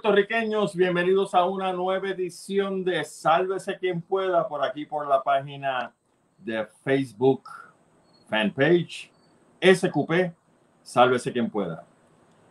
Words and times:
Puertorriqueños, 0.00 0.76
bienvenidos 0.76 1.34
a 1.34 1.44
una 1.44 1.72
nueva 1.72 2.10
edición 2.10 2.84
de 2.84 3.02
Sálvese 3.02 3.76
quien 3.78 4.00
pueda 4.00 4.46
por 4.46 4.64
aquí 4.64 4.86
por 4.86 5.08
la 5.08 5.20
página 5.24 5.92
de 6.38 6.64
Facebook 6.84 7.48
fanpage 8.28 9.10
SQP 9.60 10.32
Sálvese 10.84 11.32
quien 11.32 11.50
pueda. 11.50 11.84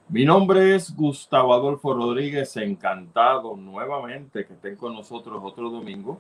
Mi 0.09 0.25
nombre 0.25 0.75
es 0.75 0.93
Gustavo 0.93 1.53
Adolfo 1.53 1.93
Rodríguez, 1.93 2.57
encantado 2.57 3.55
nuevamente 3.55 4.45
que 4.45 4.51
estén 4.51 4.75
con 4.75 4.93
nosotros 4.93 5.39
otro 5.41 5.69
domingo 5.69 6.19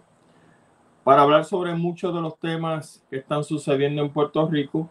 para 1.03 1.23
hablar 1.23 1.43
sobre 1.43 1.73
muchos 1.73 2.15
de 2.15 2.21
los 2.21 2.39
temas 2.39 3.03
que 3.09 3.17
están 3.17 3.43
sucediendo 3.43 4.01
en 4.01 4.13
Puerto 4.13 4.47
Rico 4.47 4.89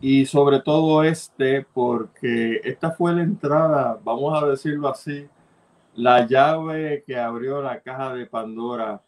y 0.00 0.24
sobre 0.24 0.60
todo 0.60 1.04
este, 1.04 1.66
porque 1.74 2.62
esta 2.64 2.92
fue 2.92 3.14
la 3.14 3.22
entrada, 3.22 4.00
vamos 4.02 4.42
a 4.42 4.46
decirlo 4.46 4.88
así, 4.88 5.28
la 5.96 6.26
llave 6.26 7.04
que 7.06 7.18
abrió 7.18 7.62
la 7.62 7.80
caja 7.80 8.14
de 8.14 8.26
Pandora 8.26 9.00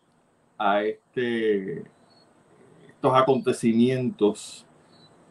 a 0.59 0.83
este, 0.83 1.85
estos 2.89 3.15
acontecimientos 3.15 4.67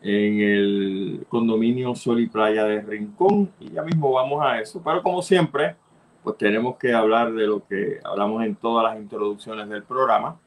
en 0.02 0.40
el 0.40 1.26
condominio 1.30 1.96
Sol 1.96 2.20
y 2.20 2.28
Playa 2.28 2.66
de 2.66 2.82
Rincón. 2.82 3.52
Y 3.60 3.72
ya 3.72 3.82
mismo 3.82 4.12
vamos 4.12 4.44
a 4.46 4.60
eso. 4.60 4.82
Pero 4.84 5.02
como 5.02 5.22
siempre, 5.22 5.76
pues 6.24 6.38
tenemos 6.38 6.78
que 6.78 6.94
hablar 6.94 7.34
de 7.34 7.48
lo 7.48 7.66
que 7.66 8.00
hablamos 8.04 8.44
en 8.44 8.56
todas 8.56 8.84
las 8.84 9.02
introducciones 9.02 9.68
del 9.70 9.84
programa. 9.84 10.40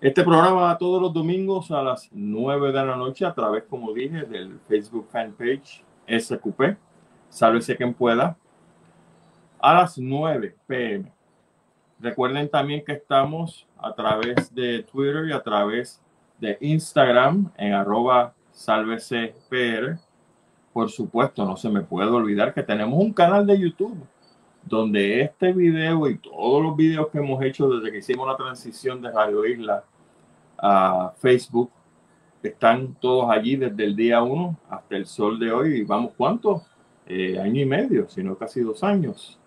Este 0.00 0.22
programa 0.22 0.60
va 0.60 0.78
todos 0.78 1.00
los 1.00 1.12
domingos 1.12 1.70
a 1.70 1.82
las 1.82 2.10
9 2.12 2.68
de 2.68 2.84
la 2.84 2.96
noche 2.96 3.24
a 3.24 3.32
través, 3.32 3.64
como 3.64 3.94
dije, 3.94 4.22
del 4.22 4.60
Facebook 4.68 5.08
fanpage 5.10 5.82
SQP. 6.06 6.76
Sálvese 7.30 7.76
quien 7.76 7.94
pueda. 7.94 8.36
A 9.58 9.74
las 9.74 9.98
9 9.98 10.54
pm. 10.66 11.12
Recuerden 11.98 12.48
también 12.48 12.84
que 12.84 12.92
estamos 12.92 13.66
a 13.78 13.94
través 13.94 14.54
de 14.54 14.82
Twitter 14.82 15.28
y 15.28 15.32
a 15.32 15.42
través 15.42 16.00
de 16.38 16.58
Instagram 16.60 17.50
en 17.56 17.72
arroba 17.72 18.34
sálvese 18.52 19.34
PR. 19.48 19.98
Por 20.72 20.90
supuesto, 20.90 21.44
no 21.46 21.56
se 21.56 21.70
me 21.70 21.80
puede 21.80 22.10
olvidar 22.10 22.52
que 22.52 22.62
tenemos 22.62 22.98
un 22.98 23.12
canal 23.12 23.46
de 23.46 23.58
YouTube 23.58 23.96
donde 24.62 25.20
este 25.22 25.52
video 25.52 26.08
y 26.08 26.18
todos 26.18 26.62
los 26.62 26.76
videos 26.76 27.08
que 27.08 27.18
hemos 27.18 27.42
hecho 27.42 27.68
desde 27.68 27.92
que 27.92 27.98
hicimos 27.98 28.26
la 28.26 28.36
transición 28.36 29.00
de 29.00 29.12
Radio 29.12 29.46
Isla 29.46 29.84
a 30.58 31.12
Facebook 31.18 31.70
están 32.42 32.94
todos 32.94 33.30
allí 33.30 33.56
desde 33.56 33.84
el 33.84 33.96
día 33.96 34.22
1 34.22 34.56
hasta 34.70 34.96
el 34.96 35.06
sol 35.06 35.38
de 35.38 35.52
hoy. 35.52 35.84
Vamos, 35.84 36.12
¿cuánto? 36.16 36.62
Eh, 37.06 37.38
año 37.38 37.60
y 37.60 37.66
medio, 37.66 38.08
sino 38.08 38.36
casi 38.36 38.60
dos 38.60 38.82
años. 38.82 39.38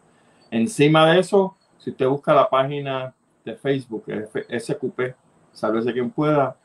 Encima 0.52 1.06
de 1.12 1.20
eso, 1.20 1.56
si 1.78 1.92
usted 1.92 2.08
busca 2.08 2.34
la 2.34 2.50
página 2.50 3.14
de 3.46 3.56
Facebook, 3.56 4.06
SQP, 4.50 5.16
sálvese 5.52 5.94
quien 5.94 6.10
pueda, 6.10 6.56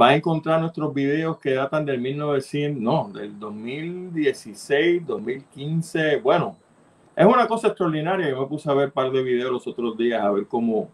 va 0.00 0.08
a 0.08 0.14
encontrar 0.14 0.60
nuestros 0.60 0.94
videos 0.94 1.38
que 1.38 1.54
datan 1.54 1.84
del 1.84 2.00
1900, 2.00 2.82
no, 2.82 3.10
del 3.12 3.38
2016, 3.38 5.06
2015. 5.06 6.16
Bueno, 6.16 6.56
es 7.14 7.26
una 7.26 7.46
cosa 7.46 7.68
extraordinaria. 7.68 8.30
Yo 8.30 8.40
me 8.40 8.46
puse 8.46 8.70
a 8.70 8.74
ver 8.74 8.86
un 8.86 8.92
par 8.92 9.10
de 9.10 9.22
videos 9.22 9.52
los 9.52 9.66
otros 9.66 9.96
días, 9.98 10.22
a 10.22 10.30
ver 10.30 10.46
cómo 10.46 10.88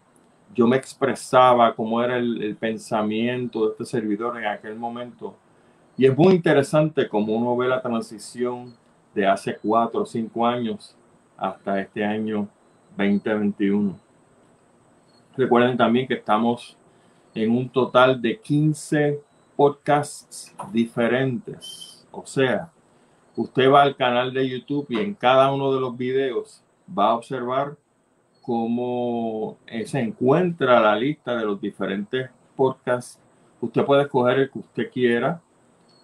yo 0.53 0.67
me 0.67 0.77
expresaba, 0.77 1.73
cómo 1.75 2.01
era 2.01 2.17
el, 2.17 2.41
el 2.41 2.55
pensamiento 2.55 3.65
de 3.65 3.71
este 3.71 3.85
servidor 3.85 4.37
en 4.37 4.47
aquel 4.47 4.75
momento. 4.75 5.35
Y 5.97 6.05
es 6.05 6.17
muy 6.17 6.33
interesante 6.35 7.07
cómo 7.07 7.33
uno 7.33 7.55
ve 7.55 7.67
la 7.67 7.81
transición 7.81 8.75
de 9.15 9.25
hace 9.25 9.57
cuatro 9.57 10.01
o 10.01 10.05
cinco 10.05 10.45
años 10.45 10.96
hasta 11.37 11.79
este 11.79 12.03
año 12.03 12.47
2021. 12.97 13.97
Recuerden 15.37 15.77
también 15.77 16.07
que 16.07 16.15
estamos 16.15 16.75
en 17.35 17.51
un 17.51 17.69
total 17.69 18.21
de 18.21 18.39
15 18.39 19.21
podcasts 19.55 20.53
diferentes. 20.71 22.05
O 22.11 22.25
sea, 22.25 22.71
usted 23.35 23.71
va 23.71 23.83
al 23.83 23.95
canal 23.95 24.33
de 24.33 24.49
YouTube 24.49 24.87
y 24.89 24.99
en 24.99 25.13
cada 25.13 25.53
uno 25.53 25.71
de 25.73 25.79
los 25.79 25.95
videos 25.95 26.63
va 26.97 27.11
a 27.11 27.15
observar 27.15 27.77
cómo 28.41 29.57
se 29.85 29.99
encuentra 29.99 30.79
la 30.79 30.95
lista 30.95 31.35
de 31.35 31.45
los 31.45 31.61
diferentes 31.61 32.29
podcasts. 32.55 33.19
Usted 33.61 33.85
puede 33.85 34.03
escoger 34.03 34.39
el 34.39 34.49
que 34.49 34.59
usted 34.59 34.91
quiera 34.91 35.41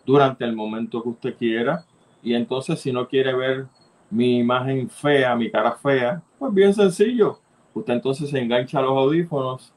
durante 0.05 0.43
el 0.45 0.55
momento 0.55 1.01
que 1.01 1.09
usted 1.09 1.37
quiera. 1.37 1.85
Y 2.21 2.35
entonces 2.35 2.79
si 2.79 2.91
no 2.91 3.07
quiere 3.07 3.33
ver 3.33 3.67
mi 4.13 4.37
imagen 4.39 4.89
fea, 4.89 5.35
mi 5.35 5.49
cara 5.49 5.73
fea, 5.73 6.21
pues 6.37 6.53
bien 6.53 6.73
sencillo. 6.73 7.39
Usted 7.73 7.93
entonces 7.93 8.29
se 8.29 8.39
engancha 8.39 8.81
los 8.81 8.91
audífonos 8.91 9.73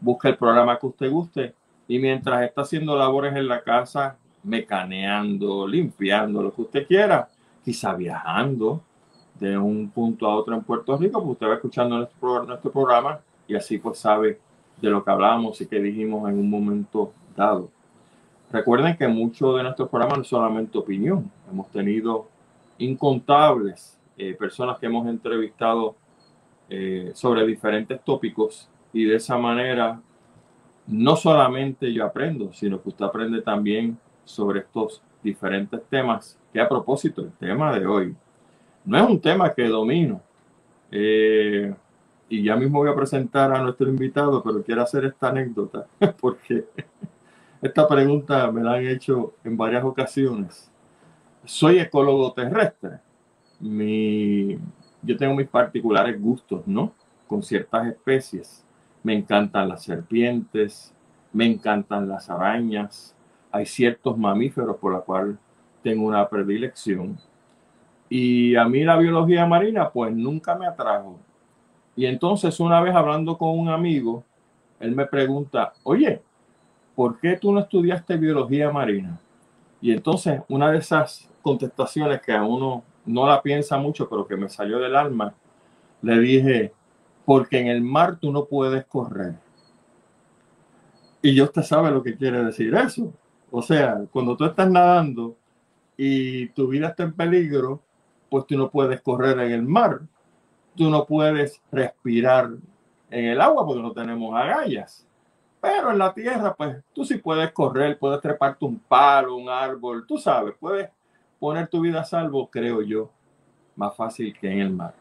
busca 0.00 0.28
el 0.28 0.36
programa 0.36 0.78
que 0.78 0.86
usted 0.86 1.10
guste 1.10 1.54
y 1.86 1.98
mientras 1.98 2.42
está 2.42 2.62
haciendo 2.62 2.96
labores 2.96 3.34
en 3.34 3.48
la 3.48 3.62
casa, 3.62 4.16
mecaneando, 4.42 5.66
limpiando, 5.66 6.42
lo 6.42 6.52
que 6.54 6.62
usted 6.62 6.86
quiera, 6.86 7.28
quizá 7.64 7.94
viajando 7.94 8.82
de 9.38 9.56
un 9.56 9.90
punto 9.90 10.26
a 10.26 10.34
otro 10.34 10.54
en 10.54 10.62
Puerto 10.62 10.96
Rico, 10.96 11.20
pues 11.20 11.32
usted 11.32 11.48
va 11.48 11.54
escuchando 11.54 11.96
nuestro, 11.96 12.44
nuestro 12.44 12.70
programa 12.70 13.20
y 13.46 13.54
así 13.54 13.78
pues 13.78 13.98
sabe 13.98 14.38
de 14.80 14.90
lo 14.90 15.02
que 15.02 15.10
hablamos 15.10 15.60
y 15.60 15.66
que 15.66 15.80
dijimos 15.80 16.28
en 16.28 16.38
un 16.38 16.50
momento 16.50 17.12
dado. 17.36 17.70
Recuerden 18.50 18.96
que 18.96 19.08
mucho 19.08 19.54
de 19.54 19.62
nuestros 19.62 19.88
programas 19.88 20.18
no 20.18 20.22
es 20.22 20.28
solamente 20.28 20.78
opinión, 20.78 21.30
hemos 21.50 21.68
tenido 21.70 22.28
incontables 22.78 23.98
eh, 24.16 24.34
personas 24.34 24.78
que 24.78 24.86
hemos 24.86 25.06
entrevistado 25.08 25.96
eh, 26.68 27.12
sobre 27.14 27.46
diferentes 27.46 28.02
tópicos 28.04 28.68
y 28.92 29.04
de 29.04 29.16
esa 29.16 29.38
manera 29.38 30.00
no 30.86 31.16
solamente 31.16 31.92
yo 31.92 32.04
aprendo, 32.04 32.52
sino 32.52 32.82
que 32.82 32.90
usted 32.90 33.04
aprende 33.04 33.42
también 33.42 33.98
sobre 34.24 34.60
estos 34.60 35.02
diferentes 35.22 35.82
temas, 35.90 36.38
que 36.52 36.60
a 36.60 36.68
propósito, 36.68 37.22
el 37.22 37.32
tema 37.32 37.78
de 37.78 37.86
hoy 37.86 38.16
no 38.84 38.98
es 38.98 39.08
un 39.10 39.20
tema 39.20 39.52
que 39.54 39.68
domino. 39.68 40.22
Eh, 40.90 41.74
y 42.30 42.42
ya 42.44 42.56
mismo 42.56 42.78
voy 42.80 42.90
a 42.90 42.94
presentar 42.94 43.52
a 43.52 43.62
nuestro 43.62 43.88
invitado, 43.88 44.42
pero 44.42 44.62
quiero 44.62 44.82
hacer 44.82 45.04
esta 45.06 45.28
anécdota, 45.30 45.86
porque 46.20 46.66
esta 47.62 47.88
pregunta 47.88 48.50
me 48.52 48.62
la 48.62 48.74
han 48.74 48.86
hecho 48.86 49.34
en 49.44 49.56
varias 49.56 49.84
ocasiones. 49.84 50.70
Soy 51.48 51.78
ecólogo 51.78 52.30
terrestre. 52.34 52.98
Mi, 53.58 54.58
yo 55.00 55.16
tengo 55.16 55.34
mis 55.34 55.48
particulares 55.48 56.20
gustos, 56.20 56.66
¿no? 56.66 56.92
Con 57.26 57.42
ciertas 57.42 57.86
especies. 57.86 58.66
Me 59.02 59.14
encantan 59.14 59.66
las 59.66 59.82
serpientes, 59.82 60.94
me 61.32 61.46
encantan 61.46 62.06
las 62.06 62.28
arañas. 62.28 63.16
Hay 63.50 63.64
ciertos 63.64 64.18
mamíferos 64.18 64.76
por 64.76 64.92
los 64.92 65.04
cuales 65.04 65.36
tengo 65.82 66.06
una 66.06 66.28
predilección. 66.28 67.18
Y 68.10 68.54
a 68.54 68.66
mí 68.66 68.84
la 68.84 68.98
biología 68.98 69.46
marina 69.46 69.88
pues 69.88 70.14
nunca 70.14 70.54
me 70.54 70.66
atrajo. 70.66 71.18
Y 71.96 72.04
entonces 72.04 72.60
una 72.60 72.82
vez 72.82 72.94
hablando 72.94 73.38
con 73.38 73.58
un 73.58 73.70
amigo, 73.70 74.22
él 74.80 74.94
me 74.94 75.06
pregunta, 75.06 75.72
oye, 75.82 76.20
¿por 76.94 77.18
qué 77.18 77.38
tú 77.38 77.52
no 77.52 77.60
estudiaste 77.60 78.18
biología 78.18 78.70
marina? 78.70 79.18
Y 79.80 79.92
entonces 79.92 80.42
una 80.48 80.70
de 80.70 80.78
esas 80.78 81.28
contestaciones 81.42 82.20
que 82.20 82.32
a 82.32 82.44
uno 82.44 82.84
no 83.06 83.26
la 83.26 83.42
piensa 83.42 83.78
mucho, 83.78 84.08
pero 84.08 84.26
que 84.26 84.36
me 84.36 84.48
salió 84.48 84.78
del 84.78 84.96
alma, 84.96 85.34
le 86.02 86.18
dije, 86.20 86.72
porque 87.24 87.58
en 87.58 87.68
el 87.68 87.82
mar 87.82 88.18
tú 88.18 88.32
no 88.32 88.44
puedes 88.44 88.84
correr. 88.86 89.34
Y 91.20 91.34
yo 91.34 91.44
usted 91.44 91.62
sabe 91.62 91.90
lo 91.90 92.02
que 92.02 92.16
quiere 92.16 92.44
decir 92.44 92.74
eso. 92.74 93.12
O 93.50 93.62
sea, 93.62 94.04
cuando 94.12 94.36
tú 94.36 94.44
estás 94.44 94.70
nadando 94.70 95.36
y 95.96 96.48
tu 96.50 96.68
vida 96.68 96.88
está 96.88 97.02
en 97.02 97.12
peligro, 97.12 97.82
pues 98.30 98.46
tú 98.46 98.56
no 98.56 98.70
puedes 98.70 99.00
correr 99.00 99.38
en 99.40 99.52
el 99.52 99.62
mar. 99.62 100.00
Tú 100.76 100.88
no 100.90 101.04
puedes 101.06 101.60
respirar 101.72 102.50
en 103.10 103.24
el 103.24 103.40
agua 103.40 103.66
porque 103.66 103.82
no 103.82 103.92
tenemos 103.92 104.34
agallas. 104.36 105.06
Pero 105.60 105.90
en 105.90 105.98
la 105.98 106.14
tierra, 106.14 106.54
pues 106.54 106.76
tú 106.92 107.04
sí 107.04 107.16
puedes 107.16 107.50
correr, 107.52 107.98
puedes 107.98 108.20
treparte 108.20 108.64
un 108.64 108.78
palo, 108.78 109.36
un 109.36 109.48
árbol, 109.48 110.06
tú 110.06 110.18
sabes, 110.18 110.54
puedes 110.60 110.88
poner 111.38 111.68
tu 111.68 111.80
vida 111.80 112.00
a 112.00 112.04
salvo, 112.04 112.48
creo 112.50 112.82
yo, 112.82 113.10
más 113.76 113.94
fácil 113.94 114.36
que 114.38 114.50
en 114.50 114.60
el 114.60 114.70
mar. 114.70 114.94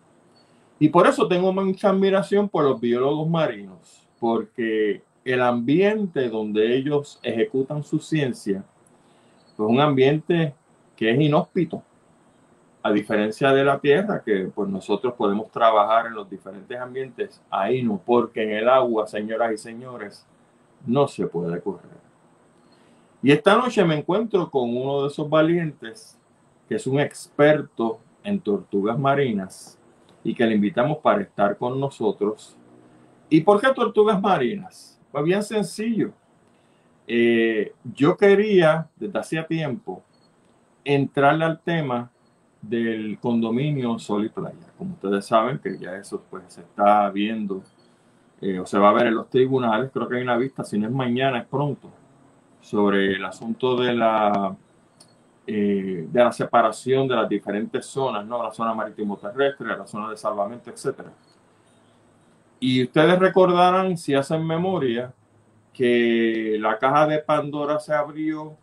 Y 0.79 0.89
por 0.89 1.07
eso 1.07 1.27
tengo 1.27 1.51
mucha 1.51 1.89
admiración 1.89 2.47
por 2.47 2.63
los 2.63 2.79
biólogos 2.79 3.27
marinos, 3.27 4.07
porque 4.19 5.01
el 5.25 5.41
ambiente 5.41 6.29
donde 6.29 6.75
ellos 6.75 7.19
ejecutan 7.23 7.83
su 7.83 7.99
ciencia 7.99 8.63
es 9.53 9.59
un 9.59 9.79
ambiente 9.79 10.53
que 10.95 11.11
es 11.11 11.19
inhóspito, 11.19 11.81
a 12.83 12.91
diferencia 12.91 13.51
de 13.51 13.65
la 13.65 13.79
tierra, 13.79 14.21
que 14.23 14.49
pues 14.53 14.69
nosotros 14.69 15.13
podemos 15.15 15.51
trabajar 15.51 16.05
en 16.05 16.13
los 16.13 16.29
diferentes 16.29 16.79
ambientes, 16.79 17.41
ahí 17.49 17.81
no, 17.81 17.99
porque 18.03 18.43
en 18.43 18.51
el 18.51 18.69
agua, 18.69 19.07
señoras 19.07 19.51
y 19.53 19.57
señores, 19.57 20.25
no 20.85 21.07
se 21.07 21.27
puede 21.27 21.59
correr. 21.59 21.97
Y 23.21 23.31
esta 23.31 23.57
noche 23.57 23.83
me 23.83 23.97
encuentro 23.97 24.49
con 24.49 24.75
uno 24.75 25.01
de 25.01 25.07
esos 25.09 25.27
valientes, 25.29 26.17
que 26.67 26.75
es 26.75 26.87
un 26.87 26.99
experto 26.99 27.99
en 28.23 28.39
tortugas 28.39 28.97
marinas, 28.99 29.77
y 30.23 30.33
que 30.33 30.45
le 30.45 30.55
invitamos 30.55 30.97
para 30.97 31.21
estar 31.21 31.57
con 31.57 31.79
nosotros. 31.79 32.57
¿Y 33.29 33.39
por 33.41 33.61
qué 33.61 33.69
tortugas 33.73 34.21
marinas? 34.21 34.99
Pues 35.09 35.23
bien 35.23 35.41
sencillo. 35.41 36.11
Eh, 37.07 37.73
yo 37.95 38.17
quería, 38.17 38.89
desde 38.97 39.19
hacía 39.19 39.47
tiempo, 39.47 40.03
entrarle 40.83 41.45
al 41.45 41.61
tema 41.61 42.11
del 42.61 43.17
condominio 43.19 43.97
Sol 43.99 44.25
y 44.25 44.29
Playa. 44.29 44.67
Como 44.77 44.95
ustedes 44.95 45.25
saben, 45.25 45.59
que 45.59 45.77
ya 45.77 45.95
eso 45.95 46.21
pues 46.29 46.43
se 46.47 46.61
está 46.61 47.09
viendo 47.09 47.63
eh, 48.41 48.59
o 48.59 48.65
se 48.65 48.77
va 48.77 48.89
a 48.89 48.93
ver 48.93 49.07
en 49.07 49.15
los 49.15 49.29
tribunales, 49.29 49.91
creo 49.93 50.09
que 50.09 50.17
hay 50.17 50.23
una 50.23 50.37
vista, 50.37 50.65
si 50.65 50.77
no 50.77 50.87
es 50.87 50.93
mañana, 50.93 51.39
es 51.39 51.45
pronto, 51.45 51.89
sobre 52.59 53.13
el 53.15 53.23
asunto 53.23 53.77
de 53.77 53.93
la, 53.93 54.55
eh, 55.47 56.05
de 56.11 56.23
la 56.23 56.31
separación 56.31 57.07
de 57.07 57.15
las 57.15 57.29
diferentes 57.29 57.85
zonas, 57.85 58.25
¿no? 58.25 58.43
La 58.43 58.51
zona 58.51 58.73
marítimo 58.73 59.17
terrestre, 59.17 59.77
la 59.77 59.87
zona 59.87 60.09
de 60.09 60.17
salvamento, 60.17 60.69
etcétera. 60.69 61.09
Y 62.59 62.83
ustedes 62.83 63.17
recordarán, 63.17 63.97
si 63.97 64.13
hacen 64.13 64.45
memoria, 64.45 65.13
que 65.73 66.57
la 66.59 66.77
caja 66.77 67.07
de 67.07 67.19
Pandora 67.19 67.79
se 67.79 67.93
abrió 67.93 68.57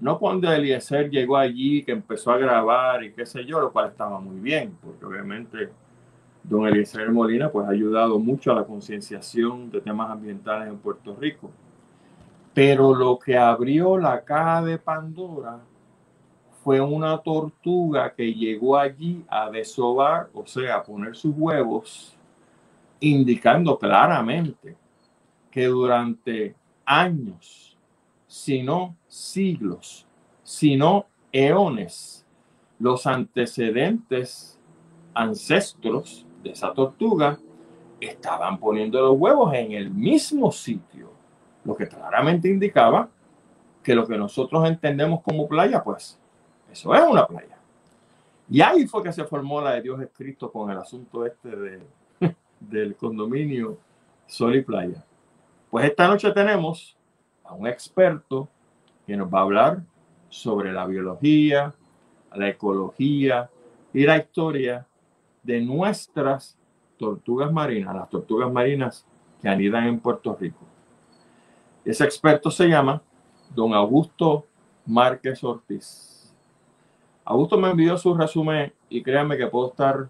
no 0.00 0.18
cuando 0.18 0.52
Eliezer 0.52 1.10
llegó 1.10 1.36
allí, 1.36 1.82
que 1.82 1.92
empezó 1.92 2.30
a 2.30 2.38
grabar 2.38 3.02
y 3.02 3.12
qué 3.12 3.26
sé 3.26 3.44
yo, 3.44 3.60
lo 3.60 3.72
cual 3.72 3.88
estaba 3.88 4.20
muy 4.20 4.38
bien, 4.38 4.76
porque 4.80 5.04
obviamente 5.04 5.70
don 6.44 6.66
Eliezer 6.68 7.10
Molina 7.10 7.50
pues 7.50 7.66
ha 7.66 7.70
ayudado 7.70 8.18
mucho 8.18 8.52
a 8.52 8.54
la 8.54 8.64
concienciación 8.64 9.70
de 9.70 9.80
temas 9.80 10.10
ambientales 10.10 10.68
en 10.68 10.78
Puerto 10.78 11.16
Rico. 11.16 11.50
Pero 12.54 12.94
lo 12.94 13.18
que 13.18 13.36
abrió 13.36 13.98
la 13.98 14.24
caja 14.24 14.62
de 14.62 14.78
Pandora 14.78 15.60
fue 16.68 16.82
una 16.82 17.16
tortuga 17.16 18.12
que 18.12 18.34
llegó 18.34 18.76
allí 18.76 19.24
a 19.26 19.48
desovar, 19.48 20.28
o 20.34 20.44
sea, 20.44 20.76
a 20.76 20.82
poner 20.82 21.16
sus 21.16 21.34
huevos, 21.34 22.14
indicando 23.00 23.78
claramente 23.78 24.76
que 25.50 25.64
durante 25.64 26.54
años, 26.84 27.74
si 28.26 28.62
no 28.62 28.94
siglos, 29.06 30.06
sino 30.42 31.06
eones, 31.32 32.26
los 32.78 33.06
antecedentes 33.06 34.60
ancestros 35.14 36.26
de 36.42 36.50
esa 36.50 36.74
tortuga 36.74 37.38
estaban 37.98 38.58
poniendo 38.58 39.00
los 39.00 39.18
huevos 39.18 39.54
en 39.54 39.72
el 39.72 39.88
mismo 39.90 40.52
sitio, 40.52 41.12
lo 41.64 41.74
que 41.74 41.88
claramente 41.88 42.50
indicaba 42.50 43.08
que 43.82 43.94
lo 43.94 44.06
que 44.06 44.18
nosotros 44.18 44.68
entendemos 44.68 45.22
como 45.22 45.48
playa, 45.48 45.82
pues 45.82 46.20
es 46.94 47.02
una 47.02 47.26
playa. 47.26 47.58
Y 48.50 48.60
ahí 48.60 48.86
fue 48.86 49.02
que 49.02 49.12
se 49.12 49.24
formó 49.24 49.60
la 49.60 49.72
de 49.72 49.82
Dios 49.82 50.00
escrito 50.00 50.50
con 50.50 50.70
el 50.70 50.78
asunto 50.78 51.26
este 51.26 51.54
de, 51.54 51.82
del 52.60 52.96
condominio 52.96 53.78
Sol 54.26 54.56
y 54.56 54.62
Playa. 54.62 55.04
Pues 55.70 55.84
esta 55.84 56.08
noche 56.08 56.30
tenemos 56.32 56.96
a 57.44 57.54
un 57.54 57.66
experto 57.66 58.48
que 59.06 59.16
nos 59.16 59.32
va 59.32 59.40
a 59.40 59.42
hablar 59.42 59.82
sobre 60.28 60.72
la 60.72 60.86
biología, 60.86 61.74
la 62.34 62.48
ecología 62.48 63.50
y 63.92 64.04
la 64.04 64.18
historia 64.18 64.86
de 65.42 65.60
nuestras 65.60 66.58
tortugas 66.98 67.52
marinas, 67.52 67.94
las 67.94 68.08
tortugas 68.10 68.52
marinas 68.52 69.06
que 69.40 69.48
anidan 69.48 69.86
en 69.86 70.00
Puerto 70.00 70.36
Rico. 70.38 70.64
Ese 71.84 72.04
experto 72.04 72.50
se 72.50 72.68
llama 72.68 73.00
don 73.54 73.72
Augusto 73.72 74.46
Márquez 74.84 75.42
Ortiz. 75.44 76.17
Augusto 77.30 77.58
me 77.58 77.68
envió 77.68 77.98
su 77.98 78.14
resumen 78.14 78.72
y 78.88 79.02
créanme 79.02 79.36
que 79.36 79.48
puedo 79.48 79.68
estar 79.68 80.08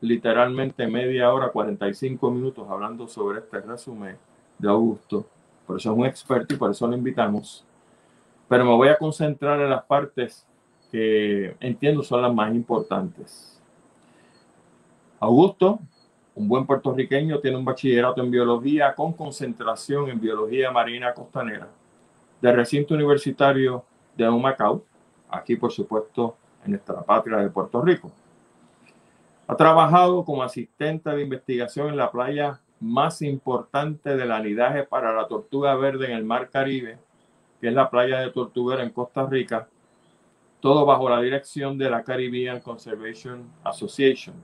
literalmente 0.00 0.86
media 0.86 1.34
hora, 1.34 1.48
45 1.48 2.30
minutos 2.30 2.64
hablando 2.70 3.08
sobre 3.08 3.40
este 3.40 3.60
resumen 3.60 4.16
de 4.56 4.68
Augusto. 4.68 5.26
Por 5.66 5.78
eso 5.78 5.90
es 5.90 5.98
un 5.98 6.06
experto 6.06 6.54
y 6.54 6.56
por 6.56 6.70
eso 6.70 6.86
lo 6.86 6.96
invitamos. 6.96 7.64
Pero 8.48 8.64
me 8.64 8.70
voy 8.70 8.86
a 8.86 8.96
concentrar 8.96 9.60
en 9.60 9.70
las 9.70 9.82
partes 9.82 10.46
que 10.92 11.56
entiendo 11.58 12.04
son 12.04 12.22
las 12.22 12.32
más 12.32 12.54
importantes. 12.54 13.60
Augusto, 15.18 15.80
un 16.36 16.46
buen 16.46 16.66
puertorriqueño, 16.66 17.40
tiene 17.40 17.56
un 17.56 17.64
bachillerato 17.64 18.22
en 18.22 18.30
biología 18.30 18.94
con 18.94 19.12
concentración 19.12 20.08
en 20.08 20.20
biología 20.20 20.70
marina 20.70 21.12
costanera 21.14 21.66
del 22.40 22.54
recinto 22.54 22.94
universitario 22.94 23.84
de 24.16 24.28
Humacao, 24.28 24.84
aquí 25.28 25.56
por 25.56 25.72
supuesto 25.72 26.36
en 26.64 26.72
nuestra 26.72 27.02
patria 27.02 27.38
de 27.38 27.50
Puerto 27.50 27.80
Rico. 27.82 28.10
Ha 29.46 29.56
trabajado 29.56 30.24
como 30.24 30.42
asistente 30.42 31.10
de 31.10 31.22
investigación 31.22 31.88
en 31.88 31.96
la 31.96 32.10
playa 32.10 32.60
más 32.80 33.20
importante 33.22 34.16
del 34.16 34.32
anidaje 34.32 34.84
para 34.84 35.12
la 35.12 35.26
tortuga 35.28 35.74
verde 35.74 36.06
en 36.06 36.12
el 36.12 36.24
Mar 36.24 36.50
Caribe, 36.50 36.98
que 37.60 37.68
es 37.68 37.74
la 37.74 37.90
playa 37.90 38.20
de 38.20 38.30
Tortuguera 38.30 38.82
en 38.82 38.90
Costa 38.90 39.26
Rica, 39.26 39.68
todo 40.60 40.86
bajo 40.86 41.08
la 41.08 41.20
dirección 41.20 41.76
de 41.76 41.90
la 41.90 42.02
Caribbean 42.02 42.60
Conservation 42.60 43.44
Association. 43.64 44.34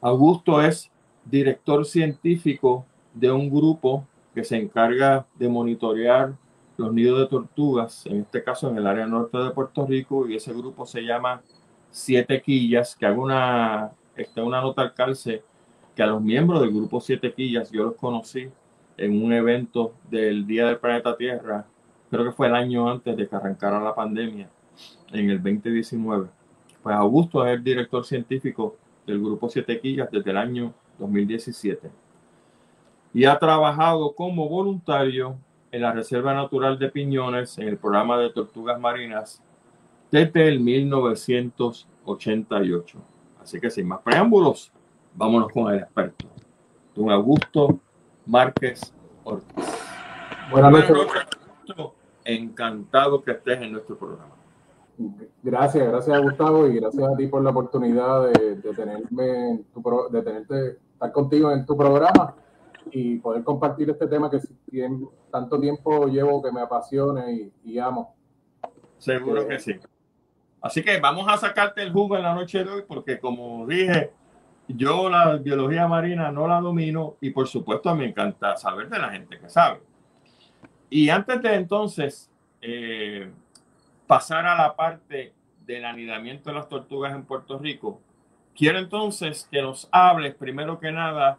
Augusto 0.00 0.62
es 0.62 0.90
director 1.24 1.84
científico 1.84 2.86
de 3.12 3.30
un 3.30 3.50
grupo 3.50 4.06
que 4.34 4.44
se 4.44 4.56
encarga 4.56 5.26
de 5.34 5.48
monitorear 5.48 6.34
los 6.78 6.92
nidos 6.92 7.18
de 7.18 7.26
tortugas, 7.26 8.06
en 8.06 8.20
este 8.20 8.42
caso 8.42 8.70
en 8.70 8.78
el 8.78 8.86
área 8.86 9.06
norte 9.06 9.36
de 9.36 9.50
Puerto 9.50 9.84
Rico, 9.84 10.28
y 10.28 10.36
ese 10.36 10.54
grupo 10.54 10.86
se 10.86 11.02
llama 11.02 11.42
Siete 11.90 12.40
Quillas, 12.40 12.96
que 12.96 13.04
hago 13.04 13.22
una, 13.22 13.90
este, 14.16 14.40
una 14.40 14.60
nota 14.60 14.82
al 14.82 14.94
calce, 14.94 15.42
que 15.94 16.02
a 16.02 16.06
los 16.06 16.22
miembros 16.22 16.60
del 16.60 16.72
grupo 16.72 17.00
Siete 17.00 17.34
Quillas 17.34 17.70
yo 17.72 17.82
los 17.84 17.96
conocí 17.96 18.48
en 18.96 19.22
un 19.22 19.32
evento 19.32 19.94
del 20.08 20.46
Día 20.46 20.66
del 20.68 20.78
Planeta 20.78 21.16
Tierra, 21.16 21.66
creo 22.10 22.24
que 22.24 22.32
fue 22.32 22.46
el 22.46 22.54
año 22.54 22.88
antes 22.88 23.16
de 23.16 23.28
que 23.28 23.36
arrancara 23.36 23.80
la 23.80 23.94
pandemia, 23.94 24.48
en 25.12 25.30
el 25.30 25.42
2019. 25.42 26.28
Pues 26.80 26.94
Augusto 26.94 27.44
es 27.44 27.54
el 27.54 27.64
director 27.64 28.06
científico 28.06 28.76
del 29.04 29.18
Grupo 29.20 29.48
Siete 29.48 29.80
Quillas 29.80 30.08
desde 30.12 30.30
el 30.30 30.36
año 30.36 30.72
2017 30.98 31.90
y 33.12 33.24
ha 33.24 33.38
trabajado 33.38 34.14
como 34.14 34.48
voluntario 34.48 35.36
en 35.70 35.82
la 35.82 35.92
Reserva 35.92 36.32
Natural 36.34 36.76
de 36.78 36.90
Piñones 36.90 37.58
en 37.58 37.68
el 37.68 37.76
programa 37.76 38.18
de 38.18 38.30
tortugas 38.30 38.80
marinas 38.80 39.42
desde 40.10 40.48
el 40.48 40.60
1988. 40.60 42.98
Así 43.42 43.60
que 43.60 43.68
sin 43.70 43.86
más 43.86 44.00
preámbulos, 44.00 44.72
vámonos 45.14 45.52
con 45.52 45.70
el 45.72 45.80
experto, 45.80 46.26
don 46.94 47.10
Augusto 47.10 47.78
Márquez 48.26 48.94
Ortiz. 49.24 49.66
Buenas 50.50 50.72
noches. 50.72 50.96
Encantado 52.24 53.22
que 53.22 53.32
estés 53.32 53.60
en 53.62 53.72
nuestro 53.72 53.98
programa. 53.98 54.34
Gracias, 55.42 55.86
gracias 55.86 56.18
Gustavo 56.20 56.66
y 56.66 56.74
gracias 56.74 57.08
a 57.08 57.16
ti 57.16 57.28
por 57.28 57.42
la 57.42 57.50
oportunidad 57.50 58.32
de, 58.32 58.56
tenerme 58.74 59.50
en 59.50 59.62
tu 59.64 59.82
de 60.10 60.22
tenerte, 60.22 60.78
estar 60.92 61.12
contigo 61.12 61.52
en 61.52 61.64
tu 61.64 61.76
programa 61.76 62.34
y 62.92 63.18
poder 63.18 63.44
compartir 63.44 63.90
este 63.90 64.06
tema 64.06 64.30
que 64.30 64.40
tanto 65.30 65.60
tiempo 65.60 66.06
llevo 66.06 66.42
que 66.42 66.52
me 66.52 66.60
apasiona 66.60 67.26
y, 67.30 67.78
amo. 67.78 68.14
Seguro 68.98 69.46
que 69.46 69.58
sí. 69.58 69.76
Así 70.60 70.82
que 70.82 70.98
vamos 70.98 71.26
a 71.28 71.36
sacarte 71.36 71.82
el 71.82 71.92
jugo 71.92 72.16
en 72.16 72.22
la 72.22 72.34
noche 72.34 72.64
de 72.64 72.70
hoy 72.70 72.82
porque 72.86 73.20
como 73.20 73.66
dije, 73.66 74.10
yo 74.66 75.08
la 75.08 75.36
biología 75.36 75.86
marina 75.86 76.32
no 76.32 76.48
la 76.48 76.60
domino 76.60 77.16
y 77.20 77.30
por 77.30 77.46
supuesto 77.46 77.94
me 77.94 78.06
encanta 78.06 78.56
saber 78.56 78.88
de 78.88 78.98
la 78.98 79.10
gente 79.10 79.38
que 79.38 79.48
sabe. 79.48 79.80
Y 80.90 81.08
antes 81.10 81.40
de 81.42 81.54
entonces... 81.54 82.30
Eh, 82.60 83.30
pasar 84.08 84.46
a 84.46 84.56
la 84.56 84.74
parte 84.74 85.34
del 85.64 85.84
anidamiento 85.84 86.50
de 86.50 86.56
las 86.56 86.68
tortugas 86.68 87.14
en 87.14 87.24
Puerto 87.24 87.58
Rico, 87.58 88.00
quiero 88.56 88.78
entonces 88.78 89.46
que 89.52 89.62
nos 89.62 89.86
hables 89.92 90.34
primero 90.34 90.80
que 90.80 90.90
nada 90.90 91.38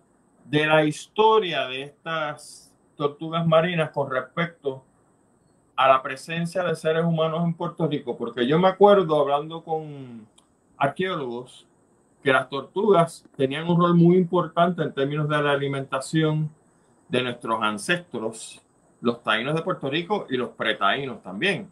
de 0.50 0.66
la 0.66 0.84
historia 0.84 1.68
de 1.68 1.84
estas 1.84 2.74
tortugas 2.96 3.46
marinas 3.46 3.92
con 3.92 4.10
respecto 4.10 4.84
a 5.76 5.88
la 5.88 6.02
presencia 6.02 6.64
de 6.64 6.76
seres 6.76 7.06
humanos 7.06 7.44
en 7.46 7.54
Puerto 7.54 7.88
Rico, 7.88 8.18
porque 8.18 8.48
yo 8.48 8.58
me 8.58 8.68
acuerdo 8.68 9.22
hablando 9.22 9.64
con 9.64 10.28
arqueólogos 10.76 11.68
que 12.24 12.34
las 12.34 12.50
tortugas 12.50 13.24
tenían 13.38 13.70
un 13.70 13.80
rol 13.80 13.96
muy 13.96 14.18
importante 14.18 14.82
en 14.82 14.92
términos 14.92 15.30
de 15.30 15.42
la 15.42 15.52
alimentación 15.52 16.50
de 17.08 17.22
nuestros 17.22 17.62
ancestros, 17.62 18.60
los 19.02 19.22
taínos 19.22 19.56
de 19.56 19.62
Puerto 19.62 19.88
Rico 19.90 20.26
y 20.30 20.36
los 20.36 20.50
pretaínos 20.50 21.22
también. 21.22 21.70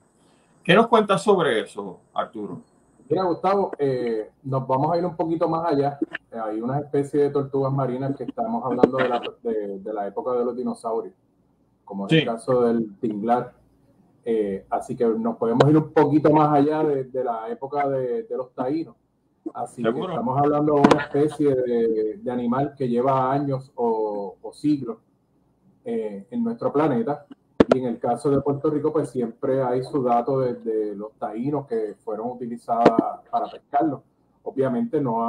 ¿Qué 0.63 0.75
nos 0.75 0.87
cuentas 0.87 1.23
sobre 1.23 1.61
eso, 1.61 1.99
Arturo? 2.13 2.61
Mira, 3.09 3.23
Gustavo, 3.23 3.71
eh, 3.77 4.31
nos 4.43 4.67
vamos 4.67 4.91
a 4.91 4.97
ir 4.97 5.05
un 5.05 5.15
poquito 5.15 5.47
más 5.47 5.71
allá. 5.71 5.97
Hay 6.31 6.61
una 6.61 6.79
especie 6.79 7.23
de 7.23 7.29
tortugas 7.29 7.71
marinas 7.71 8.15
que 8.15 8.25
estamos 8.25 8.63
hablando 8.65 8.97
de 8.97 9.09
la, 9.09 9.21
de, 9.79 9.93
la 9.93 10.07
época 10.07 10.33
de 10.33 10.45
los 10.45 10.55
dinosaurios, 10.55 11.13
como 11.85 12.07
en 12.09 12.15
el 12.15 12.25
caso 12.25 12.63
del 12.63 12.97
tinglar. 12.99 13.53
Eh, 14.25 14.65
así 14.69 14.95
que 14.95 15.05
nos 15.05 15.37
podemos 15.37 15.69
ir 15.69 15.77
un 15.77 15.93
poquito 15.93 16.31
más 16.31 16.53
allá 16.53 16.83
de, 16.83 17.23
la 17.23 17.49
época 17.49 17.87
de, 17.87 18.27
los 18.35 18.53
taínos. 18.53 18.95
Así 19.53 19.81
que 19.81 19.89
estamos 19.89 20.37
hablando 20.37 20.75
de 20.75 20.81
una 20.81 21.03
especie 21.03 21.55
de, 21.55 22.31
animal 22.31 22.75
que 22.77 22.89
lleva 22.89 23.31
años 23.31 23.71
o, 23.75 24.35
siglos 24.51 24.97
eh, 25.85 26.27
en 26.29 26.43
nuestro 26.43 26.73
planeta. 26.73 27.25
Y 27.73 27.79
en 27.79 27.85
el 27.85 27.99
caso 27.99 28.29
de 28.29 28.41
Puerto 28.41 28.69
Rico, 28.69 28.93
pues 28.93 29.09
siempre 29.09 29.61
hay 29.61 29.83
su 29.83 30.01
dato 30.01 30.39
desde 30.39 30.95
los 30.95 31.13
taínos 31.13 31.67
que 31.67 31.95
fueron 32.03 32.31
utilizados 32.31 32.89
para 33.29 33.47
pescarlo. 33.49 34.03
Obviamente 34.43 35.01
no 35.01 35.25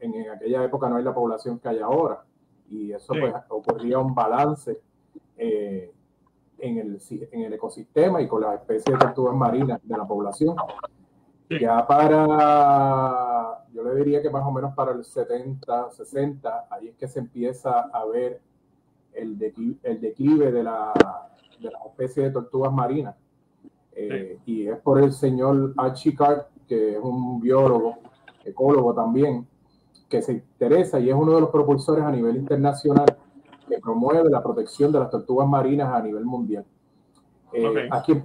en, 0.00 0.30
aquella 0.30 0.64
época 0.64 0.88
no 0.88 0.96
hay 0.96 1.04
la 1.04 1.14
población 1.14 1.58
que 1.58 1.68
hay 1.68 1.80
ahora. 1.80 2.24
Y 2.70 2.92
eso 2.92 3.14
pues 3.18 3.34
ocurría 3.48 3.98
un 3.98 4.14
balance 4.14 4.80
eh, 5.36 5.92
en, 6.58 6.78
el, 6.78 7.00
en 7.10 7.42
el 7.42 7.52
ecosistema 7.52 8.20
y 8.22 8.28
con 8.28 8.42
las 8.42 8.54
especies 8.54 8.98
de 8.98 8.98
tortugas 8.98 9.34
marinas 9.34 9.80
de 9.82 9.96
la 9.96 10.06
población. 10.06 10.56
Ya 11.48 11.86
para, 11.86 13.64
yo 13.72 13.84
le 13.84 13.94
diría 13.94 14.20
que 14.20 14.30
más 14.30 14.44
o 14.44 14.50
menos 14.50 14.74
para 14.74 14.92
el 14.92 15.04
70, 15.04 15.90
60, 15.90 16.66
ahí 16.70 16.88
es 16.88 16.96
que 16.96 17.06
se 17.06 17.20
empieza 17.20 17.82
a 17.82 18.04
ver 18.04 18.40
el 19.12 19.38
declive, 19.38 19.78
el 19.84 20.00
declive 20.00 20.50
de, 20.50 20.64
la, 20.64 20.92
de 21.58 21.70
las 21.70 21.84
especies 21.86 22.26
de 22.26 22.32
tortugas 22.32 22.72
marinas. 22.72 23.16
Eh, 23.92 24.38
y 24.44 24.66
es 24.68 24.78
por 24.78 25.02
el 25.02 25.12
señor 25.12 25.72
Archie 25.76 26.16
que 26.68 26.92
es 26.92 26.98
un 27.02 27.40
biólogo, 27.40 27.96
ecólogo 28.44 28.94
también, 28.94 29.46
que 30.08 30.22
se 30.22 30.32
interesa 30.32 31.00
y 31.00 31.08
es 31.08 31.14
uno 31.14 31.34
de 31.34 31.40
los 31.40 31.50
propulsores 31.50 32.04
a 32.04 32.12
nivel 32.12 32.36
internacional 32.36 33.16
que 33.68 33.78
promueve 33.78 34.28
la 34.30 34.42
protección 34.42 34.92
de 34.92 35.00
las 35.00 35.10
tortugas 35.10 35.48
marinas 35.48 35.92
a 35.92 36.02
nivel 36.02 36.24
mundial. 36.24 36.64
Eh, 37.52 37.88
aquí, 37.90 38.22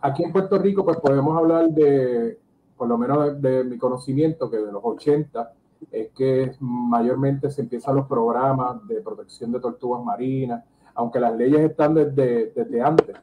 aquí 0.00 0.24
en 0.24 0.32
Puerto 0.32 0.58
Rico, 0.58 0.84
pues 0.84 0.98
podemos 0.98 1.36
hablar 1.36 1.68
de 1.70 2.38
por 2.76 2.88
lo 2.88 2.98
menos 2.98 3.40
de, 3.40 3.64
mi 3.64 3.78
conocimiento, 3.78 4.50
que 4.50 4.58
de 4.58 4.72
los 4.72 4.82
80 4.84 5.52
es 5.90 6.10
que 6.12 6.52
mayormente 6.60 7.50
se 7.50 7.62
empiezan 7.62 7.96
los 7.96 8.06
programas 8.06 8.86
de 8.86 9.00
protección 9.00 9.52
de 9.52 9.60
tortugas 9.60 10.02
marinas, 10.02 10.64
aunque 10.94 11.20
las 11.20 11.36
leyes 11.36 11.60
están 11.60 11.94
desde, 11.94 12.52
desde 12.54 12.82
antes. 12.82 13.16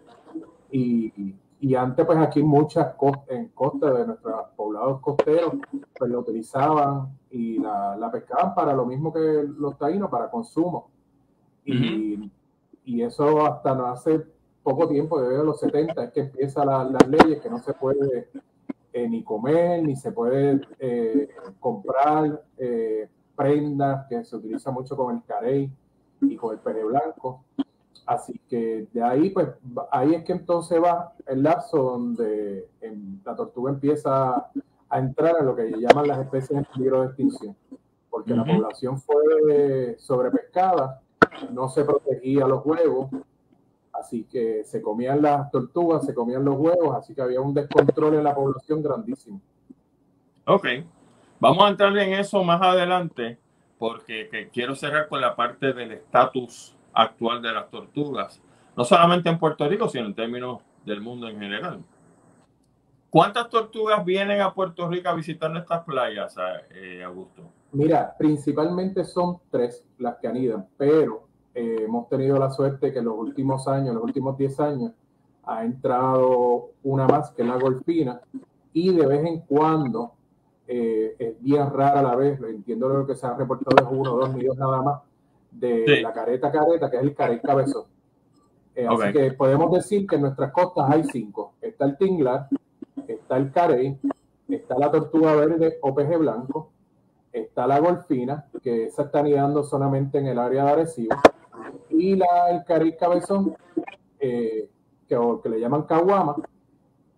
Y, 0.69 1.35
y, 1.59 1.75
antes, 1.75 2.05
pues 2.05 2.17
aquí 2.17 2.41
muchas 2.41 2.93
costas, 2.95 3.29
en 3.29 3.49
costas 3.49 3.97
de 3.97 4.07
nuestros 4.07 4.35
poblados 4.55 4.99
costeros, 5.01 5.53
pues 5.97 6.11
lo 6.11 6.19
utilizaban 6.19 7.09
y 7.29 7.59
la, 7.59 7.95
la 7.97 8.11
pescaban 8.11 8.55
para 8.55 8.73
lo 8.73 8.85
mismo 8.85 9.11
que 9.13 9.45
los 9.57 9.77
taínos, 9.77 10.09
para 10.09 10.29
consumo. 10.29 10.89
Y, 11.65 12.31
y 12.85 13.01
eso 13.03 13.45
hasta 13.45 13.75
no 13.75 13.85
hace 13.87 14.25
poco 14.63 14.87
tiempo, 14.87 15.21
desde 15.21 15.43
los 15.43 15.59
70, 15.59 16.03
es 16.03 16.11
que 16.11 16.19
empiezan 16.21 16.67
las 16.67 17.07
leyes 17.07 17.41
que 17.41 17.49
no 17.49 17.59
se 17.59 17.73
puede 17.73 18.29
eh, 18.93 19.07
ni 19.07 19.23
comer, 19.23 19.83
ni 19.83 19.95
se 19.95 20.11
puede 20.11 20.61
eh, 20.79 21.29
comprar 21.59 22.43
eh, 22.57 23.07
prendas 23.35 24.05
que 24.07 24.23
se 24.23 24.35
utiliza 24.35 24.71
mucho 24.71 24.95
con 24.95 25.15
el 25.15 25.23
carey 25.23 25.71
y 26.21 26.35
con 26.35 26.53
el 26.53 26.59
pene 26.59 26.83
blanco. 26.83 27.43
Así 28.05 28.39
que 28.49 28.87
de 28.91 29.03
ahí, 29.03 29.29
pues, 29.29 29.49
ahí 29.91 30.15
es 30.15 30.23
que 30.23 30.33
entonces 30.33 30.81
va 30.81 31.13
el 31.27 31.43
lapso 31.43 31.77
donde 31.77 32.67
la 33.23 33.35
tortuga 33.35 33.71
empieza 33.71 34.49
a 34.89 34.99
entrar 34.99 35.35
en 35.39 35.45
lo 35.45 35.55
que 35.55 35.71
llaman 35.71 36.07
las 36.07 36.19
especies 36.19 36.59
en 36.59 36.65
peligro 36.65 37.01
de 37.01 37.07
extinción, 37.07 37.55
porque 38.09 38.33
la 38.35 38.43
población 38.43 38.99
fue 38.99 39.95
sobrepescada, 39.97 41.01
no 41.51 41.69
se 41.69 41.85
protegía 41.85 42.45
los 42.47 42.65
huevos, 42.65 43.09
Así 43.93 44.23
que 44.23 44.63
se 44.63 44.81
comían 44.81 45.21
las 45.21 45.51
tortugas, 45.51 46.05
se 46.05 46.13
comían 46.13 46.43
los 46.43 46.57
huevos, 46.57 46.95
así 46.95 47.13
que 47.13 47.21
había 47.21 47.39
un 47.39 47.53
descontrol 47.53 48.15
en 48.15 48.23
la 48.23 48.33
población 48.33 48.81
grandísimo. 48.81 49.39
Ok, 50.45 50.65
vamos 51.39 51.63
a 51.63 51.69
entrar 51.69 51.95
en 51.97 52.13
eso 52.13 52.43
más 52.43 52.59
adelante, 52.61 53.37
porque 53.81 54.29
quiero 54.53 54.75
cerrar 54.75 55.07
con 55.09 55.19
la 55.21 55.35
parte 55.35 55.73
del 55.73 55.91
estatus 55.93 56.77
actual 56.93 57.41
de 57.41 57.51
las 57.51 57.67
tortugas, 57.71 58.39
no 58.77 58.85
solamente 58.85 59.27
en 59.27 59.39
Puerto 59.39 59.67
Rico, 59.67 59.89
sino 59.89 60.05
en 60.05 60.13
términos 60.13 60.61
del 60.85 61.01
mundo 61.01 61.27
en 61.27 61.39
general. 61.39 61.83
¿Cuántas 63.09 63.49
tortugas 63.49 64.05
vienen 64.05 64.39
a 64.39 64.53
Puerto 64.53 64.87
Rico 64.87 65.09
a 65.09 65.15
visitar 65.15 65.49
nuestras 65.49 65.83
playas, 65.83 66.35
eh, 66.75 67.01
Augusto? 67.03 67.41
Mira, 67.71 68.15
principalmente 68.19 69.03
son 69.03 69.39
tres 69.49 69.83
las 69.97 70.17
que 70.17 70.27
anidan, 70.27 70.67
pero 70.77 71.23
eh, 71.55 71.77
hemos 71.79 72.07
tenido 72.07 72.37
la 72.37 72.51
suerte 72.51 72.93
que 72.93 72.99
en 72.99 73.05
los 73.05 73.17
últimos 73.17 73.67
años, 73.67 73.95
los 73.95 74.03
últimos 74.03 74.37
10 74.37 74.59
años, 74.59 74.91
ha 75.43 75.63
entrado 75.63 76.69
una 76.83 77.07
más 77.07 77.31
que 77.31 77.43
la 77.43 77.55
golfina 77.55 78.21
y 78.73 78.93
de 78.93 79.07
vez 79.07 79.25
en 79.25 79.39
cuando 79.39 80.13
eh, 80.73 81.15
es 81.19 81.41
bien 81.41 81.69
rara 81.69 81.99
a 81.99 82.03
la 82.03 82.15
vez, 82.15 82.39
entiendo 82.41 82.87
lo 82.87 83.05
que 83.05 83.13
se 83.13 83.27
ha 83.27 83.33
reportado 83.33 83.85
es 83.85 83.91
uno 83.91 84.13
o 84.13 84.19
dos 84.19 84.33
millones 84.33 84.57
nada 84.57 84.81
más 84.81 85.01
de 85.51 86.01
la 86.01 86.13
careta 86.13 86.49
careta, 86.49 86.89
que 86.89 86.95
es 86.95 87.03
el 87.03 87.13
carey 87.13 87.41
cabezón. 87.41 87.83
Eh, 88.73 88.87
así 88.87 89.11
que 89.11 89.33
podemos 89.33 89.69
decir 89.73 90.07
que 90.07 90.15
en 90.15 90.21
nuestras 90.21 90.53
costas 90.53 90.89
hay 90.89 91.03
cinco. 91.03 91.55
Está 91.59 91.83
el 91.83 91.97
tinglar, 91.97 92.47
está 93.05 93.35
el 93.35 93.51
carey, 93.51 93.99
está 94.47 94.79
la 94.79 94.89
tortuga 94.89 95.35
verde 95.35 95.77
o 95.81 95.93
peje 95.93 96.15
blanco, 96.15 96.69
está 97.33 97.67
la 97.67 97.79
golfina, 97.79 98.45
que 98.63 98.85
esa 98.85 99.03
está 99.03 99.19
anidando 99.19 99.63
solamente 99.63 100.19
en 100.19 100.27
el 100.27 100.39
área 100.39 100.63
de 100.63 100.71
Arecibo, 100.71 101.17
y 101.89 102.15
la, 102.15 102.49
el 102.49 102.63
cariz 102.63 102.95
cabezón, 102.97 103.57
eh, 104.21 104.69
que, 105.05 105.19
que, 105.43 105.49
le 105.49 105.59
llaman 105.59 105.83
caguama, 105.83 106.37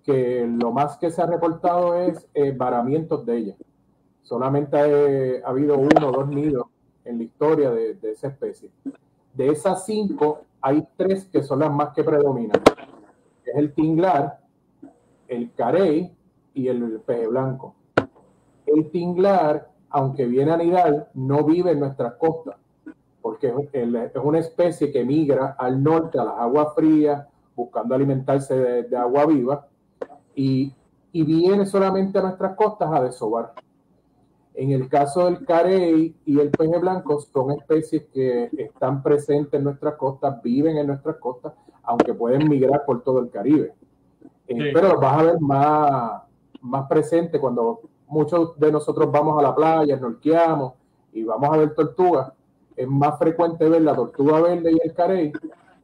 que 0.03 0.47
lo 0.47 0.71
más 0.71 0.97
que 0.97 1.09
se 1.09 1.21
ha 1.21 1.25
reportado 1.25 1.95
es 1.95 2.27
eh, 2.33 2.51
varamientos 2.51 3.25
de 3.25 3.37
ella. 3.37 3.55
Solamente 4.21 5.41
ha 5.43 5.49
habido 5.49 5.77
uno 5.77 6.07
o 6.07 6.11
dos 6.11 6.27
nidos 6.27 6.67
en 7.05 7.17
la 7.17 7.23
historia 7.23 7.71
de, 7.71 7.95
de, 7.95 8.11
esa 8.11 8.27
especie. 8.27 8.69
De 9.33 9.49
esas 9.49 9.85
cinco, 9.85 10.41
hay 10.61 10.87
tres 10.95 11.25
que 11.25 11.43
son 11.43 11.59
las 11.59 11.71
más 11.71 11.93
que 11.93 12.03
predominan. 12.03 12.61
Es 13.45 13.55
el 13.55 13.73
tinglar, 13.73 14.39
el 15.27 15.51
carey 15.53 16.13
y 16.53 16.67
el 16.67 17.01
peje 17.01 17.27
blanco. 17.27 17.75
El 18.65 18.89
tinglar, 18.91 19.69
aunque 19.89 20.25
viene 20.25 20.51
a 20.51 20.55
anidar, 20.55 21.09
no 21.13 21.43
vive 21.43 21.71
en 21.71 21.79
nuestras 21.79 22.13
costas 22.15 22.55
porque 23.23 23.53
es 23.71 24.21
una 24.21 24.39
especie 24.39 24.91
que 24.91 25.05
migra 25.05 25.55
al 25.57 25.81
norte, 25.81 26.19
a 26.19 26.25
las 26.25 26.39
aguas 26.39 26.75
frías, 26.75 27.25
buscando 27.55 27.95
alimentarse 27.95 28.83
de, 28.83 28.97
agua 28.97 29.25
viva, 29.25 29.65
y, 30.35 30.73
y, 31.11 31.23
viene 31.23 31.65
solamente 31.65 32.19
a 32.19 32.23
nuestras 32.23 32.55
costas 32.55 32.89
a 32.91 33.03
desovar. 33.03 33.53
En 34.55 34.71
el 34.71 34.87
caso 34.87 35.25
del 35.25 35.45
carey 35.45 36.15
y 36.25 36.39
el 36.39 36.51
peje 36.51 36.77
blanco, 36.77 37.19
son 37.21 37.51
especies 37.51 38.03
que 38.13 38.49
están 38.57 39.01
presentes 39.01 39.53
en 39.53 39.63
nuestras 39.63 39.95
costas, 39.95 40.41
viven 40.43 40.77
en 40.77 40.87
nuestras 40.87 41.17
costas, 41.17 41.53
aunque 41.83 42.13
pueden 42.13 42.47
migrar 42.49 42.83
por 42.85 43.03
todo 43.03 43.19
el 43.19 43.29
Caribe. 43.29 43.73
Eh, 44.47 44.71
pero 44.73 44.89
los 44.89 45.01
vas 45.01 45.19
a 45.19 45.23
ver 45.23 45.39
más, 45.39 46.21
más 46.61 46.87
presentes 46.87 47.39
cuando 47.39 47.81
muchos 48.07 48.59
de 48.59 48.71
nosotros 48.71 49.11
vamos 49.11 49.39
a 49.39 49.41
la 49.41 49.55
playa, 49.55 49.97
norqueamos 49.97 50.73
y 51.13 51.23
vamos 51.23 51.49
a 51.51 51.57
ver 51.57 51.73
tortugas 51.73 52.33
es 52.75 52.87
más 52.87 53.17
frecuente 53.17 53.67
ver 53.69 53.81
la 53.81 53.95
tortuga 53.95 54.41
verde 54.41 54.71
y 54.71 54.87
el 54.87 54.93
carey 54.93 55.31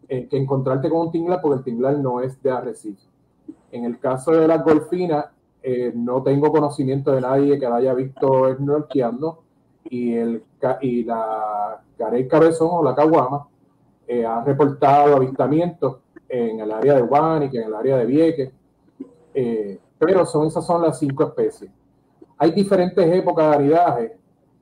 eh, 0.07 0.27
que 0.27 0.37
encontrarte 0.37 0.89
con 0.89 1.07
un 1.07 1.11
tinglar 1.11 1.39
porque 1.41 1.59
el 1.59 1.63
tinglar 1.63 1.97
no 1.97 2.21
es 2.21 2.41
de 2.41 2.51
arrecife. 2.51 3.01
En 3.71 3.85
el 3.85 3.99
caso 3.99 4.31
de 4.31 4.47
las 4.47 4.63
golfinas, 4.63 5.25
eh, 5.61 5.91
no 5.95 6.23
tengo 6.23 6.51
conocimiento 6.51 7.11
de 7.11 7.21
nadie 7.21 7.59
que 7.59 7.67
la 7.67 7.75
haya 7.75 7.93
visto 7.93 8.55
snorkeando 8.55 9.43
y, 9.83 10.13
el, 10.13 10.43
y 10.81 11.03
la 11.03 11.81
carey 11.97 12.27
cabezón 12.27 12.69
o 12.71 12.83
la 12.83 12.95
caguama 12.95 13.47
eh, 14.07 14.25
ha 14.25 14.43
reportado 14.43 15.17
avistamientos 15.17 15.97
en 16.27 16.59
el 16.59 16.71
área 16.71 16.95
de 16.95 17.01
Guánica, 17.01 17.59
en 17.59 17.67
el 17.67 17.75
área 17.75 17.97
de 17.97 18.05
Vieques, 18.05 18.51
pero 19.97 20.25
son, 20.25 20.47
esas 20.47 20.65
son 20.65 20.81
las 20.81 20.97
cinco 20.97 21.23
especies. 21.23 21.69
Hay 22.41 22.51
diferentes 22.51 23.05
épocas 23.05 23.49
de 23.49 23.55
anidaje. 23.57 24.17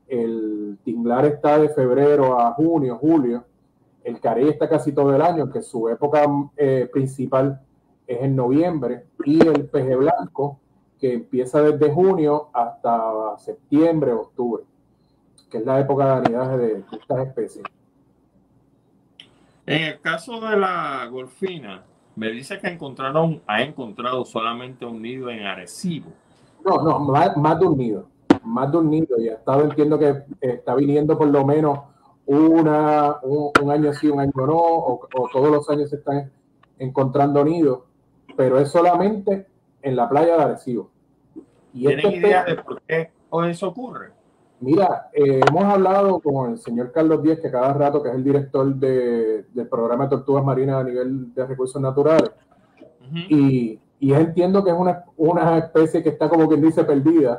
El 0.07 0.79
tinglar 0.83 1.25
está 1.25 1.59
de 1.59 1.69
febrero 1.69 2.39
a 2.39 2.53
junio, 2.53 2.97
julio. 2.97 3.43
El 4.03 4.19
carey 4.19 4.49
está 4.49 4.67
casi 4.67 4.93
todo 4.93 5.15
el 5.15 5.21
año, 5.21 5.51
que 5.51 5.61
su 5.61 5.87
época 5.87 6.25
eh, 6.55 6.89
principal 6.91 7.61
es 8.07 8.21
en 8.21 8.35
noviembre. 8.35 9.05
Y 9.25 9.45
el 9.45 9.65
peje 9.65 9.95
blanco, 9.95 10.59
que 10.99 11.13
empieza 11.13 11.61
desde 11.61 11.91
junio 11.91 12.49
hasta 12.53 13.37
septiembre, 13.37 14.13
octubre, 14.13 14.63
que 15.49 15.59
es 15.59 15.65
la 15.65 15.79
época 15.79 16.05
de 16.05 16.11
anidaje 16.11 16.57
de, 16.57 16.83
estas 16.91 17.27
especies. 17.27 17.65
En 19.65 19.83
el 19.83 19.99
caso 19.99 20.39
de 20.39 20.57
la 20.57 21.07
golfina, 21.11 21.83
me 22.15 22.29
dice 22.31 22.57
que 22.57 22.67
encontraron, 22.67 23.41
ha 23.45 23.61
encontrado 23.61 24.25
solamente 24.25 24.85
un 24.85 25.01
nido 25.01 25.29
en 25.29 25.43
Arecibo. 25.43 26.11
No, 26.65 26.81
no, 26.81 26.99
más, 26.99 27.35
más 27.37 27.59
de 27.59 27.65
un 27.65 27.77
nido 27.77 28.07
más 28.47 28.71
de 28.71 28.77
un 28.77 28.89
nido 28.89 29.19
y 29.19 29.29
ha 29.29 29.33
estado, 29.33 29.63
entiendo 29.63 29.99
que 29.99 30.23
está 30.41 30.73
viniendo 30.75 31.17
por 31.17 31.27
lo 31.27 31.45
menos 31.45 31.79
una, 32.25 33.17
un, 33.21 33.71
año 33.71 33.93
sí, 33.93 34.07
un 34.07 34.19
año 34.19 34.31
no, 34.35 34.57
o, 34.57 35.07
todos 35.31 35.51
los 35.51 35.69
años 35.69 35.89
se 35.89 35.97
están 35.97 36.31
encontrando 36.79 37.43
nidos, 37.43 37.81
pero 38.37 38.59
es 38.59 38.69
solamente 38.69 39.47
en 39.81 39.95
la 39.95 40.07
playa 40.07 40.37
de 40.37 40.43
Arecibo. 40.43 40.91
Y 41.73 41.87
¿Tienen 41.87 42.13
idea 42.13 42.45
de 42.45 42.55
por 42.55 42.81
qué 42.83 43.11
eso 43.49 43.67
ocurre? 43.67 44.11
Mira, 44.59 45.09
eh, 45.13 45.41
hemos 45.47 45.63
hablado 45.65 46.19
con 46.19 46.51
el 46.51 46.57
señor 46.57 46.91
Carlos 46.91 47.21
Díez, 47.21 47.39
que 47.39 47.51
cada 47.51 47.73
rato, 47.73 48.01
que 48.01 48.09
es 48.09 48.15
el 48.15 48.23
director 48.23 48.73
de, 48.75 49.43
del 49.53 49.67
programa 49.67 50.05
de 50.05 50.11
tortugas 50.11 50.43
marinas 50.43 50.81
a 50.81 50.83
nivel 50.83 51.33
de 51.33 51.45
recursos 51.45 51.81
naturales, 51.81 52.31
y, 53.29 53.79
y, 53.99 54.13
entiendo 54.13 54.63
que 54.63 54.71
es 54.71 54.77
una, 54.77 55.05
una 55.15 55.57
especie 55.59 56.03
que 56.03 56.09
está 56.09 56.27
como 56.27 56.47
quien 56.47 56.61
dice 56.61 56.83
perdida, 56.83 57.37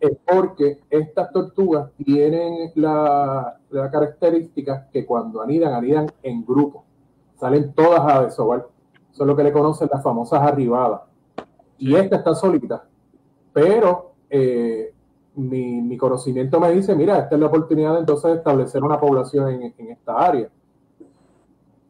es 0.00 0.16
porque 0.26 0.80
estas 0.90 1.30
tortugas 1.32 1.90
tienen 2.04 2.70
la, 2.74 3.58
la 3.70 3.90
característica 3.90 4.88
que 4.92 5.04
cuando 5.04 5.42
anidan, 5.42 5.74
anidan 5.74 6.06
en 6.22 6.44
grupo, 6.44 6.84
salen 7.34 7.72
todas 7.74 8.00
a 8.00 8.24
desovar, 8.24 8.68
es 9.22 9.26
lo 9.26 9.36
que 9.36 9.44
le 9.44 9.52
conocen 9.52 9.88
las 9.92 10.02
famosas 10.02 10.42
arribadas, 10.42 11.02
y 11.78 11.94
esta 11.94 12.16
está 12.16 12.34
solita, 12.34 12.84
pero... 13.52 14.12
Eh, 14.28 14.94
mi, 15.36 15.96
conocimiento 15.96 16.60
me 16.60 16.70
dice, 16.72 16.94
mira, 16.94 17.18
esta 17.18 17.34
es 17.34 17.40
la 17.40 17.46
oportunidad 17.46 17.98
entonces 17.98 18.30
de 18.30 18.36
establecer 18.38 18.82
una 18.82 19.00
población 19.00 19.48
en, 19.50 19.90
esta 19.90 20.16
área. 20.16 20.48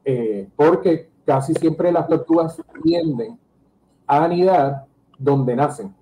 Eh, 0.04 0.49
porque 0.57 1.11
casi 1.25 1.54
siempre 1.54 1.93
las 1.93 2.07
tortugas 2.07 2.61
tienden 2.83 3.38
a 4.07 4.25
anidar 4.25 4.87
donde 5.19 5.57
nacen. 5.57 5.95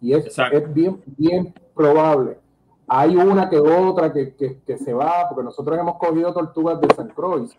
Y 0.00 0.12
es, 0.12 0.26
es 0.26 0.74
bien, 0.74 1.02
bien 1.06 1.54
probable. 1.74 2.38
Hay 2.86 3.16
una 3.16 3.48
que 3.48 3.58
otra 3.58 4.12
que, 4.12 4.34
que, 4.34 4.78
se 4.78 4.92
va, 4.92 5.28
porque 5.28 5.44
nosotros 5.44 5.76
hemos 5.78 5.96
cogido 5.96 6.32
tortugas 6.32 6.80
de 6.80 6.94
San 6.94 7.08
Croix, 7.08 7.56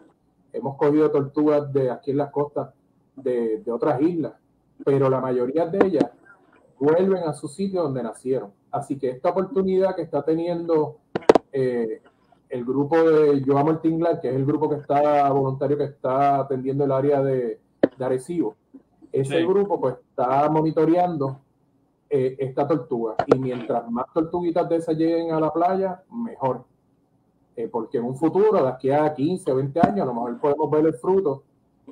hemos 0.54 0.78
cogido 0.78 1.12
tortugas 1.12 1.72
de 1.74 1.92
aquí 1.92 2.12
en 2.12 2.18
las 2.18 2.32
costas 2.32 2.70
de, 3.18 3.60
de 3.60 3.72
otras 3.72 4.02
islas, 4.02 4.34
pero 4.86 5.10
la 5.10 5.20
mayoría 5.20 5.66
de 5.66 5.86
ellas 5.86 6.12
vuelven 6.80 7.24
a 7.24 7.34
su 7.34 7.48
sitio 7.48 7.84
donde 7.84 8.04
nacieron. 8.04 8.52
Así 8.72 8.98
que 8.98 9.10
esta 9.10 9.30
oportunidad 9.30 9.96
que 9.96 10.04
está 10.04 10.24
teniendo 10.24 10.98
eh, 11.52 12.02
el 12.50 12.66
grupo 12.66 12.98
de 12.98 13.44
Yo 13.44 13.58
Amo 13.58 13.72
el 13.72 13.82
Tinglar, 13.82 14.22
que 14.22 14.30
es 14.30 14.36
el 14.36 14.46
grupo 14.46 14.70
que 14.70 14.78
está 14.78 15.30
voluntario 15.32 15.78
que 15.78 15.86
está 15.86 16.40
atendiendo 16.40 16.86
el 16.86 16.92
área 16.92 17.22
de, 17.22 17.60
de 17.98 18.06
Arecibo, 18.06 18.56
ese 19.12 19.44
grupo 19.46 19.80
pues 19.80 19.96
está 20.10 20.50
monitoreando 20.50 21.40
eh, 22.10 22.36
esta 22.40 22.68
tortuga. 22.68 23.16
Y 23.26 23.38
mientras 23.38 23.90
más 23.90 24.06
tortuguitas 24.14 24.70
de 24.70 24.76
esas 24.78 24.96
lleguen 24.96 25.32
a 25.32 25.40
la 25.40 25.52
playa, 25.52 26.04
mejor. 26.12 26.64
Eh, 27.56 27.68
porque 27.68 27.98
en 27.98 28.06
un 28.06 28.16
futuro, 28.16 28.62
de 28.62 28.70
aquí 28.70 28.92
a 28.92 29.14
15 29.14 29.52
o 29.52 29.56
20 29.56 29.80
años, 29.80 30.02
a 30.02 30.06
lo 30.06 30.14
mejor 30.14 30.40
podemos 30.40 30.72
ver 30.72 30.86
el 30.86 30.94
fruto 30.94 31.44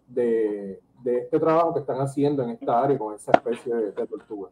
de, 0.07 0.79
este 1.05 1.39
trabajo 1.39 1.73
que 1.73 1.79
están 1.81 1.99
haciendo 1.99 2.43
en 2.43 2.51
esta 2.51 2.83
área 2.83 2.97
con 2.97 3.13
esa 3.15 3.31
especie 3.31 3.73
de 3.73 4.07
tortuga. 4.07 4.49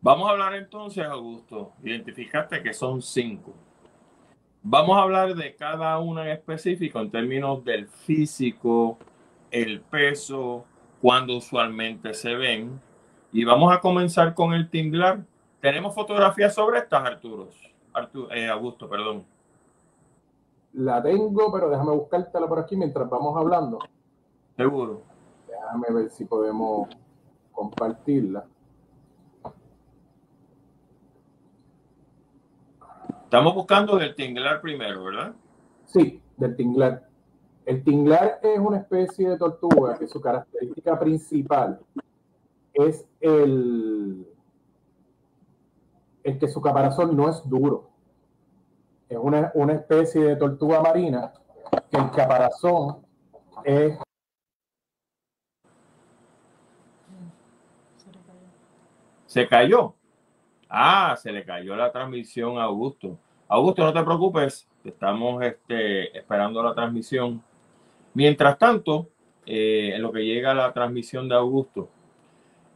Vamos 0.00 0.28
a 0.28 0.32
hablar 0.32 0.54
entonces, 0.54 1.04
Augusto. 1.04 1.72
Identificaste 1.82 2.62
que 2.62 2.72
son 2.72 3.02
cinco. 3.02 3.52
Vamos 4.62 4.96
a 4.96 5.02
hablar 5.02 5.34
de 5.34 5.56
cada 5.56 5.98
una 5.98 6.22
en 6.26 6.30
específico 6.30 7.00
en 7.00 7.10
términos 7.10 7.64
del 7.64 7.88
físico, 7.88 8.98
el 9.50 9.80
peso, 9.80 10.64
cuándo 11.00 11.36
usualmente 11.36 12.14
se 12.14 12.34
ven. 12.34 12.80
Y 13.32 13.44
vamos 13.44 13.74
a 13.74 13.80
comenzar 13.80 14.34
con 14.34 14.54
el 14.54 14.70
tinglar. 14.70 15.24
Tenemos 15.60 15.94
fotografías 15.94 16.54
sobre 16.54 16.78
estas, 16.78 17.04
Arturo. 17.04 17.48
Eh, 18.30 18.48
Augusto, 18.48 18.88
perdón. 18.88 19.24
La 20.74 21.02
tengo, 21.02 21.50
pero 21.52 21.70
déjame 21.70 21.92
buscártela 21.92 22.46
por 22.46 22.58
aquí 22.58 22.76
mientras 22.76 23.08
vamos 23.08 23.36
hablando. 23.36 23.78
Seguro. 24.56 25.02
Déjame 25.48 25.86
ver 25.90 26.10
si 26.10 26.24
podemos 26.24 26.88
compartirla. 27.52 28.46
Estamos 33.24 33.54
buscando 33.54 33.96
del 33.96 34.14
tinglar 34.14 34.60
primero, 34.60 35.04
¿verdad? 35.04 35.34
Sí, 35.84 36.22
del 36.36 36.56
tinglar. 36.56 37.08
El 37.66 37.82
tinglar 37.82 38.38
es 38.42 38.58
una 38.58 38.78
especie 38.78 39.28
de 39.28 39.36
tortuga 39.36 39.98
que 39.98 40.06
su 40.06 40.20
característica 40.20 40.98
principal 40.98 41.80
es 42.72 43.06
el, 43.20 44.26
el 46.22 46.38
que 46.38 46.48
su 46.48 46.60
caparazón 46.60 47.16
no 47.16 47.28
es 47.28 47.42
duro. 47.44 47.90
Es 49.08 49.18
una, 49.20 49.50
una 49.54 49.74
especie 49.74 50.22
de 50.22 50.36
tortuga 50.36 50.80
marina 50.80 51.32
que 51.90 51.98
el 51.98 52.10
caparazón 52.12 52.98
es 53.64 53.98
Se 59.36 59.46
cayó. 59.46 59.94
Ah, 60.66 61.14
se 61.20 61.30
le 61.30 61.44
cayó 61.44 61.76
la 61.76 61.92
transmisión 61.92 62.56
a 62.56 62.62
Augusto. 62.62 63.18
Augusto, 63.48 63.84
no 63.84 63.92
te 63.92 64.02
preocupes, 64.02 64.66
estamos 64.82 65.44
este, 65.44 66.16
esperando 66.16 66.62
la 66.62 66.74
transmisión. 66.74 67.42
Mientras 68.14 68.56
tanto, 68.56 69.10
eh, 69.44 69.92
en 69.94 70.00
lo 70.00 70.10
que 70.10 70.24
llega 70.24 70.54
la 70.54 70.72
transmisión 70.72 71.28
de 71.28 71.34
Augusto, 71.34 71.90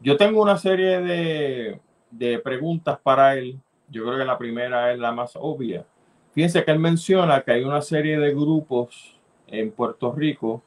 yo 0.02 0.18
tengo 0.18 0.42
una 0.42 0.58
serie 0.58 1.00
de, 1.00 1.80
de 2.10 2.38
preguntas 2.40 2.98
para 3.02 3.38
él. 3.38 3.58
Yo 3.88 4.04
creo 4.04 4.18
que 4.18 4.26
la 4.26 4.36
primera 4.36 4.92
es 4.92 4.98
la 4.98 5.12
más 5.12 5.36
obvia. 5.36 5.86
Fíjense 6.34 6.62
que 6.62 6.72
él 6.72 6.78
menciona 6.78 7.40
que 7.40 7.52
hay 7.52 7.64
una 7.64 7.80
serie 7.80 8.18
de 8.18 8.34
grupos 8.34 9.18
en 9.46 9.72
Puerto 9.72 10.12
Rico 10.12 10.62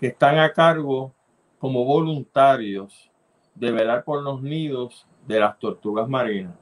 que 0.00 0.06
están 0.06 0.38
a 0.38 0.50
cargo 0.54 1.12
como 1.58 1.84
voluntarios 1.84 3.10
de 3.56 3.72
velar 3.72 4.04
por 4.04 4.22
los 4.22 4.42
nidos 4.42 5.06
de 5.26 5.40
las 5.40 5.58
tortugas 5.58 6.08
marinas. 6.08 6.54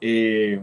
Eh, 0.00 0.62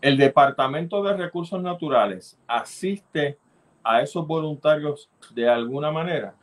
el 0.00 0.18
Departamento 0.18 1.02
de 1.02 1.16
Recursos 1.16 1.62
Naturales 1.62 2.38
asiste 2.46 3.38
a 3.82 4.02
esos 4.02 4.26
voluntarios 4.26 5.08
de 5.34 5.48
alguna 5.48 5.90
manera, 5.90 6.34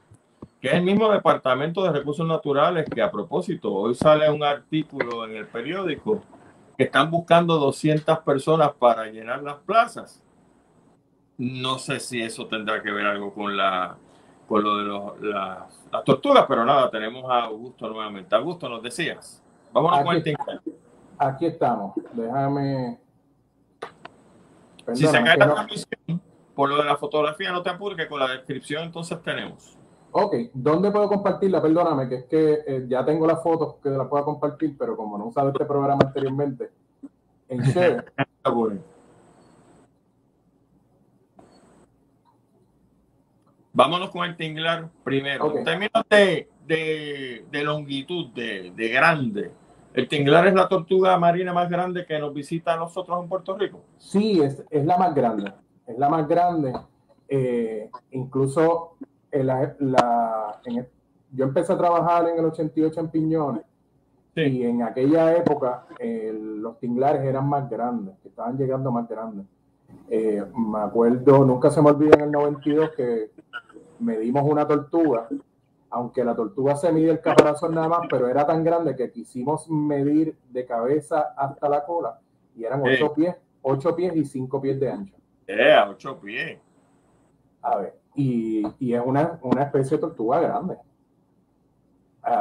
que 0.59 0.69
es 0.69 0.73
el 0.75 0.83
mismo 0.83 1.11
Departamento 1.11 1.83
de 1.83 1.91
Recursos 1.91 2.27
Naturales 2.27 2.87
que 2.89 3.01
a 3.01 3.11
propósito, 3.11 3.73
hoy 3.73 3.95
sale 3.95 4.29
un 4.29 4.43
artículo 4.43 5.25
en 5.25 5.35
el 5.35 5.47
periódico 5.47 6.23
que 6.77 6.85
están 6.85 7.11
buscando 7.11 7.57
200 7.59 8.19
personas 8.19 8.71
para 8.71 9.05
llenar 9.07 9.43
las 9.43 9.57
plazas. 9.57 10.23
No 11.37 11.79
sé 11.79 11.99
si 11.99 12.21
eso 12.21 12.47
tendrá 12.47 12.81
que 12.81 12.91
ver 12.91 13.05
algo 13.05 13.33
con 13.33 13.57
la 13.57 13.97
con 14.51 14.63
lo 14.65 15.13
de 15.13 15.29
las 15.29 16.03
tortugas, 16.03 16.43
pero 16.45 16.65
nada, 16.65 16.91
tenemos 16.91 17.23
a 17.31 17.45
Augusto 17.45 17.87
nuevamente. 17.87 18.35
Augusto, 18.35 18.67
nos 18.67 18.83
decías. 18.83 19.41
Vamos 19.71 19.93
a 19.93 20.11
aquí, 20.11 20.33
aquí 21.17 21.45
estamos. 21.45 21.93
Déjame. 22.11 22.99
si 24.91 25.07
se 25.07 25.23
cae 25.23 25.37
la 25.37 25.53
transmisión, 25.53 26.21
por 26.53 26.67
lo 26.67 26.75
de 26.75 26.83
la 26.83 26.97
fotografía, 26.97 27.53
no 27.53 27.63
te 27.63 27.69
apures, 27.69 27.97
que 27.97 28.09
con 28.09 28.19
la 28.19 28.27
descripción 28.27 28.83
entonces 28.83 29.21
tenemos. 29.23 29.77
Ok, 30.11 30.35
¿dónde 30.53 30.91
puedo 30.91 31.07
compartirla? 31.07 31.61
Perdóname, 31.61 32.09
que 32.09 32.15
es 32.15 32.25
que 32.25 32.59
eh, 32.67 32.85
ya 32.89 33.05
tengo 33.05 33.25
las 33.25 33.41
fotos 33.41 33.75
que 33.81 33.89
la 33.89 34.09
puedo 34.09 34.25
compartir, 34.25 34.75
pero 34.77 34.97
como 34.97 35.17
no 35.17 35.27
usado 35.27 35.47
este 35.47 35.63
programa 35.63 36.01
anteriormente, 36.05 36.71
en 37.47 37.61
share. 37.61 38.03
Vámonos 43.73 44.09
con 44.09 44.25
el 44.25 44.35
tinglar 44.35 44.89
primero. 45.03 45.57
En 45.57 45.63
términos 45.63 46.03
de, 46.09 46.49
de, 46.67 47.63
longitud, 47.63 48.33
de, 48.33 48.71
de, 48.75 48.89
grande, 48.89 49.51
¿el 49.93 50.07
tinglar 50.07 50.47
es 50.47 50.53
la 50.53 50.67
tortuga 50.67 51.17
marina 51.17 51.53
más 51.53 51.69
grande 51.69 52.05
que 52.05 52.19
nos 52.19 52.33
visita 52.33 52.73
a 52.73 52.77
nosotros 52.77 53.21
en 53.21 53.29
Puerto 53.29 53.57
Rico? 53.57 53.81
Sí, 53.97 54.41
es, 54.41 54.63
es 54.69 54.85
la 54.85 54.97
más 54.97 55.15
grande. 55.15 55.53
Es 55.87 55.97
la 55.97 56.09
más 56.09 56.27
grande. 56.27 56.73
Eh, 57.29 57.89
incluso 58.11 58.97
la, 59.31 59.75
yo 61.31 61.45
empecé 61.45 61.71
a 61.71 61.77
trabajar 61.77 62.27
en 62.27 62.39
el 62.39 62.45
88 62.45 62.99
en 62.99 63.09
Piñones. 63.09 63.63
Y 64.35 64.63
en 64.63 64.83
aquella 64.83 65.35
época 65.35 65.85
los 65.99 66.79
tinglares 66.79 67.21
eran 67.23 67.47
más 67.47 67.69
grandes, 67.69 68.15
estaban 68.25 68.57
llegando 68.57 68.91
más 68.91 69.07
grandes. 69.07 69.45
Eh, 70.13 70.43
me 70.53 70.79
acuerdo, 70.79 71.45
nunca 71.45 71.69
se 71.69 71.81
me 71.81 71.89
olvida 71.89 72.15
en 72.15 72.23
el 72.23 72.31
92 72.31 72.89
que 72.91 73.31
medimos 73.99 74.43
una 74.43 74.67
tortuga, 74.67 75.29
aunque 75.89 76.21
la 76.25 76.35
tortuga 76.35 76.75
se 76.75 76.91
mide 76.91 77.11
el 77.11 77.21
caparazón 77.21 77.73
nada 77.73 77.87
más, 77.87 78.01
pero 78.09 78.27
era 78.27 78.45
tan 78.45 78.61
grande 78.61 78.93
que 78.93 79.09
quisimos 79.09 79.69
medir 79.69 80.35
de 80.49 80.65
cabeza 80.65 81.33
hasta 81.37 81.69
la 81.69 81.85
cola 81.85 82.19
y 82.57 82.65
eran 82.65 82.81
ocho 82.83 83.13
pies, 83.13 83.37
ocho 83.61 83.95
pies 83.95 84.13
y 84.17 84.25
cinco 84.25 84.61
pies 84.61 84.81
de 84.81 84.91
ancho. 84.91 85.15
Eh, 85.47 85.77
ocho 85.87 86.19
pies. 86.19 86.59
A 87.61 87.77
ver, 87.77 87.95
y, 88.13 88.63
y 88.79 88.93
es 88.93 89.01
una, 89.05 89.39
una 89.43 89.63
especie 89.63 89.95
de 89.95 90.01
tortuga 90.01 90.41
grande. 90.41 90.75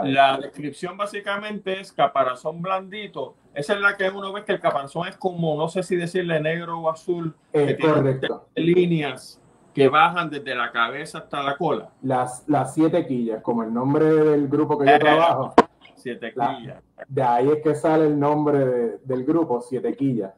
La 0.03 0.39
descripción 0.39 0.97
básicamente 0.97 1.79
es 1.79 1.93
caparazón 1.93 2.61
blandito. 2.61 3.37
Esa 3.55 3.75
es 3.75 3.81
la 3.81 3.97
que 3.97 4.09
uno 4.09 4.33
ve 4.33 4.45
que 4.45 4.53
el 4.53 4.61
caparazón 4.61 5.09
es 5.09 5.17
como, 5.17 5.57
no 5.57 5.69
sé 5.69 5.83
si 5.83 5.97
decirle 5.97 6.41
negro 6.41 6.79
o 6.79 6.91
azul. 6.91 7.35
Es 7.53 7.79
correcto. 7.79 8.49
líneas 8.55 9.41
que 9.75 9.89
bajan 9.89 10.31
desde 10.31 10.55
la 10.55 10.71
cabeza 10.71 11.19
hasta 11.19 11.43
la 11.43 11.57
cola. 11.57 11.91
Las, 12.03 12.45
las 12.49 12.75
siete 12.75 13.07
quillas, 13.07 13.43
como 13.43 13.63
el 13.63 13.73
nombre 13.73 14.05
del 14.05 14.49
grupo 14.49 14.79
que 14.79 14.87
yo 14.87 14.93
eh, 14.93 14.99
trabajo. 14.99 15.55
Siete 15.97 16.33
quillas. 16.33 16.83
De 17.09 17.23
ahí 17.23 17.49
es 17.51 17.63
que 17.63 17.75
sale 17.75 18.07
el 18.07 18.19
nombre 18.19 18.99
del 19.05 19.25
grupo, 19.25 19.61
Siete 19.61 19.95
quillas. 19.97 20.33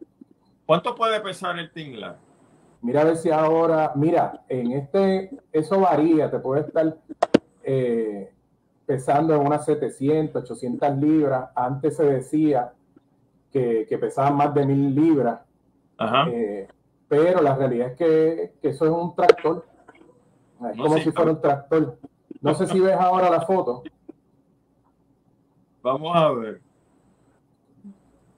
¿Cuánto 0.66 0.94
puede 0.94 1.20
pesar 1.20 1.58
el 1.58 1.70
tinglar? 1.70 2.18
Mira 2.80 3.02
a 3.02 3.04
ver 3.04 3.16
si 3.16 3.30
ahora, 3.30 3.92
mira, 3.94 4.42
en 4.48 4.72
este, 4.72 5.30
eso 5.52 5.80
varía, 5.80 6.30
te 6.30 6.40
puede 6.40 6.62
estar 6.62 6.96
eh, 7.62 8.32
pesando 8.86 9.34
en 9.34 9.46
unas 9.46 9.64
700, 9.64 10.42
800 10.42 10.96
libras. 10.96 11.50
Antes 11.54 11.96
se 11.96 12.04
decía 12.04 12.72
que, 13.52 13.86
que 13.88 13.98
pesaban 13.98 14.36
más 14.36 14.54
de 14.54 14.66
mil 14.66 14.94
libras. 14.94 15.40
Eh, 16.28 16.66
pero 17.08 17.42
la 17.42 17.54
realidad 17.54 17.88
es 17.88 17.96
que, 17.96 18.52
que, 18.60 18.68
eso 18.70 18.84
es 18.86 18.90
un 18.90 19.14
tractor. 19.14 19.66
Es 20.72 20.78
como 20.78 20.98
si 20.98 21.12
fuera 21.12 21.30
un 21.32 21.40
tractor. 21.40 21.98
No 22.40 22.54
sé 22.54 22.66
si 22.66 22.80
ves 22.80 22.96
ahora 22.98 23.30
la 23.30 23.42
foto. 23.42 23.82
Vamos 25.82 26.16
a 26.16 26.30
ver. 26.32 26.60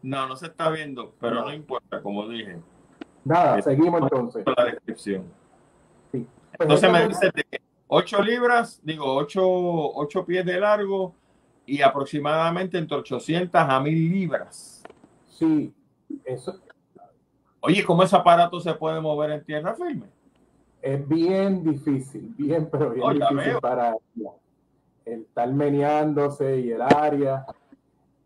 No, 0.02 0.26
no 0.26 0.36
se 0.36 0.46
está 0.46 0.70
viendo, 0.70 1.14
pero 1.18 1.42
no, 1.42 1.52
importa, 1.52 2.02
como 2.02 2.28
dije. 2.28 2.58
Nada, 3.24 3.62
seguimos 3.62 4.02
entonces. 4.02 4.44
La 4.56 4.64
descripción. 4.64 5.24
Sí. 6.12 6.26
Pues 6.56 6.60
entonces 6.60 6.92
me 6.92 7.08
dice 7.08 7.30
de 7.34 7.60
8 7.86 8.22
libras, 8.22 8.80
digo 8.82 9.14
8, 9.14 9.40
8 9.42 10.26
pies 10.26 10.44
de 10.44 10.60
largo 10.60 11.14
y 11.64 11.80
aproximadamente 11.80 12.76
entre 12.76 12.98
800 12.98 13.60
a 13.60 13.80
1000 13.80 14.12
libras. 14.12 14.83
Sí, 15.34 15.74
eso. 16.24 16.60
Oye, 17.60 17.84
¿cómo 17.84 18.02
ese 18.02 18.16
aparato 18.16 18.60
se 18.60 18.74
puede 18.74 19.00
mover 19.00 19.30
en 19.30 19.44
tierra 19.44 19.74
firme? 19.74 20.06
Es 20.80 21.06
bien 21.08 21.64
difícil, 21.64 22.34
bien, 22.36 22.68
pero 22.70 22.90
bien 22.90 23.14
difícil 23.14 23.58
para 23.60 23.96
el 25.06 25.22
estar 25.22 25.52
meneándose 25.52 26.60
y 26.60 26.70
el 26.70 26.82
área. 26.82 27.46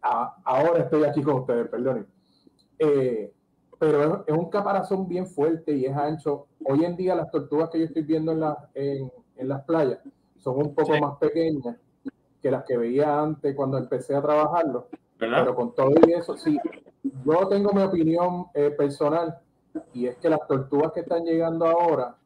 ahora 0.02 0.80
estoy 0.80 1.04
aquí 1.04 1.22
con 1.22 1.36
ustedes, 1.36 1.68
perdonen. 1.68 2.06
Eh, 2.78 3.32
pero 3.78 4.24
es, 4.26 4.36
un 4.36 4.50
caparazón 4.50 5.08
bien 5.08 5.26
fuerte 5.26 5.72
y 5.72 5.86
es 5.86 5.96
ancho. 5.96 6.48
Hoy 6.64 6.84
en 6.84 6.96
día 6.96 7.14
las 7.14 7.30
tortugas 7.30 7.70
que 7.70 7.78
yo 7.78 7.84
estoy 7.86 8.02
viendo 8.02 8.32
en, 8.32 8.40
la, 8.40 8.68
en, 8.74 9.10
en 9.36 9.48
las 9.48 9.62
playas 9.64 10.00
son 10.38 10.56
un 10.56 10.74
poco 10.74 10.98
más 10.98 11.16
pequeñas 11.18 11.76
que 12.42 12.50
las 12.50 12.64
que 12.64 12.76
veía 12.76 13.20
antes 13.20 13.54
cuando 13.54 13.78
empecé 13.78 14.14
a 14.14 14.22
trabajarlo. 14.22 14.88
Pero 15.18 15.54
con 15.54 15.74
todo 15.74 15.92
y 16.06 16.12
eso, 16.12 16.36
sí, 16.36 16.58
yo 17.02 17.48
tengo 17.48 17.72
mi 17.72 17.82
opinión 17.82 18.46
eh, 18.54 18.70
personal 18.70 19.38
y 19.92 20.06
es 20.06 20.16
que 20.16 20.28
las 20.28 20.46
tortugas 20.46 20.92
que 20.92 21.00
están 21.00 21.24
llegando 21.24 21.66
ahora 21.66 22.16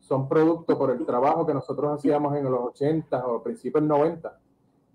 son 0.00 0.28
producto 0.28 0.76
por 0.76 0.90
el 0.90 1.04
trabajo 1.06 1.46
que 1.46 1.54
nosotros 1.54 1.92
hacíamos 1.92 2.36
en 2.36 2.44
los 2.44 2.60
80 2.60 3.26
o 3.26 3.42
principios 3.42 3.84
90. 3.84 4.38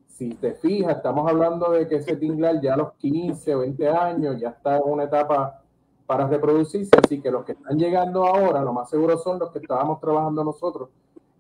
Si 0.07 0.29
te 0.35 0.53
fijas, 0.53 0.97
estamos 0.97 1.29
hablando 1.29 1.71
de 1.71 1.88
que 1.88 1.95
ese 1.95 2.15
tinglar 2.17 2.61
ya 2.61 2.73
a 2.73 2.77
los 2.77 2.93
15 2.93 3.55
o 3.55 3.59
20 3.59 3.89
años 3.89 4.39
ya 4.39 4.49
está 4.49 4.77
en 4.77 4.83
una 4.85 5.03
etapa 5.03 5.61
para 6.05 6.27
reproducirse, 6.27 6.91
así 7.03 7.21
que 7.21 7.31
los 7.31 7.43
que 7.45 7.53
están 7.53 7.77
llegando 7.77 8.25
ahora, 8.25 8.61
lo 8.61 8.73
más 8.73 8.89
seguro 8.89 9.17
son 9.17 9.39
los 9.39 9.51
que 9.51 9.59
estábamos 9.59 9.99
trabajando 9.99 10.43
nosotros 10.43 10.89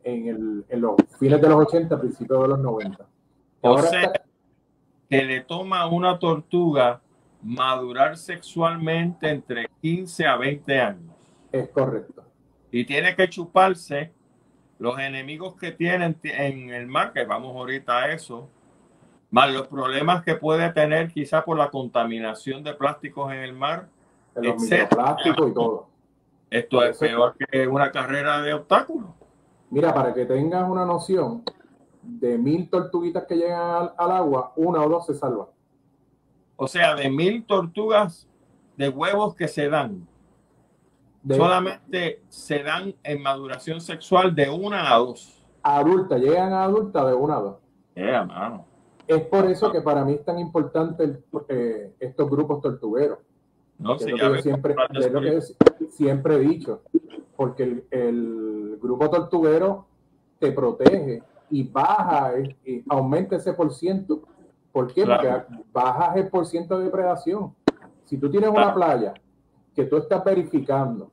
en, 0.03 0.27
el, 0.27 0.65
en 0.69 0.81
los 0.81 0.95
fines 1.19 1.41
de 1.41 1.49
los 1.49 1.59
80, 1.67 1.99
principios 1.99 2.41
de 2.41 2.47
los 2.47 2.59
90. 2.59 3.05
o 3.61 3.77
sea, 3.79 4.11
que 5.09 5.23
le 5.23 5.41
toma 5.41 5.87
una 5.87 6.17
tortuga 6.17 7.01
madurar 7.45 8.17
sexualmente 8.17 9.29
entre 9.29 9.69
15 9.81 10.25
a 10.25 10.35
20 10.35 10.81
años. 10.81 11.15
Es 11.51 11.69
correcto. 11.69 12.23
Y 12.71 12.85
tiene 12.85 13.15
que 13.15 13.29
chuparse 13.29 14.11
los 14.79 14.99
enemigos 14.99 15.55
que 15.55 15.71
tienen 15.71 16.17
en 16.23 16.71
el 16.71 16.87
mar, 16.87 17.13
que 17.13 17.23
vamos 17.23 17.55
ahorita 17.55 17.99
a 17.99 18.11
eso, 18.11 18.49
más 19.29 19.53
los 19.53 19.67
problemas 19.67 20.23
que 20.23 20.35
puede 20.35 20.71
tener 20.73 21.11
quizá 21.11 21.45
por 21.45 21.57
la 21.57 21.69
contaminación 21.69 22.63
de 22.63 22.73
plásticos 22.73 23.31
en 23.31 23.39
el 23.39 23.53
mar, 23.53 23.87
plástico 24.89 25.47
y 25.47 25.53
todo. 25.53 25.87
Esto 26.49 26.83
es 26.83 26.97
peor 26.97 27.35
que 27.37 27.67
una 27.67 27.91
carrera 27.91 28.41
de 28.41 28.53
obstáculos. 28.53 29.09
Mira, 29.69 29.93
para 29.93 30.13
que 30.13 30.25
tengas 30.25 30.69
una 30.69 30.85
noción, 30.85 31.43
de 32.01 32.37
mil 32.37 32.69
tortuguitas 32.69 33.25
que 33.25 33.35
llegan 33.35 33.91
al, 33.97 34.11
agua, 34.11 34.53
una 34.55 34.83
o 34.83 34.89
dos 34.89 35.05
se 35.05 35.15
salvan. 35.15 35.47
O 36.55 36.67
sea, 36.67 36.95
de 36.95 37.09
mil 37.09 37.45
tortugas 37.45 38.27
de 38.77 38.89
huevos 38.89 39.35
que 39.35 39.47
se 39.47 39.69
dan, 39.69 40.07
solamente 41.27 42.21
se 42.29 42.63
dan 42.63 42.95
en 43.03 43.21
maduración 43.21 43.81
sexual 43.81 44.35
de 44.35 44.49
una 44.49 44.93
a 44.93 44.97
dos. 44.97 45.43
Adulta, 45.63 46.17
llegan 46.17 46.53
a 46.53 46.63
adulta 46.63 47.05
de 47.05 47.13
una 47.13 47.37
a 47.37 47.41
dos. 47.41 47.57
mano. 47.95 48.65
Es 49.07 49.21
por 49.23 49.45
eso 49.45 49.71
que 49.71 49.81
para 49.81 50.03
mí 50.03 50.13
es 50.13 50.25
tan 50.25 50.39
importante 50.39 51.19
eh, 51.49 51.93
estos 51.99 52.29
grupos 52.29 52.61
tortugueros. 52.61 53.19
No, 53.77 53.99
sé, 53.99 54.13
siempre, 54.41 54.75
es 54.93 55.11
lo 55.11 55.21
que 55.21 55.41
siempre 55.89 56.35
he 56.35 56.39
dicho, 56.39 56.81
porque 57.35 57.63
el, 57.63 57.83
el 57.91 58.79
grupo 58.81 59.09
tortuguero 59.09 59.85
te 60.39 60.51
protege 60.51 61.21
y 61.49 61.63
baja, 61.63 62.33
y 62.65 62.83
aumenta 62.89 63.35
ese 63.35 63.53
por 63.53 63.73
ciento. 63.73 64.21
¿Por 64.75 64.93
qué? 64.93 65.05
Porque 65.05 65.33
bajas 65.71 66.17
el 66.17 66.27
por 66.27 66.45
ciento 66.45 66.77
de 66.77 66.83
depredación. 66.83 67.55
Si 68.03 68.17
tú 68.17 68.29
tienes 68.29 68.49
una 68.49 68.73
playa 68.73 69.13
que 69.73 69.85
tú 69.85 69.95
estás 69.95 70.21
verificando 70.21 71.11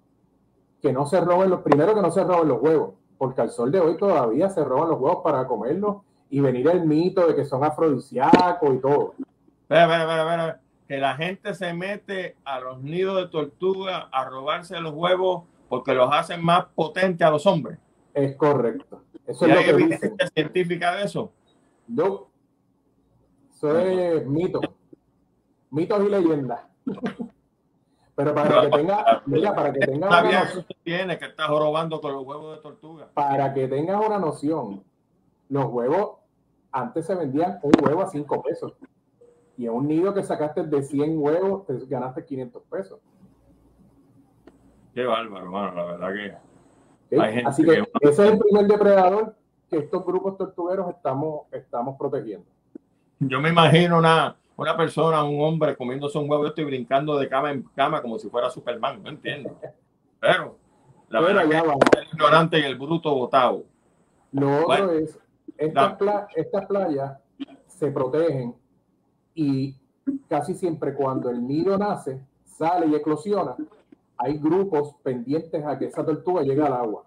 que 0.81 0.93
no 0.93 1.07
se 1.07 1.21
roben 1.21 1.49
los, 1.49 1.61
primero 1.61 1.95
que 1.95 2.03
no 2.03 2.11
se 2.11 2.25
roben 2.25 2.49
los 2.49 2.61
huevos, 2.61 2.95
porque 3.17 3.41
al 3.41 3.51
sol 3.51 3.71
de 3.71 3.79
hoy 3.79 3.97
todavía 3.97 4.51
se 4.51 4.65
roban 4.65 4.89
los 4.89 4.99
huevos 4.99 5.21
para 5.23 5.47
comerlos 5.47 5.99
y 6.29 6.41
venir 6.41 6.67
el 6.71 6.85
mito 6.85 7.25
de 7.25 7.37
que 7.37 7.45
son 7.45 7.63
afrodisíacos 7.63 8.75
y 8.75 8.79
todo. 8.81 9.15
que 10.89 10.99
la 10.99 11.15
gente 11.15 11.55
se 11.55 11.73
mete 11.73 12.35
a 12.45 12.59
los 12.59 12.83
nidos 12.83 13.17
de 13.17 13.29
tortuga 13.29 14.09
a 14.11 14.25
robarse 14.25 14.81
los 14.81 14.93
huevos 14.93 15.45
porque 15.69 15.95
los 15.95 16.13
hacen 16.13 16.45
más 16.45 16.65
potentes 16.75 17.25
a 17.25 17.31
los 17.31 17.47
hombres. 17.47 17.79
Es 18.13 18.35
correcto. 18.35 19.05
Eso 19.25 19.47
es 19.47 19.55
lo 19.55 19.61
que 19.61 19.71
evidencia 19.71 20.29
científica 20.35 20.97
de 20.97 21.05
eso? 21.05 21.31
No. 21.87 22.32
Eso 23.63 23.79
es 23.79 24.27
mito. 24.27 24.61
Mitos 25.71 26.05
y 26.05 26.09
leyendas. 26.09 26.61
Pero 28.15 28.35
para 28.35 28.61
que 28.61 28.77
tenga, 28.77 29.23
mira, 29.25 29.55
para 29.55 29.73
que 29.73 29.81
tengas 29.81 30.11
una 30.11 30.23
noción, 30.23 30.67
tiene 30.83 31.19
que 31.19 31.25
estás 31.27 31.49
robando 31.49 32.01
con 32.01 32.13
los 32.13 32.27
huevos 32.27 32.57
de 32.57 32.63
tortuga. 32.63 33.09
Para 33.15 33.55
que 33.55 33.69
tengas 33.69 34.05
una 34.05 34.19
noción, 34.19 34.85
los 35.49 35.65
huevos 35.67 36.19
antes 36.73 37.07
se 37.07 37.15
vendían 37.15 37.59
un 37.63 37.73
huevo 37.83 38.03
a 38.03 38.09
5 38.09 38.43
pesos. 38.43 38.75
Y 39.57 39.67
en 39.67 39.73
un 39.73 39.89
nido 39.89 40.13
que 40.13 40.23
sacaste 40.23 40.65
de 40.65 40.83
100 40.83 41.23
huevos, 41.23 41.67
te 41.67 41.79
ganaste 41.87 42.25
500 42.25 42.63
pesos. 42.65 43.01
Qué 44.95 45.05
bárbaro, 45.05 45.47
hermano, 45.47 45.75
la 45.75 45.85
verdad 45.85 46.41
que. 47.09 47.47
Así 47.47 47.65
que, 47.65 47.83
ese 48.01 48.27
es 48.27 48.33
el 48.33 48.39
primer 48.39 48.67
depredador 48.67 49.37
que 49.69 49.79
estos 49.79 50.05
grupos 50.05 50.37
tortugueros 50.37 50.91
estamos, 50.91 51.47
estamos 51.51 51.97
protegiendo. 51.97 52.47
Yo 53.29 53.41
me 53.41 53.51
imagino 53.51 53.99
una, 53.99 54.35
una 54.57 54.77
persona, 54.77 55.23
un 55.23 55.41
hombre 55.43 55.77
comiéndose 55.77 56.19
un 56.19 56.29
huevo 56.29 56.53
y 56.57 56.65
brincando 56.65 57.19
de 57.19 57.29
cama 57.29 57.53
en 57.53 57.63
cama 57.75 58.03
como 58.03 58.19
si 58.19 58.29
fuera 58.29 58.51
Superman, 58.51 59.03
no 59.03 59.11
entiendo. 59.11 59.57
Pero 60.19 60.57
la 61.09 61.21
verdad 61.21 61.49
que 61.49 61.99
el 61.99 62.07
ignorante 62.13 62.59
y 62.59 62.63
el 62.63 62.77
bruto 62.77 63.15
votado. 63.15 63.65
Lo 64.33 64.67
otro 64.67 64.93
es, 64.93 65.19
estas, 65.57 65.97
estas 66.35 66.67
playas 66.67 67.19
se 67.69 67.91
protegen 67.91 68.55
y 69.35 69.77
casi 70.29 70.55
siempre 70.55 70.95
cuando 70.95 71.31
el 71.31 71.47
nido 71.47 71.79
nace, 71.79 72.21
sale 72.45 72.87
y 72.87 72.95
eclosiona, 72.95 73.55
hay 74.17 74.39
grupos 74.39 74.95
pendientes 75.03 75.65
a 75.65 75.79
que 75.79 75.87
esa 75.87 76.05
tortuga 76.05 76.43
llegue 76.43 76.63
al 76.63 76.73
agua. 76.73 77.05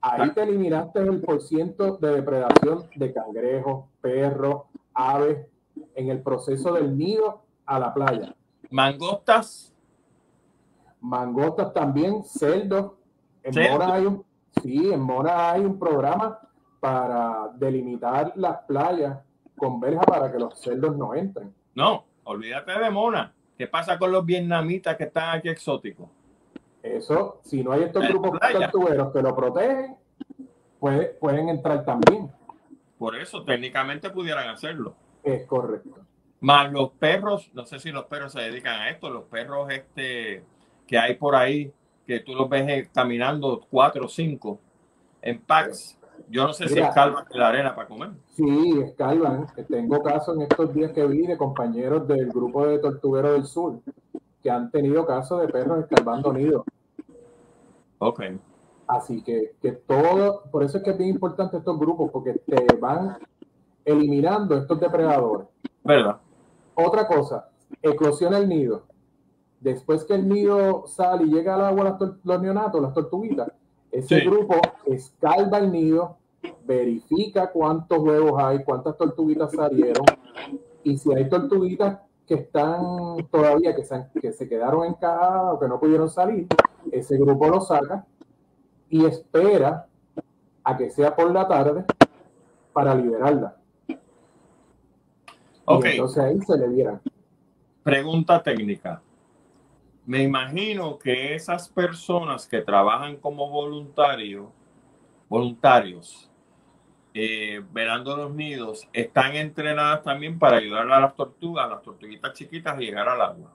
Ahí 0.00 0.30
te 0.30 0.42
eliminaste 0.42 1.00
el 1.00 1.20
porciento 1.20 1.96
de 1.96 2.14
depredación 2.14 2.88
de 2.94 3.12
cangrejos, 3.12 3.86
perros, 4.00 4.62
aves 4.96 5.46
en 5.94 6.10
el 6.10 6.22
proceso 6.22 6.72
del 6.72 6.96
nido 6.96 7.42
a 7.66 7.78
la 7.78 7.92
playa. 7.92 8.34
Mangostas. 8.70 9.72
Mangostas 11.00 11.72
también, 11.72 12.24
cerdos. 12.24 12.92
En 13.42 13.70
Mora 13.70 13.94
hay 13.94 14.06
un, 14.06 14.24
sí, 14.62 14.92
en 14.92 15.00
Mora 15.00 15.52
hay 15.52 15.60
un 15.64 15.78
programa 15.78 16.40
para 16.80 17.50
delimitar 17.54 18.32
las 18.36 18.58
playas 18.62 19.18
con 19.56 19.80
verja 19.80 20.00
para 20.02 20.32
que 20.32 20.38
los 20.38 20.58
cerdos 20.58 20.96
no 20.96 21.14
entren. 21.14 21.54
No, 21.74 22.04
olvídate 22.24 22.78
de 22.78 22.90
Mona. 22.90 23.32
¿Qué 23.56 23.66
pasa 23.66 23.98
con 23.98 24.12
los 24.12 24.24
vietnamitas 24.24 24.96
que 24.96 25.04
están 25.04 25.38
aquí 25.38 25.48
exóticos? 25.48 26.08
Eso, 26.82 27.40
si 27.42 27.62
no 27.62 27.72
hay 27.72 27.84
estos 27.84 28.06
grupos 28.06 28.38
tortugueros 28.38 29.12
que 29.12 29.22
lo 29.22 29.34
protegen, 29.34 29.96
pueden 30.78 31.48
entrar 31.48 31.84
también. 31.84 32.30
Por 32.98 33.16
eso, 33.16 33.44
técnicamente 33.44 34.10
pudieran 34.10 34.48
hacerlo. 34.48 34.94
Es 35.22 35.46
correcto. 35.46 35.90
Más 36.40 36.70
los 36.72 36.90
perros, 36.92 37.50
no 37.54 37.64
sé 37.66 37.78
si 37.78 37.90
los 37.90 38.04
perros 38.04 38.32
se 38.32 38.40
dedican 38.40 38.80
a 38.80 38.90
esto, 38.90 39.10
los 39.10 39.24
perros 39.24 39.70
este 39.70 40.44
que 40.86 40.98
hay 40.98 41.14
por 41.14 41.34
ahí, 41.34 41.72
que 42.06 42.20
tú 42.20 42.34
los 42.34 42.48
ves 42.48 42.68
eh, 42.68 42.90
caminando 42.94 43.66
cuatro 43.68 44.04
o 44.04 44.08
cinco 44.08 44.60
en 45.22 45.40
packs, 45.40 45.98
Yo 46.28 46.46
no 46.46 46.52
sé 46.52 46.68
si 46.68 46.78
escalvan 46.78 47.24
la 47.30 47.48
arena 47.48 47.74
para 47.74 47.88
comer. 47.88 48.10
Sí, 48.34 48.80
escalvan. 48.84 49.46
Tengo 49.68 50.02
casos 50.02 50.36
en 50.36 50.42
estos 50.42 50.72
días 50.72 50.92
que 50.92 51.04
vi 51.06 51.26
de 51.26 51.36
compañeros 51.36 52.06
del 52.06 52.28
grupo 52.28 52.66
de 52.66 52.78
Tortuguero 52.78 53.32
del 53.32 53.44
Sur 53.44 53.80
que 54.46 54.50
han 54.52 54.70
tenido 54.70 55.04
casos 55.04 55.40
de 55.40 55.48
perros 55.48 55.80
escalvando 55.80 56.32
nidos. 56.32 56.64
Ok. 57.98 58.22
Así 58.86 59.22
que, 59.22 59.56
que 59.60 59.72
todo, 59.72 60.44
por 60.50 60.62
eso 60.62 60.78
es 60.78 60.84
que 60.84 60.90
es 60.90 60.98
bien 60.98 61.10
importante 61.10 61.56
estos 61.56 61.78
grupos, 61.78 62.10
porque 62.12 62.34
te 62.34 62.76
van 62.76 63.18
eliminando 63.84 64.56
estos 64.56 64.78
depredadores. 64.78 65.46
¿Verdad? 65.82 66.18
Otra 66.74 67.06
cosa, 67.06 67.48
eclosiona 67.82 68.38
el 68.38 68.48
nido. 68.48 68.82
Después 69.60 70.04
que 70.04 70.14
el 70.14 70.28
nido 70.28 70.86
sale 70.86 71.24
y 71.24 71.32
llega 71.32 71.54
al 71.54 71.62
agua 71.62 71.98
los 72.22 72.42
neonatos, 72.42 72.80
las 72.80 72.94
tortuguitas, 72.94 73.50
ese 73.90 74.20
grupo 74.20 74.54
escalva 74.84 75.58
el 75.58 75.72
nido, 75.72 76.18
verifica 76.64 77.50
cuántos 77.50 77.98
huevos 77.98 78.40
hay, 78.42 78.62
cuántas 78.62 78.96
tortuguitas 78.96 79.52
salieron, 79.52 80.04
y 80.84 80.98
si 80.98 81.12
hay 81.12 81.28
tortuguitas 81.28 81.98
que 82.26 82.34
están 82.34 83.16
todavía, 83.30 83.74
que 83.74 83.84
se, 83.84 84.06
que 84.20 84.32
se 84.32 84.48
quedaron 84.48 84.84
encajadas 84.84 85.54
o 85.54 85.58
que 85.58 85.68
no 85.68 85.80
pudieron 85.80 86.10
salir, 86.10 86.46
ese 86.92 87.16
grupo 87.16 87.48
lo 87.48 87.60
saca 87.60 88.04
y 88.88 89.04
espera 89.04 89.86
a 90.64 90.76
que 90.76 90.90
sea 90.90 91.14
por 91.14 91.32
la 91.32 91.46
tarde 91.46 91.84
para 92.72 92.94
liberarla. 92.94 93.56
Ok. 95.64 95.84
entonces 95.86 96.22
ahí 96.22 96.40
se 96.40 96.56
le 96.56 96.68
dieran. 96.68 97.00
Pregunta 97.82 98.42
técnica. 98.42 99.02
Me 100.04 100.22
imagino 100.22 100.98
que 100.98 101.34
esas 101.34 101.68
personas 101.68 102.46
que 102.46 102.60
trabajan 102.60 103.16
como 103.16 103.50
voluntarios, 103.50 104.48
voluntarios, 105.28 106.30
eh, 107.12 107.62
velando 107.72 108.16
los 108.16 108.34
nidos, 108.34 108.88
están 108.92 109.34
entrenadas 109.34 110.02
también 110.02 110.38
para 110.38 110.58
ayudar 110.58 110.90
a 110.92 111.00
las 111.00 111.16
tortugas, 111.16 111.64
a 111.64 111.68
las 111.70 111.82
tortuguitas 111.82 112.32
chiquitas 112.34 112.74
a 112.74 112.78
llegar 112.78 113.08
al 113.08 113.20
agua. 113.20 113.52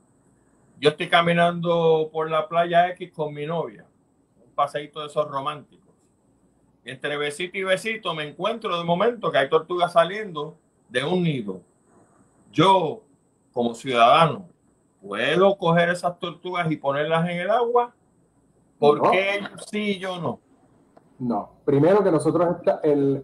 Yo 0.79 0.89
estoy 0.89 1.07
caminando 1.07 2.09
por 2.11 2.29
la 2.29 2.49
playa 2.49 2.89
X 2.89 3.11
con 3.13 3.33
mi 3.33 3.45
novia, 3.45 3.85
de 4.99 5.07
esos 5.07 5.27
románticos. 5.29 5.93
Entre 6.83 7.17
besito 7.17 7.57
y 7.57 7.63
besito 7.63 8.13
me 8.13 8.27
encuentro 8.27 8.77
de 8.77 8.83
momento 8.83 9.31
que 9.31 9.37
hay 9.37 9.49
tortugas 9.49 9.93
saliendo 9.93 10.57
de 10.89 11.03
un 11.03 11.23
nido. 11.23 11.61
Yo, 12.51 13.03
como 13.53 13.73
ciudadano, 13.73 14.51
¿Puedo 15.01 15.57
coger 15.57 15.89
esas 15.89 16.19
tortugas 16.19 16.71
y 16.71 16.77
ponerlas 16.77 17.27
en 17.27 17.39
el 17.39 17.49
agua? 17.49 17.91
¿Por 18.77 19.09
qué 19.09 19.37
ellos 19.37 19.65
sí 19.69 19.95
y 19.95 19.99
yo 19.99 20.19
no? 20.19 20.39
No. 21.17 21.49
Primero 21.65 22.03
que 22.03 22.11
nosotros 22.11 22.57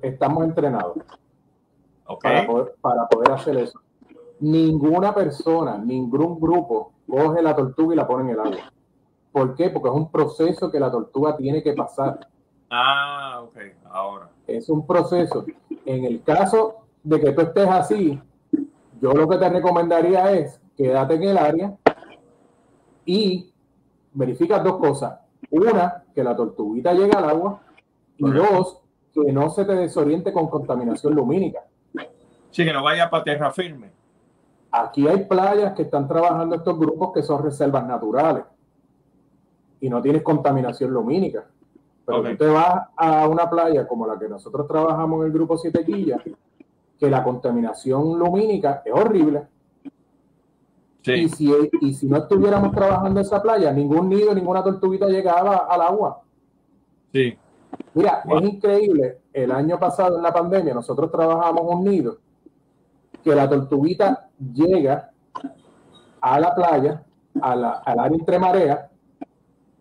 estamos 0.02 0.44
entrenados 0.44 0.98
para, 2.22 2.48
poder, 3.08 3.32
hacer 3.32 3.58
eso. 3.58 3.80
Ninguna 4.40 5.14
persona, 5.14 5.78
ningún 5.78 6.40
grupo 6.40 6.94
coge 7.08 7.42
la 7.42 7.56
tortuga 7.56 7.94
y 7.94 7.98
la 7.98 8.08
pone 8.08 8.24
en 8.24 8.30
el 8.30 8.40
agua. 8.40 8.74
¿Por 9.38 9.54
qué? 9.54 9.70
Porque 9.70 9.90
es 9.90 9.94
un 9.94 10.10
proceso 10.10 10.72
que 10.72 10.80
la 10.80 10.90
tortuga 10.90 11.38
tiene 11.38 11.62
que 11.62 11.74
pasar. 11.74 12.28
Ah, 12.72 13.44
ok, 13.44 13.56
ahora. 13.92 14.30
Es 14.48 14.68
un 14.68 14.88
proceso. 14.88 15.46
En 15.86 16.06
el 16.06 16.24
caso 16.24 16.88
de 17.04 17.22
que 17.22 17.32
tú 17.34 17.42
estés 17.42 17.68
así, 17.68 18.20
yo 19.00 19.14
lo 19.14 19.30
que 19.30 19.38
te 19.38 19.48
recomendaría 19.48 20.32
es 20.32 20.60
quédate 20.76 21.14
en 21.14 21.24
el 21.24 21.38
área 21.38 21.78
y 23.06 23.54
verifica 24.12 24.58
dos 24.58 24.78
cosas. 24.78 25.20
Una, 25.52 26.04
que 26.16 26.24
la 26.24 26.36
tortuguita 26.36 26.94
llegue 26.94 27.16
al 27.16 27.30
agua. 27.30 27.62
Y 28.18 28.28
dos, 28.32 28.82
que 29.14 29.32
no 29.32 29.52
se 29.52 29.66
te 29.66 29.76
desoriente 29.76 30.34
con 30.34 30.48
contaminación 30.48 31.14
lumínica. 31.14 31.60
Sí, 32.50 32.66
que 32.66 32.74
no 32.74 32.82
vaya 32.82 33.08
para 33.08 33.24
tierra 33.24 33.52
firme. 33.52 33.92
Aquí 34.72 35.08
hay 35.08 35.26
playas 35.26 35.74
que 35.74 35.84
están 35.84 36.08
trabajando 36.08 36.56
estos 36.56 36.80
grupos 36.80 37.12
que 37.14 37.22
son 37.22 37.44
reservas 37.44 37.86
naturales 37.86 38.44
y 39.80 39.90
no 39.90 40.02
tienes 40.02 40.24
contaminación 40.24 40.92
lumínica. 40.92 41.46
Pero 42.06 42.24
tú 42.24 42.38
te 42.38 42.48
vas 42.48 42.88
a 42.96 43.28
una 43.28 43.50
playa 43.50 43.88
como 43.88 44.08
la 44.08 44.18
que 44.18 44.30
nosotros 44.30 44.66
trabajamos 44.68 45.20
en 45.20 45.28
el 45.28 45.34
grupo 45.34 45.58
Siete 45.58 45.84
Quillas, 45.84 46.22
que 46.98 47.10
la 47.10 47.24
contaminación 47.24 48.18
lumínica 48.18 48.82
es 48.86 48.94
horrible. 48.94 49.44
Y, 51.04 51.30
si, 51.30 51.54
y 51.82 51.94
si 51.94 52.08
no 52.08 52.18
estuviéramos 52.18 52.72
trabajando 52.72 53.20
en 53.20 53.26
esa 53.26 53.42
playa, 53.42 53.72
ningún 53.72 54.10
nido, 54.10 54.34
ninguna 54.34 54.64
tortuguita 54.64 55.08
llegaba 55.08 55.68
al 55.70 55.82
agua. 55.82 56.22
Sí. 57.14 57.38
Mira, 57.94 58.24
es 58.26 58.44
increíble. 58.44 59.20
El 59.32 59.52
año 59.52 59.80
pasado 59.80 60.18
en 60.18 60.24
la 60.24 60.34
pandemia 60.34 60.74
nosotros 60.74 61.12
trabajamos 61.12 61.64
un 61.66 61.84
nido 61.84 62.18
que 63.24 63.36
la 63.36 63.50
tortuguita 63.50 64.30
llega 64.54 65.12
a 66.22 66.40
la 66.40 66.56
playa, 66.56 67.04
a 67.42 67.56
la, 67.56 67.72
al 67.72 68.00
área 68.00 68.18
entre 68.18 68.40
marea, 68.40 68.90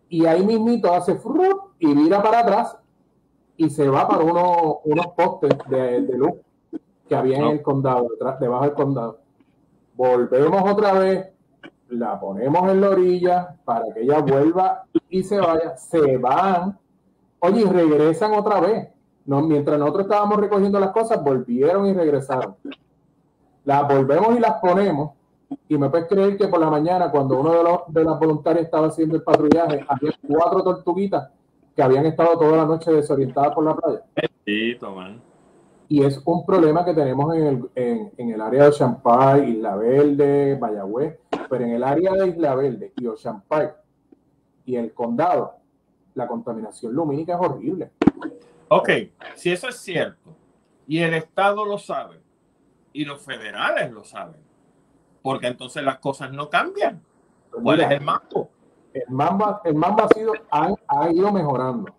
y 0.08 0.26
ahí 0.26 0.44
mismito 0.44 0.92
hace 0.92 1.16
fruit 1.16 1.56
y 1.78 1.86
mira 1.86 2.22
para 2.22 2.40
atrás 2.40 2.76
y 3.56 3.70
se 3.70 3.88
va 3.88 4.06
para 4.06 4.22
uno, 4.22 4.80
unos 4.84 5.06
postes 5.08 5.56
de, 5.68 6.00
luz 6.16 6.32
que 7.08 7.14
había 7.14 7.38
en 7.38 7.46
el 7.46 7.62
condado, 7.62 8.08
detrás, 8.10 8.38
debajo 8.40 8.64
del 8.64 8.74
condado 8.74 9.26
volvemos 9.96 10.70
otra 10.70 10.92
vez, 10.92 11.26
la 11.88 12.20
ponemos 12.20 12.70
en 12.70 12.80
la 12.80 12.90
orilla 12.90 13.56
para 13.64 13.92
que 13.92 14.02
ella 14.02 14.20
vuelva 14.20 14.84
y 15.08 15.22
se 15.22 15.38
vaya, 15.40 15.76
se 15.76 16.16
van, 16.18 16.78
oye, 17.40 17.62
y 17.62 17.64
regresan 17.64 18.34
otra 18.34 18.60
vez. 18.60 18.88
No, 19.24 19.42
mientras 19.42 19.78
nosotros 19.78 20.04
estábamos 20.04 20.38
recogiendo 20.38 20.78
las 20.78 20.90
cosas, 20.90 21.22
volvieron 21.22 21.86
y 21.86 21.94
regresaron. 21.94 22.56
Las 23.64 23.88
volvemos 23.88 24.36
y 24.36 24.40
las 24.40 24.60
ponemos. 24.60 25.12
Y 25.68 25.78
me 25.78 25.88
puedes 25.90 26.08
creer 26.08 26.36
que 26.36 26.48
por 26.48 26.60
la 26.60 26.70
mañana, 26.70 27.10
cuando 27.10 27.38
uno 27.40 27.52
de, 27.52 27.62
los, 27.62 27.80
de 27.88 28.04
las 28.04 28.18
voluntarias 28.18 28.64
estaba 28.64 28.88
haciendo 28.88 29.16
el 29.16 29.22
patrullaje, 29.22 29.84
había 29.88 30.12
cuatro 30.26 30.62
tortuguitas 30.62 31.30
que 31.74 31.82
habían 31.82 32.06
estado 32.06 32.38
toda 32.38 32.56
la 32.56 32.64
noche 32.64 32.90
desorientadas 32.92 33.54
por 33.54 33.64
la 33.64 33.76
playa. 33.76 34.02
Sí, 34.44 34.76
toman 34.78 35.20
y 35.88 36.04
es 36.04 36.20
un 36.24 36.44
problema 36.44 36.84
que 36.84 36.94
tenemos 36.94 37.34
en 37.34 37.46
el, 37.46 37.70
en, 37.74 38.12
en 38.16 38.30
el 38.30 38.40
área 38.40 38.64
de 38.64 38.72
Champagne, 38.72 39.50
Isla 39.50 39.76
Verde, 39.76 40.58
Mayagüez, 40.60 41.18
pero 41.48 41.64
en 41.64 41.70
el 41.72 41.84
área 41.84 42.12
de 42.12 42.28
Isla 42.28 42.54
Verde 42.54 42.92
y 42.96 43.14
Champagne 43.14 43.70
y 44.64 44.76
el 44.76 44.92
condado, 44.92 45.54
la 46.14 46.26
contaminación 46.26 46.92
lumínica 46.92 47.34
es 47.34 47.40
horrible. 47.40 47.90
Ok, 48.68 48.90
si 49.36 49.52
eso 49.52 49.68
es 49.68 49.76
cierto, 49.76 50.34
y 50.88 50.98
el 50.98 51.14
Estado 51.14 51.64
lo 51.64 51.78
sabe, 51.78 52.20
y 52.92 53.04
los 53.04 53.22
federales 53.22 53.92
lo 53.92 54.02
saben, 54.02 54.40
porque 55.26 55.48
entonces 55.48 55.82
las 55.82 55.98
cosas 55.98 56.32
no 56.32 56.48
cambian. 56.48 57.02
Pues 57.50 57.62
¿Cuál 57.62 57.80
es 57.80 57.90
el 57.90 58.00
mambo? 58.00 58.48
El 58.94 59.04
mambo, 59.08 59.60
el 59.64 59.74
mambo 59.74 60.04
ha, 60.04 60.08
sido, 60.08 60.32
ha 60.50 61.10
ido 61.12 61.32
mejorando 61.32 61.96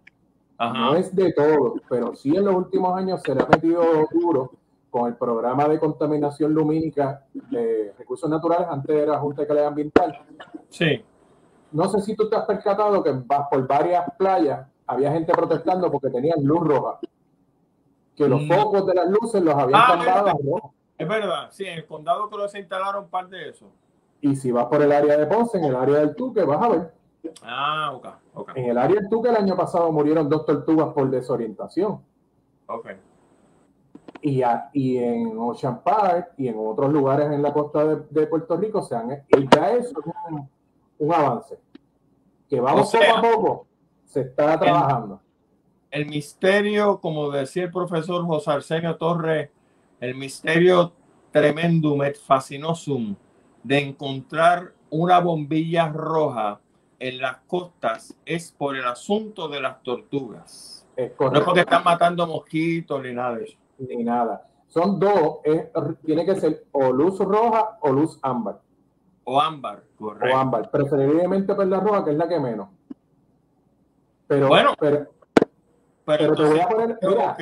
no 0.60 0.96
es 0.96 1.16
de 1.16 1.34
todo, 1.34 1.76
pero 1.88 2.16
sí 2.16 2.36
en 2.36 2.46
los 2.46 2.56
últimos 2.56 2.98
años 2.98 3.22
se 3.24 3.36
le 3.36 3.42
ha 3.42 3.46
metido 3.46 3.84
duro 4.12 4.52
con 4.90 5.08
el 5.08 5.16
programa 5.16 5.68
de 5.68 5.80
contaminación 5.80 6.54
lumínica 6.54 7.26
de 7.34 7.94
recursos 7.98 8.30
naturales, 8.30 8.68
antes 8.70 8.96
era 8.96 9.20
Junta 9.20 9.42
de 9.42 9.48
Calidad 9.48 9.68
Ambiental. 9.68 10.20
Sí. 10.70 11.04
No 11.72 11.88
sé 11.90 12.02
si 12.02 12.16
tú 12.16 12.30
te 12.30 12.36
has 12.36 12.46
percatado 12.46 13.04
que 13.04 13.14
por 13.14 13.68
varias 13.68 14.06
playas 14.18 14.68
había 14.88 15.12
gente 15.12 15.34
protestando 15.34 15.92
porque 15.92 16.10
tenían 16.10 16.44
luz 16.44 16.62
roja. 16.62 17.00
Que 18.16 18.28
los 18.28 18.42
mm. 18.42 18.52
focos 18.52 18.88
de 18.88 18.96
las 18.96 19.10
luces 19.10 19.44
los 19.44 19.54
habían 19.54 19.80
ah, 19.80 19.88
cambiado 19.90 20.74
Es 20.98 21.08
verdad, 21.08 21.50
sí, 21.52 21.66
en 21.66 21.78
el 21.78 21.86
condado 21.86 22.30
creo 22.30 22.44
que 22.44 22.50
se 22.50 22.60
instalaron 22.60 23.08
parte 23.08 23.36
de 23.36 23.50
eso. 23.50 23.72
Y 24.22 24.36
si 24.36 24.52
vas 24.52 24.66
por 24.66 24.82
el 24.82 24.92
área 24.92 25.18
de 25.18 25.28
Ponce, 25.28 25.58
en 25.58 25.66
el 25.66 25.76
área 25.76 26.00
del 26.00 26.16
Tuque, 26.16 26.44
vas 26.44 26.62
a 26.62 26.70
ver 26.70 26.98
Ah, 27.44 27.92
ok. 28.34 28.50
En 28.56 28.70
el 28.70 28.78
área 28.78 29.00
del 29.00 29.10
Tuque 29.10 29.30
el 29.30 29.36
año 29.36 29.56
pasado 29.56 29.92
murieron 29.92 30.30
dos 30.30 30.46
tortugas 30.46 30.94
por 30.94 31.10
desorientación. 31.10 32.02
Ok. 32.68 32.90
Y, 34.22 34.42
y 34.74 34.98
en 34.98 35.38
Ocean 35.38 35.84
Park 35.84 36.34
y 36.38 36.48
en 36.48 36.56
otros 36.58 36.92
lugares 36.92 37.32
en 37.32 37.42
la 37.42 37.54
costa 37.54 37.86
de, 37.86 38.28
Puerto 38.28 38.58
Rico 38.58 38.82
se 38.82 38.96
han, 38.96 39.10
ya 39.10 39.72
eso 39.72 40.00
es 40.00 40.14
un, 41.00 41.14
avance. 41.14 41.60
Que 42.50 42.60
vamos 42.60 42.92
poco 42.92 43.18
a 43.18 43.22
poco, 43.22 43.68
se 44.06 44.22
está 44.22 44.60
trabajando. 44.60 45.22
El, 45.92 46.04
el, 46.04 46.10
misterio, 46.10 47.00
como 47.00 47.30
decía 47.30 47.64
el 47.64 47.72
profesor 47.72 48.26
José 48.26 48.52
Arsenio 48.52 48.98
Torres, 48.98 49.50
el 50.00 50.16
misterio 50.16 50.94
tremendum 51.32 52.04
et 52.04 52.18
fascinosum 52.18 53.16
de 53.64 53.80
encontrar 53.80 54.74
una 54.90 55.20
bombilla 55.20 55.90
roja 55.90 56.60
en 57.00 57.20
las 57.20 57.38
costas 57.48 58.18
es 58.26 58.52
por 58.52 58.76
el 58.76 58.86
asunto 58.86 59.48
de 59.48 59.62
las 59.62 59.82
tortugas. 59.84 60.88
no 60.98 61.04
es 61.06 61.42
porque 61.44 61.60
están 61.62 61.84
matando 61.84 62.26
mosquitos 62.26 63.04
ni 63.04 63.14
nada 63.14 63.36
de 63.36 63.46
eso. 63.46 63.58
Ni 63.78 64.04
nada. 64.04 64.48
Son 64.68 65.00
dos, 65.00 65.40
tiene 66.04 66.26
que 66.26 66.36
ser 66.36 66.66
o 66.72 66.92
luz 66.92 67.20
roja 67.20 67.78
o 67.82 67.92
luz 67.92 68.20
ámbar. 68.22 68.60
O 69.24 69.40
ámbar, 69.40 69.84
correcto. 69.98 70.36
O 70.36 70.40
ámbar, 70.40 70.72
preferiblemente 70.72 71.54
perla 71.54 71.80
roja, 71.80 72.04
que 72.06 72.12
es 72.12 72.18
la 72.18 72.28
que 72.28 72.40
menos. 72.40 72.70
Pero, 74.26 74.48
bueno, 74.48 74.74
pero, 74.80 75.08
Pero, 76.06 76.36
te 76.36 76.44
voy 76.44 76.60
a 76.60 76.68
poner, 76.68 77.00
mira, 77.02 77.38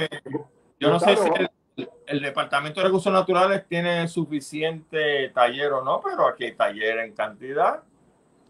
yo 0.79 0.89
no 0.89 0.99
sé 0.99 1.15
si 1.15 1.29
el, 1.29 1.49
el, 1.75 2.21
Departamento 2.21 2.79
de 2.79 2.87
Recursos 2.87 3.11
Naturales 3.11 3.65
tiene 3.67 4.07
suficiente 4.07 5.29
taller 5.29 5.73
o 5.73 5.83
no, 5.83 6.01
pero 6.03 6.27
aquí 6.27 6.45
hay 6.45 6.55
taller 6.55 6.99
en 6.99 7.13
cantidad. 7.13 7.83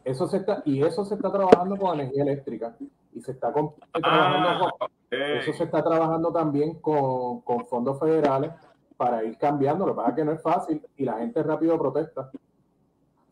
Eso 0.04 0.28
se 0.28 0.38
está, 0.38 0.62
y 0.66 0.84
eso 0.84 1.04
se 1.04 1.16
está 1.16 1.32
trabajando 1.32 1.78
con 1.78 2.00
energía 2.00 2.24
eléctrica 2.24 2.76
y 3.14 3.22
se 3.22 3.32
está 3.32 3.52
trabajando 3.52 3.78
ah, 4.04 4.88
eso 5.10 5.54
se 5.54 5.64
está 5.64 5.84
trabajando 5.84 6.32
también 6.32 6.76
con, 6.76 7.42
con, 7.42 7.66
fondos 7.68 8.00
federales 8.00 8.52
para 8.98 9.24
ir 9.24 9.38
cambiando. 9.38 9.86
Lo 9.86 9.94
que 9.94 9.98
pasa 9.98 10.10
es 10.10 10.16
que 10.16 10.26
no 10.26 10.32
es 10.34 10.42
fácil 10.42 10.82
y 10.98 11.06
la 11.06 11.20
gente 11.20 11.42
rápido 11.42 11.80
protesta. 11.80 12.30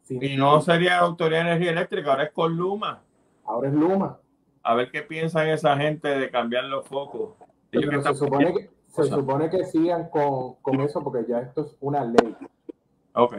y 0.09 0.35
no 0.37 0.61
sería 0.61 0.99
Autoridad 0.99 1.43
de 1.43 1.51
Energía 1.51 1.71
Eléctrica, 1.71 2.11
ahora 2.11 2.23
es 2.23 2.31
con 2.31 2.55
Luma. 2.55 3.01
Ahora 3.45 3.67
es 3.67 3.73
Luma. 3.73 4.19
A 4.63 4.75
ver 4.75 4.89
qué 4.91 5.01
piensan 5.01 5.49
esa 5.49 5.75
gente 5.77 6.07
de 6.07 6.31
cambiar 6.31 6.63
los 6.65 6.87
focos. 6.87 7.35
se, 7.71 8.15
supone 8.15 8.53
que, 8.53 8.69
se 8.93 9.05
supone 9.05 9.49
que 9.49 9.65
sigan 9.65 10.09
con, 10.09 10.55
con, 10.61 10.79
eso 10.81 11.03
porque 11.03 11.25
ya 11.27 11.39
esto 11.39 11.61
es 11.61 11.75
una 11.79 12.05
ley. 12.05 12.35
Ok. 13.13 13.37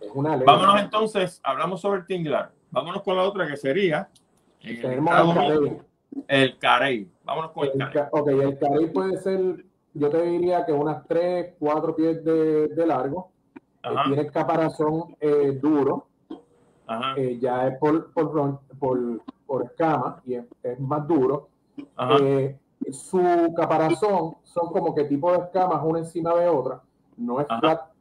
Es 0.00 0.10
una 0.12 0.36
ley. 0.36 0.44
Vámonos 0.46 0.80
entonces, 0.82 1.40
hablamos 1.42 1.80
sobre 1.80 2.00
el 2.00 2.06
tinglar. 2.06 2.52
Vámonos 2.70 3.02
con 3.02 3.16
la 3.16 3.22
otra 3.22 3.46
que 3.46 3.56
sería 3.56 4.08
el, 4.60 4.80
carey. 4.80 5.00
Vámonos 5.00 5.34
con 5.34 5.44
el, 6.28 6.58
carey. 6.58 8.08
Ok, 8.10 8.28
el 8.28 8.58
carey 8.58 8.86
puede 8.92 9.16
ser, 9.18 9.64
yo 9.94 10.10
te 10.10 10.22
diría 10.22 10.66
que 10.66 10.72
unas 10.72 11.06
3, 11.06 11.54
4 11.58 11.96
pies 11.96 12.24
de, 12.24 12.68
de 12.68 12.86
largo. 12.86 13.30
Eh, 13.82 13.88
tiene 14.06 14.26
caparazón 14.26 15.16
eh, 15.20 15.58
duro. 15.60 16.08
Eh, 17.16 17.38
ya 17.40 17.68
es 17.68 17.78
por, 17.78 18.12
por, 18.12 18.60
por, 18.78 19.22
por 19.46 19.64
escama 19.64 20.20
y 20.26 20.34
es, 20.34 20.80
más 20.80 21.08
duro. 21.08 21.48
su 22.90 23.54
caparazón 23.56 24.36
son 24.52 24.68
como 24.72 24.94
que 24.94 25.04
tipo 25.04 25.32
de 25.32 25.38
escamas 25.38 25.80
una 25.84 26.00
encima 26.00 26.34
de 26.34 26.48
otra. 26.48 26.80
No 27.16 27.40
es 27.40 27.46
flat 27.60 27.92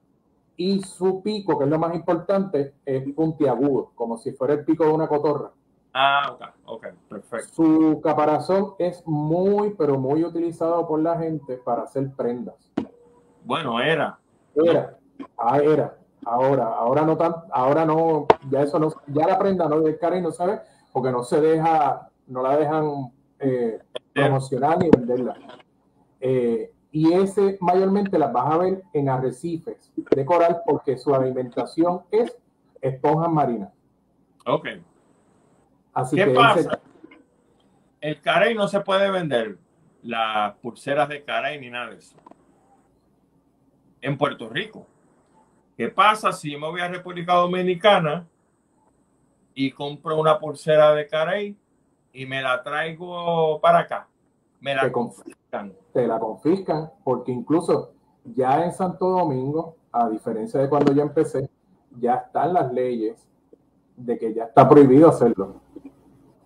y 0.62 0.82
su 0.84 1.24
pico, 1.24 1.58
que 1.58 1.64
es 1.64 1.70
lo 1.72 1.80
más 1.80 1.96
importante, 1.96 2.76
es 2.86 3.04
puntiagudo, 3.16 3.92
como 3.96 4.18
si 4.18 4.32
fuera 4.32 4.54
el 4.54 4.64
pico 4.64 4.86
de 4.86 4.92
una 4.92 5.08
cotorra. 5.08 5.50
Ah, 5.94 6.32
ok, 6.34 6.42
ok, 6.66 6.88
perfecto. 7.10 7.54
Su 7.54 8.02
caparazón 8.02 8.76
es 8.78 9.02
muy, 9.08 9.72
pero 9.72 9.98
muy 9.98 10.24
utilizado 10.24 10.88
por 10.88 11.02
la 11.02 11.18
gente 11.18 11.58
para 11.58 11.84
hacer 11.84 12.12
prendas. 12.12 12.56
Bueno, 13.44 13.82
era. 13.82 14.20
Era, 14.54 14.98
ah, 15.38 15.58
era. 15.58 15.98
Ahora, 16.26 16.68
ahora 16.68 17.02
no 17.04 17.18
tan, 17.18 17.34
ahora 17.52 17.84
no, 17.84 18.28
ya 18.52 18.62
eso 18.62 18.78
no, 18.78 18.94
ya 19.08 19.26
la 19.26 19.40
prenda 19.40 19.68
no 19.68 19.82
de 19.82 19.98
cara 19.98 20.18
y 20.18 20.22
no 20.22 20.32
sabe, 20.32 20.62
porque 20.94 21.12
no 21.12 21.24
se 21.24 21.42
deja, 21.42 22.10
no 22.28 22.44
la 22.44 22.56
dejan 22.58 23.12
eh, 23.40 23.80
promocionar 24.14 24.78
ni 24.78 24.92
venderla. 24.92 25.36
Eh, 26.22 26.72
y 26.92 27.14
ese 27.14 27.58
mayormente 27.62 28.20
las 28.20 28.32
vas 28.32 28.54
a 28.54 28.58
ver 28.58 28.84
en 28.94 29.10
arrecifes 29.10 29.92
de 29.96 30.26
coral 30.26 30.62
porque 30.66 30.98
su 30.98 31.14
alimentación 31.16 32.02
es 32.12 32.38
esponjas 32.82 33.32
marinas. 33.32 33.72
Ok. 34.46 34.68
Así 35.94 36.16
¿Qué 36.16 36.28
pasa? 36.28 36.80
El 38.00 38.20
carey 38.22 38.56
no 38.56 38.68
se 38.68 38.80
puede 38.82 39.10
vender 39.10 39.58
las 40.04 40.56
pulseras 40.56 41.10
de 41.10 41.24
carey 41.24 41.60
ni 41.60 41.70
nada 41.70 41.92
de 41.92 41.98
eso. 41.98 42.16
En 44.02 44.18
Puerto 44.18 44.50
Rico. 44.50 44.88
¿Qué 45.78 45.90
pasa 45.90 46.32
si 46.32 46.52
yo 46.52 46.60
me 46.60 46.68
voy 46.68 46.82
a 46.82 46.88
República 46.88 47.34
Dominicana 47.34 48.28
y 49.54 49.72
compro 49.72 50.20
una 50.20 50.40
pulsera 50.40 50.94
de 50.94 51.08
carey 51.08 51.56
y 52.14 52.26
me 52.26 52.42
la 52.42 52.62
traigo 52.62 53.60
para 53.62 53.80
acá? 53.80 54.08
Me 54.60 54.76
la 54.76 54.92
confiscan. 54.92 55.74
Te 55.94 56.08
la 56.08 56.20
confiscan 56.20 56.90
porque 57.04 57.32
incluso 57.32 57.94
ya 58.24 58.64
en 58.64 58.72
Santo 58.72 59.10
Domingo, 59.10 59.76
a 59.92 60.10
diferencia 60.10 60.60
de 60.60 60.70
cuando 60.70 60.94
yo 60.94 61.02
empecé, 61.02 61.50
ya 62.00 62.16
están 62.16 62.54
las 62.54 62.72
leyes 62.72 63.28
de 63.98 64.18
que 64.18 64.34
ya 64.34 64.46
está 64.46 64.68
prohibido 64.68 65.10
hacerlo. 65.10 65.62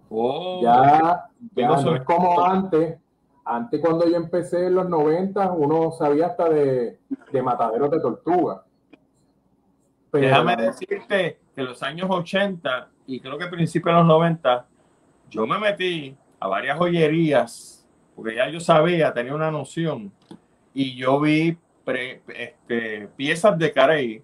Oh, 0.10 0.62
ya, 0.64 1.30
ya 1.56 1.68
no 1.68 1.96
es 1.96 2.04
como 2.04 2.44
antes. 2.44 2.98
Antes 3.44 3.80
cuando 3.80 4.08
yo 4.10 4.16
empecé 4.16 4.68
en 4.68 4.76
los 4.76 4.90
90, 4.90 5.52
uno 5.52 5.92
sabía 5.92 6.28
hasta 6.28 6.50
de, 6.50 7.00
de 7.32 7.42
mataderos 7.44 7.92
de 7.92 8.00
tortuga. 8.00 8.64
Déjame 10.12 10.56
decirte 10.56 11.40
que 11.54 11.62
en 11.62 11.68
los 11.68 11.84
años 11.84 12.08
80 12.10 12.90
y 13.08 13.20
creo 13.20 13.38
que 13.38 13.44
a 13.44 13.50
principios 13.50 13.94
de 13.94 14.00
los 14.00 14.08
90, 14.08 14.66
yo 15.30 15.46
me 15.46 15.60
metí 15.60 16.18
a 16.40 16.48
varias 16.48 16.78
joyerías, 16.78 17.85
porque 18.16 18.36
ya 18.36 18.50
yo 18.50 18.60
sabía, 18.60 19.14
tenía 19.14 19.36
una 19.36 19.52
noción, 19.52 20.12
y 20.74 20.96
yo 20.96 21.20
vi 21.20 21.58
este, 21.86 23.10
piezas 23.16 23.58
de 23.58 23.72
carey 23.72 24.24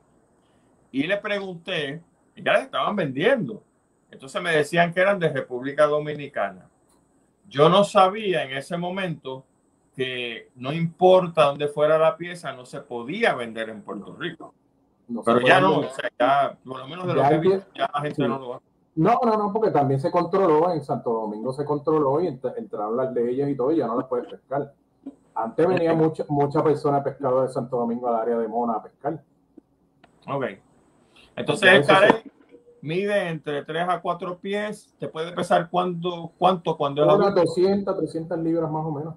y 0.91 1.03
le 1.03 1.17
pregunté, 1.17 2.01
y 2.35 2.43
ya 2.43 2.53
las 2.53 2.63
estaban 2.63 2.95
vendiendo. 2.95 3.63
Entonces 4.09 4.41
me 4.41 4.51
decían 4.51 4.93
que 4.93 4.99
eran 4.99 5.19
de 5.19 5.29
República 5.29 5.85
Dominicana. 5.85 6.69
Yo 7.47 7.69
no 7.69 7.83
sabía 7.83 8.43
en 8.43 8.57
ese 8.57 8.77
momento 8.77 9.45
que 9.95 10.49
no 10.55 10.71
importa 10.73 11.43
dónde 11.43 11.67
fuera 11.67 11.97
la 11.97 12.17
pieza, 12.17 12.53
no 12.53 12.65
se 12.65 12.81
podía 12.81 13.35
vender 13.35 13.69
en 13.69 13.81
Puerto 13.81 14.15
Rico. 14.15 14.53
Pero 15.25 15.41
ya 15.41 15.59
no, 15.59 15.79
o 15.79 15.89
sea, 15.89 16.09
ya, 16.17 16.57
por 16.63 16.79
lo 16.79 16.87
menos 16.87 17.07
de 17.07 17.13
lo 17.13 17.27
que 17.27 17.37
vi, 17.37 17.49
ya 17.75 17.89
la 17.93 18.01
gente 18.01 18.27
no 18.27 18.39
lo 18.39 18.49
va. 18.49 18.61
No, 18.95 19.19
no, 19.23 19.37
no, 19.37 19.53
porque 19.53 19.71
también 19.71 19.99
se 19.99 20.11
controló, 20.11 20.71
en 20.71 20.83
Santo 20.83 21.11
Domingo 21.11 21.53
se 21.53 21.63
controló 21.63 22.21
y 22.21 22.27
entraron 22.27 22.97
las 22.97 23.13
leyes 23.13 23.49
y 23.49 23.55
todo, 23.55 23.71
y 23.71 23.77
ya 23.77 23.87
no 23.87 23.95
las 23.95 24.07
puedes 24.07 24.27
pescar. 24.27 24.73
Antes 25.33 25.67
venía 25.67 25.93
mucha, 25.93 26.25
mucha 26.27 26.61
persona 26.63 27.01
pescado 27.01 27.41
de 27.43 27.49
Santo 27.49 27.77
Domingo 27.77 28.09
al 28.09 28.15
área 28.15 28.37
de 28.37 28.47
Mona 28.47 28.73
a 28.73 28.83
pescar. 28.83 29.23
Ok. 30.27 30.45
Entonces, 31.35 31.71
el 31.71 31.85
carey 31.85 32.31
mide 32.81 33.29
entre 33.29 33.63
3 33.63 33.85
a 33.87 34.01
4 34.01 34.39
pies. 34.39 34.93
¿Te 34.99 35.07
puede 35.07 35.31
pesar 35.31 35.69
cuánto, 35.69 36.33
cuánto 36.37 36.75
cuando 36.75 37.03
Unas 37.15 37.33
200, 37.33 37.97
300 37.97 38.39
libras 38.39 38.69
más 38.69 38.85
o 38.85 38.91
menos. 38.91 39.15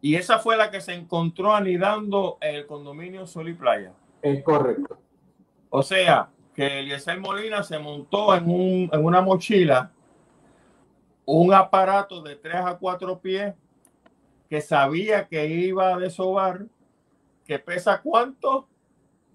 Y 0.00 0.16
esa 0.16 0.38
fue 0.38 0.56
la 0.56 0.70
que 0.70 0.80
se 0.80 0.92
encontró 0.92 1.54
anidando 1.54 2.36
en 2.40 2.56
el 2.56 2.66
condominio 2.66 3.26
Sol 3.26 3.48
y 3.48 3.54
Playa. 3.54 3.92
Es 4.20 4.42
correcto. 4.42 4.98
O 5.70 5.82
sea, 5.82 6.30
que 6.54 6.80
Eliezer 6.80 7.18
Molina 7.18 7.62
se 7.62 7.78
montó 7.78 8.34
en, 8.34 8.48
un, 8.48 8.90
en 8.92 9.04
una 9.04 9.20
mochila 9.20 9.90
un 11.26 11.52
aparato 11.54 12.22
de 12.22 12.36
3 12.36 12.56
a 12.56 12.78
4 12.78 13.18
pies 13.18 13.54
que 14.48 14.60
sabía 14.60 15.26
que 15.26 15.46
iba 15.46 15.94
a 15.94 15.98
desovar, 15.98 16.66
que 17.44 17.58
pesa 17.58 18.00
cuánto? 18.02 18.68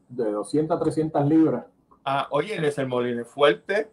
De 0.08 0.32
200 0.32 0.78
a 0.78 0.80
300 0.80 1.26
libras. 1.26 1.66
Ah, 2.06 2.28
oye, 2.32 2.56
el 2.56 2.88
Molina 2.88 3.22
es 3.22 3.28
fuerte. 3.28 3.90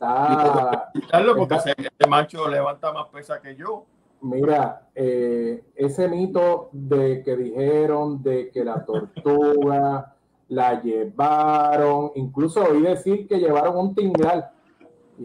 Ah, 0.00 0.90
porque 1.36 1.54
ese, 1.54 1.74
macho 2.08 2.48
levanta 2.48 2.92
más 2.92 3.06
pesa 3.08 3.40
que 3.40 3.54
yo. 3.54 3.86
Mira, 4.20 4.88
eh, 4.94 5.64
ese 5.74 6.08
mito 6.08 6.70
de 6.72 7.22
que 7.22 7.36
dijeron 7.36 8.22
de 8.22 8.50
que 8.50 8.64
la 8.64 8.84
tortuga 8.84 10.16
la 10.52 10.82
llevaron, 10.82 12.12
incluso 12.14 12.62
oí 12.62 12.82
decir 12.82 13.26
que 13.26 13.38
llevaron 13.38 13.74
un 13.74 13.94
tinglar. 13.94 14.52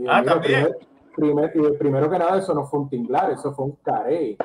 ah, 0.08 0.24
también. 0.24 0.70
primero 1.16 2.10
que 2.10 2.18
nada, 2.18 2.38
eso 2.38 2.54
no 2.54 2.66
fue 2.66 2.80
un 2.80 2.90
tinglar, 2.90 3.32
eso 3.32 3.54
fue 3.54 3.66
un 3.66 3.78
carey. 3.84 4.38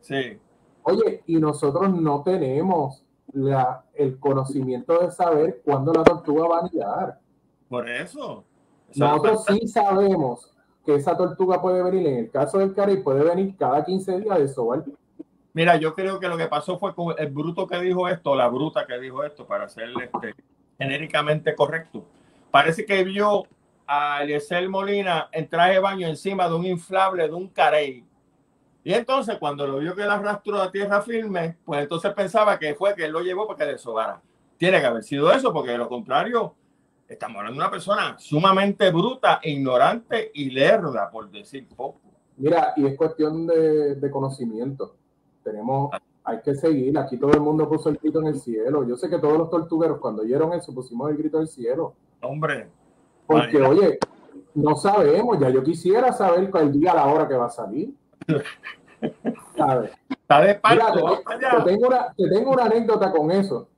Sí. 0.00 0.38
Oye, 0.82 1.22
y 1.26 1.36
nosotros 1.36 1.94
no 1.94 2.22
tenemos 2.22 3.04
la, 3.34 3.84
el 3.92 4.18
conocimiento 4.18 4.98
de 4.98 5.10
saber 5.10 5.60
cuándo 5.62 5.92
la 5.92 6.04
tortuga 6.04 6.48
va 6.48 6.56
a 6.56 6.60
anidar. 6.60 7.20
Por 7.68 7.88
eso. 7.88 8.44
Nosotros 8.96 9.44
sí 9.46 9.68
sabemos 9.68 10.50
que 10.86 10.94
esa 10.94 11.18
tortuga 11.18 11.60
puede 11.60 11.82
venir, 11.82 12.06
en 12.06 12.16
el 12.16 12.30
caso 12.30 12.58
del 12.58 12.72
carey, 12.72 13.02
puede 13.02 13.22
venir 13.22 13.56
cada 13.58 13.84
15 13.84 14.20
días 14.20 14.38
de 14.38 14.48
sobar. 14.48 14.84
Mira, 15.52 15.76
yo 15.76 15.94
creo 15.94 16.20
que 16.20 16.28
lo 16.28 16.36
que 16.36 16.46
pasó 16.46 16.78
fue 16.78 16.94
con 16.94 17.14
el 17.18 17.28
bruto 17.28 17.66
que 17.66 17.80
dijo 17.80 18.08
esto, 18.08 18.34
la 18.34 18.48
bruta 18.48 18.86
que 18.86 18.98
dijo 18.98 19.24
esto, 19.24 19.46
para 19.46 19.68
ser 19.68 19.90
este, 20.02 20.34
genéricamente 20.78 21.54
correcto. 21.54 22.04
Parece 22.50 22.84
que 22.86 23.02
vio 23.04 23.44
a 23.86 24.22
Eliezer 24.22 24.68
Molina 24.68 25.28
en 25.32 25.48
traje 25.48 25.72
de 25.72 25.78
baño 25.80 26.06
encima 26.06 26.48
de 26.48 26.54
un 26.54 26.66
inflable 26.66 27.26
de 27.26 27.34
un 27.34 27.48
carey 27.48 28.04
y 28.82 28.94
entonces 28.94 29.36
cuando 29.38 29.66
lo 29.66 29.78
vio 29.78 29.94
que 29.94 30.04
la 30.04 30.14
arrastró 30.14 30.60
a 30.60 30.70
tierra 30.70 31.02
firme, 31.02 31.58
pues 31.64 31.82
entonces 31.82 32.12
pensaba 32.14 32.58
que 32.58 32.74
fue 32.74 32.94
que 32.94 33.04
él 33.04 33.12
lo 33.12 33.20
llevó 33.20 33.46
para 33.46 33.58
que 33.58 33.72
desobara. 33.72 34.22
Tiene 34.56 34.80
que 34.80 34.86
haber 34.86 35.02
sido 35.02 35.30
eso, 35.32 35.52
porque 35.52 35.72
de 35.72 35.78
lo 35.78 35.88
contrario, 35.88 36.54
estamos 37.06 37.38
hablando 37.38 37.60
de 37.60 37.64
una 37.64 37.70
persona 37.70 38.16
sumamente 38.18 38.90
bruta, 38.90 39.40
ignorante 39.42 40.30
y 40.34 40.50
lerda, 40.50 41.10
por 41.10 41.30
decir 41.30 41.68
poco. 41.68 42.00
Mira, 42.38 42.72
y 42.76 42.86
es 42.86 42.96
cuestión 42.96 43.46
de, 43.46 44.10
conocimiento. 44.10 44.96
Tenemos, 45.50 45.90
hay 46.24 46.40
que 46.42 46.54
seguir. 46.54 46.96
Aquí 46.98 47.16
todo 47.16 47.32
el 47.32 47.40
mundo 47.40 47.68
puso 47.68 47.88
el 47.88 47.96
grito 47.96 48.20
en 48.20 48.28
el 48.28 48.40
cielo. 48.40 48.86
Yo 48.86 48.96
sé 48.96 49.08
que 49.08 49.18
todos 49.18 49.36
los 49.36 49.50
tortugueros, 49.50 49.98
cuando 49.98 50.22
oyeron 50.22 50.52
eso, 50.52 50.74
pusimos 50.74 51.10
el 51.10 51.16
grito 51.16 51.38
en 51.38 51.42
el 51.42 51.48
cielo. 51.48 51.94
Hombre. 52.22 52.68
Porque, 53.26 53.60
oye, 53.62 53.98
no 54.54 54.76
sabemos, 54.76 55.38
ya 55.38 55.50
yo 55.50 55.62
quisiera 55.62 56.12
saber 56.12 56.50
el 56.52 56.72
día, 56.72 56.94
la 56.94 57.06
hora 57.06 57.26
que 57.26 57.34
va 57.34 57.46
a 57.46 57.50
salir. 57.50 57.94
Está 59.00 60.40
de 60.42 60.54
parto. 60.56 61.22
te, 61.38 61.64
tengo 61.64 61.88
una, 61.88 62.12
te 62.14 62.28
tengo 62.28 62.50
una 62.52 62.64
anécdota 62.64 63.10
con 63.10 63.30
eso. 63.30 63.68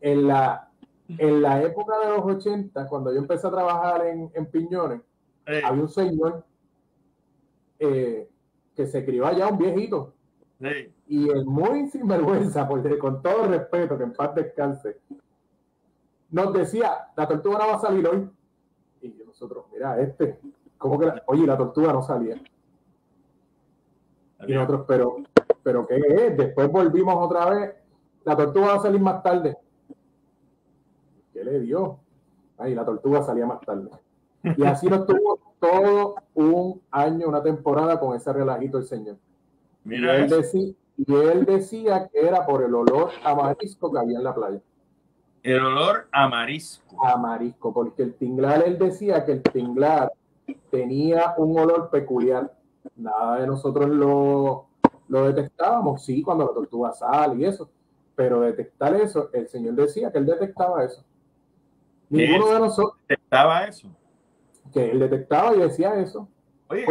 En 0.00 0.26
la, 0.26 0.68
en 1.08 1.40
la 1.40 1.62
época 1.62 1.98
de 1.98 2.08
los 2.08 2.24
80, 2.24 2.88
cuando 2.88 3.12
yo 3.12 3.18
empecé 3.18 3.46
a 3.46 3.50
trabajar 3.50 4.06
en, 4.06 4.30
en 4.34 4.46
Piñones, 4.46 5.00
había 5.46 5.82
un 5.82 5.88
señor 5.88 6.44
eh, 7.78 8.28
que 8.74 8.86
se 8.86 9.04
crió 9.04 9.26
allá, 9.26 9.48
un 9.48 9.58
viejito. 9.58 10.14
Y 11.08 11.28
el 11.28 11.44
muy 11.44 11.88
sinvergüenza, 11.88 12.68
porque 12.68 12.96
con 12.98 13.20
todo 13.20 13.48
respeto, 13.48 13.98
que 13.98 14.04
en 14.04 14.12
paz 14.12 14.34
descanse, 14.34 14.98
nos 16.30 16.52
decía, 16.52 17.08
la 17.16 17.26
tortuga 17.26 17.58
no 17.58 17.66
va 17.68 17.74
a 17.74 17.80
salir 17.80 18.06
hoy. 18.06 18.30
Y 19.02 19.08
nosotros, 19.26 19.66
mira, 19.72 20.00
este, 20.00 20.38
como 20.78 20.98
que, 20.98 21.12
oye, 21.26 21.46
la 21.46 21.56
tortuga 21.56 21.92
no 21.92 22.02
salía. 22.02 22.40
Y 24.46 24.52
nosotros, 24.52 24.84
pero, 24.86 25.16
pero 25.62 25.86
¿qué 25.86 25.96
es? 25.96 26.36
Después 26.36 26.70
volvimos 26.70 27.14
otra 27.16 27.50
vez, 27.50 27.74
la 28.24 28.36
tortuga 28.36 28.68
va 28.68 28.74
a 28.74 28.82
salir 28.82 29.00
más 29.00 29.22
tarde. 29.22 29.56
¿Qué 31.32 31.44
le 31.44 31.60
dio? 31.60 31.98
Ahí 32.58 32.74
la 32.74 32.84
tortuga 32.84 33.22
salía 33.22 33.46
más 33.46 33.60
tarde. 33.60 33.90
Y 34.56 34.64
así 34.64 34.88
nos 34.88 35.06
tuvo 35.06 35.38
todo 35.60 36.16
un 36.34 36.80
año, 36.90 37.28
una 37.28 37.42
temporada 37.42 37.98
con 37.98 38.16
ese 38.16 38.32
relajito 38.32 38.78
el 38.78 38.84
Señor. 38.84 39.16
Mira 39.84 40.18
y, 40.18 40.22
él 40.22 40.28
decía, 40.28 40.72
y 40.96 41.14
él 41.14 41.44
decía 41.44 42.08
que 42.08 42.26
era 42.26 42.46
por 42.46 42.62
el 42.62 42.74
olor 42.74 43.10
a 43.24 43.34
marisco 43.34 43.92
que 43.92 43.98
había 43.98 44.18
en 44.18 44.24
la 44.24 44.34
playa. 44.34 44.60
El 45.42 45.64
olor 45.64 46.08
a 46.12 46.28
marisco. 46.28 47.04
A 47.04 47.16
marisco, 47.16 47.72
porque 47.72 48.02
el 48.02 48.14
tinglar, 48.14 48.62
él 48.64 48.78
decía 48.78 49.24
que 49.24 49.32
el 49.32 49.42
tinglar 49.42 50.12
tenía 50.70 51.34
un 51.36 51.58
olor 51.58 51.90
peculiar. 51.90 52.52
Nada 52.96 53.40
de 53.40 53.46
nosotros 53.46 53.88
lo, 53.88 54.66
lo 55.08 55.32
detectábamos, 55.32 56.04
sí, 56.04 56.22
cuando 56.22 56.46
la 56.46 56.52
tortuga 56.52 56.92
sale 56.92 57.36
y 57.36 57.44
eso, 57.44 57.68
pero 58.14 58.40
detectar 58.40 58.94
eso, 58.94 59.30
el 59.32 59.48
Señor 59.48 59.74
decía 59.74 60.12
que 60.12 60.18
él 60.18 60.26
detectaba 60.26 60.84
eso. 60.84 61.04
Ninguno 62.08 62.52
de 62.52 62.60
nosotros. 62.60 62.98
¿Detectaba 63.08 63.64
eso? 63.64 63.88
Que 64.72 64.90
él 64.90 65.00
detectaba 65.00 65.54
y 65.54 65.60
decía 65.60 65.94
eso. 65.96 66.28
Oye, 66.68 66.86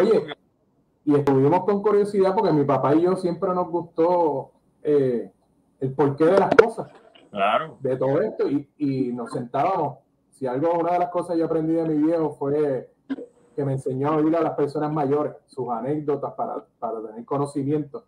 y 1.04 1.16
estuvimos 1.16 1.64
con 1.66 1.82
curiosidad 1.82 2.36
porque 2.36 2.54
mi 2.54 2.64
papá 2.64 2.95
y 2.95 3.02
yo 3.02 3.16
siempre 3.16 3.54
nos 3.54 3.70
gustó 3.70 4.52
eh, 4.84 5.32
el 5.80 5.93
porqué 5.93 6.26
de 6.26 6.39
las 6.39 6.56
cosas. 6.56 6.91
Claro. 7.32 7.78
De 7.80 7.95
todo 7.95 8.22
esto 8.22 8.49
y, 8.49 8.70
y, 8.78 9.14
nos 9.14 9.32
sentábamos. 9.32 9.99
Si 10.32 10.45
algo, 10.45 10.74
una 10.74 10.93
de 10.93 10.99
las 10.99 11.10
cosas 11.10 11.34
que 11.34 11.39
yo 11.39 11.45
aprendí 11.45 11.74
de 11.74 11.86
mi 11.86 12.04
viejo 12.04 12.32
fue 12.32 12.91
que 13.56 13.66
me 13.66 13.74
enseñó 13.74 14.10
a 14.10 14.16
oír 14.18 14.36
a 14.36 14.41
las 14.41 14.54
personas 14.54 14.91
mayores, 14.91 15.34
sus 15.47 15.70
anécdotas 15.70 16.34
para, 16.34 16.66
para 16.80 17.02
tener 17.02 17.26
conocimiento. 17.26 18.06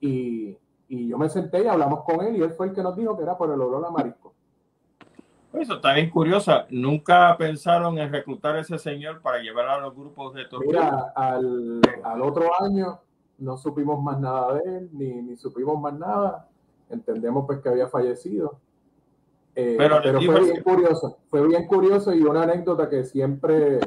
Y, 0.00 0.56
y 0.88 1.08
yo 1.08 1.18
me 1.18 1.28
senté 1.28 1.64
y 1.64 1.66
hablamos 1.66 2.04
con 2.04 2.24
él 2.24 2.36
y 2.36 2.42
él 2.42 2.52
fue 2.52 2.66
el 2.66 2.72
que 2.72 2.82
nos 2.82 2.96
dijo 2.96 3.16
que 3.16 3.22
era 3.22 3.36
por 3.36 3.50
el 3.50 3.60
olor 3.60 3.84
a 3.84 3.90
marisco. 3.90 4.25
Eso 5.60 5.74
está 5.74 5.94
bien 5.94 6.10
curiosa. 6.10 6.66
¿Nunca 6.70 7.34
pensaron 7.38 7.98
en 7.98 8.12
reclutar 8.12 8.56
a 8.56 8.60
ese 8.60 8.78
señor 8.78 9.22
para 9.22 9.38
llevar 9.38 9.68
a 9.68 9.80
los 9.80 9.94
grupos 9.94 10.34
de 10.34 10.44
tortura? 10.44 10.82
Mira, 10.82 11.12
al, 11.14 11.80
al, 12.02 12.22
otro 12.22 12.50
año 12.60 13.00
no 13.38 13.56
supimos 13.56 14.02
más 14.02 14.20
nada 14.20 14.54
de 14.54 14.78
él, 14.78 14.90
ni, 14.92 15.22
ni 15.22 15.36
supimos 15.36 15.80
más 15.80 15.94
nada. 15.94 16.48
Entendemos 16.90 17.46
pues 17.46 17.60
que 17.60 17.68
había 17.68 17.88
fallecido. 17.88 18.58
Eh, 19.54 19.76
pero, 19.78 20.00
pero 20.02 20.20
fue 20.20 20.44
bien 20.44 20.62
curioso, 20.62 21.18
fue 21.28 21.46
bien 21.46 21.66
curioso 21.66 22.12
y 22.12 22.20
una 22.20 22.42
anécdota 22.42 22.90
que 22.90 23.04
siempre, 23.04 23.80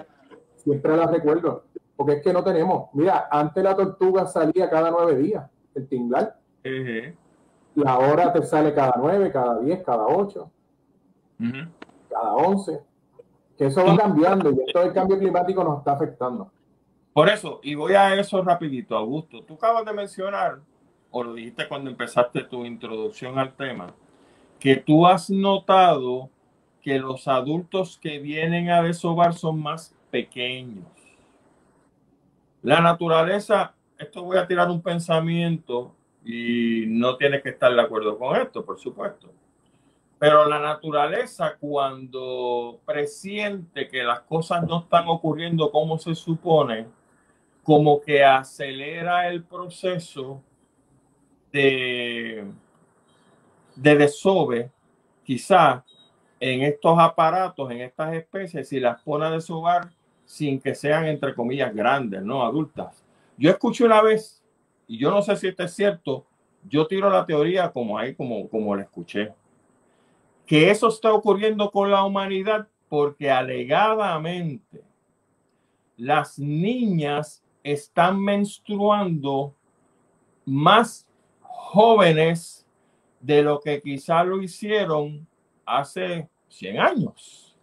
siempre 0.55 0.97
la 0.97 1.05
recuerdo, 1.05 1.65
porque 1.95 2.13
es 2.13 2.23
que 2.23 2.33
no 2.33 2.43
tenemos. 2.43 2.89
Mira, 2.93 3.27
antes 3.29 3.63
la 3.63 3.75
tortuga 3.75 4.25
salía 4.25 4.67
cada 4.67 4.89
nueve 4.89 5.15
días, 5.17 5.47
el 5.75 5.87
tinglar. 5.87 6.39
Y 6.63 7.87
ahora 7.87 8.33
te 8.33 8.41
sale 8.41 8.73
cada 8.73 8.95
nueve, 8.97 9.31
cada 9.31 9.59
diez, 9.59 9.83
cada 9.83 10.07
ocho 10.07 10.51
cada 12.09 12.33
11, 12.33 12.79
que 13.57 13.65
eso 13.67 13.85
va 13.85 13.97
cambiando 13.97 14.51
y 14.51 14.59
esto 14.65 14.79
del 14.81 14.93
cambio 14.93 15.17
climático 15.17 15.63
nos 15.63 15.79
está 15.79 15.93
afectando. 15.93 16.51
Por 17.13 17.29
eso, 17.29 17.59
y 17.63 17.75
voy 17.75 17.93
a 17.93 18.15
eso 18.15 18.41
rapidito, 18.43 18.95
Augusto, 18.95 19.43
tú 19.43 19.55
acabas 19.55 19.85
de 19.85 19.93
mencionar, 19.93 20.59
o 21.11 21.23
lo 21.23 21.33
dijiste 21.33 21.67
cuando 21.67 21.89
empezaste 21.89 22.43
tu 22.43 22.65
introducción 22.65 23.39
al 23.39 23.53
tema, 23.53 23.93
que 24.59 24.75
tú 24.75 25.07
has 25.07 25.29
notado 25.29 26.29
que 26.81 26.99
los 26.99 27.27
adultos 27.27 27.97
que 27.97 28.19
vienen 28.19 28.69
a 28.69 28.81
desovar 28.81 29.33
son 29.33 29.61
más 29.61 29.95
pequeños. 30.11 30.85
La 32.61 32.81
naturaleza, 32.81 33.73
esto 33.97 34.23
voy 34.23 34.37
a 34.37 34.47
tirar 34.47 34.69
un 34.69 34.81
pensamiento 34.81 35.93
y 36.23 36.85
no 36.87 37.15
tienes 37.17 37.41
que 37.41 37.49
estar 37.49 37.73
de 37.73 37.81
acuerdo 37.81 38.17
con 38.17 38.35
esto, 38.35 38.65
por 38.65 38.79
supuesto. 38.79 39.29
Pero 40.19 40.45
la 40.45 40.59
naturaleza 40.59 41.55
cuando 41.57 42.81
presiente 42.85 43.87
que 43.87 44.03
las 44.03 44.19
cosas 44.21 44.67
no 44.67 44.81
están 44.81 45.07
ocurriendo 45.07 45.71
como 45.71 45.97
se 45.97 46.13
supone, 46.13 46.87
como 47.63 48.01
que 48.01 48.23
acelera 48.23 49.29
el 49.29 49.43
proceso 49.43 50.43
de, 51.53 52.45
de 53.75 53.95
desove, 53.95 54.69
quizá 55.23 55.85
en 56.37 56.63
estos 56.63 56.99
aparatos, 56.99 57.71
en 57.71 57.79
estas 57.79 58.13
especies, 58.13 58.73
y 58.73 58.79
las 58.81 59.01
pone 59.01 59.25
a 59.25 59.31
desovar 59.31 59.89
sin 60.25 60.59
que 60.59 60.75
sean, 60.75 61.05
entre 61.05 61.33
comillas, 61.33 61.73
grandes, 61.73 62.21
no 62.23 62.43
adultas. 62.43 63.05
Yo 63.37 63.49
escuché 63.49 63.85
una 63.85 64.01
vez, 64.01 64.43
y 64.85 64.97
yo 64.97 65.11
no 65.11 65.21
sé 65.21 65.37
si 65.37 65.53
es 65.57 65.73
cierto, 65.73 66.25
yo 66.67 66.87
tiro 66.87 67.09
la 67.09 67.25
teoría 67.25 67.71
como 67.71 67.97
ahí, 67.97 68.13
como, 68.15 68.49
como 68.49 68.75
la 68.75 68.81
escuché 68.81 69.33
que 70.49 70.71
eso 70.71 70.87
está 70.87 71.13
ocurriendo 71.13 71.69
con 71.69 71.91
la 71.91 72.03
humanidad 72.03 72.67
porque 72.89 73.29
alegadamente 73.29 74.81
las 75.95 76.39
niñas 76.39 77.43
están 77.61 78.19
menstruando 78.19 79.53
más 80.45 81.07
jóvenes 81.39 82.65
de 83.19 83.43
lo 83.43 83.59
que 83.59 83.79
quizá 83.79 84.23
lo 84.23 84.41
hicieron 84.41 85.27
hace 85.67 86.27
100 86.47 86.79
años. 86.79 87.55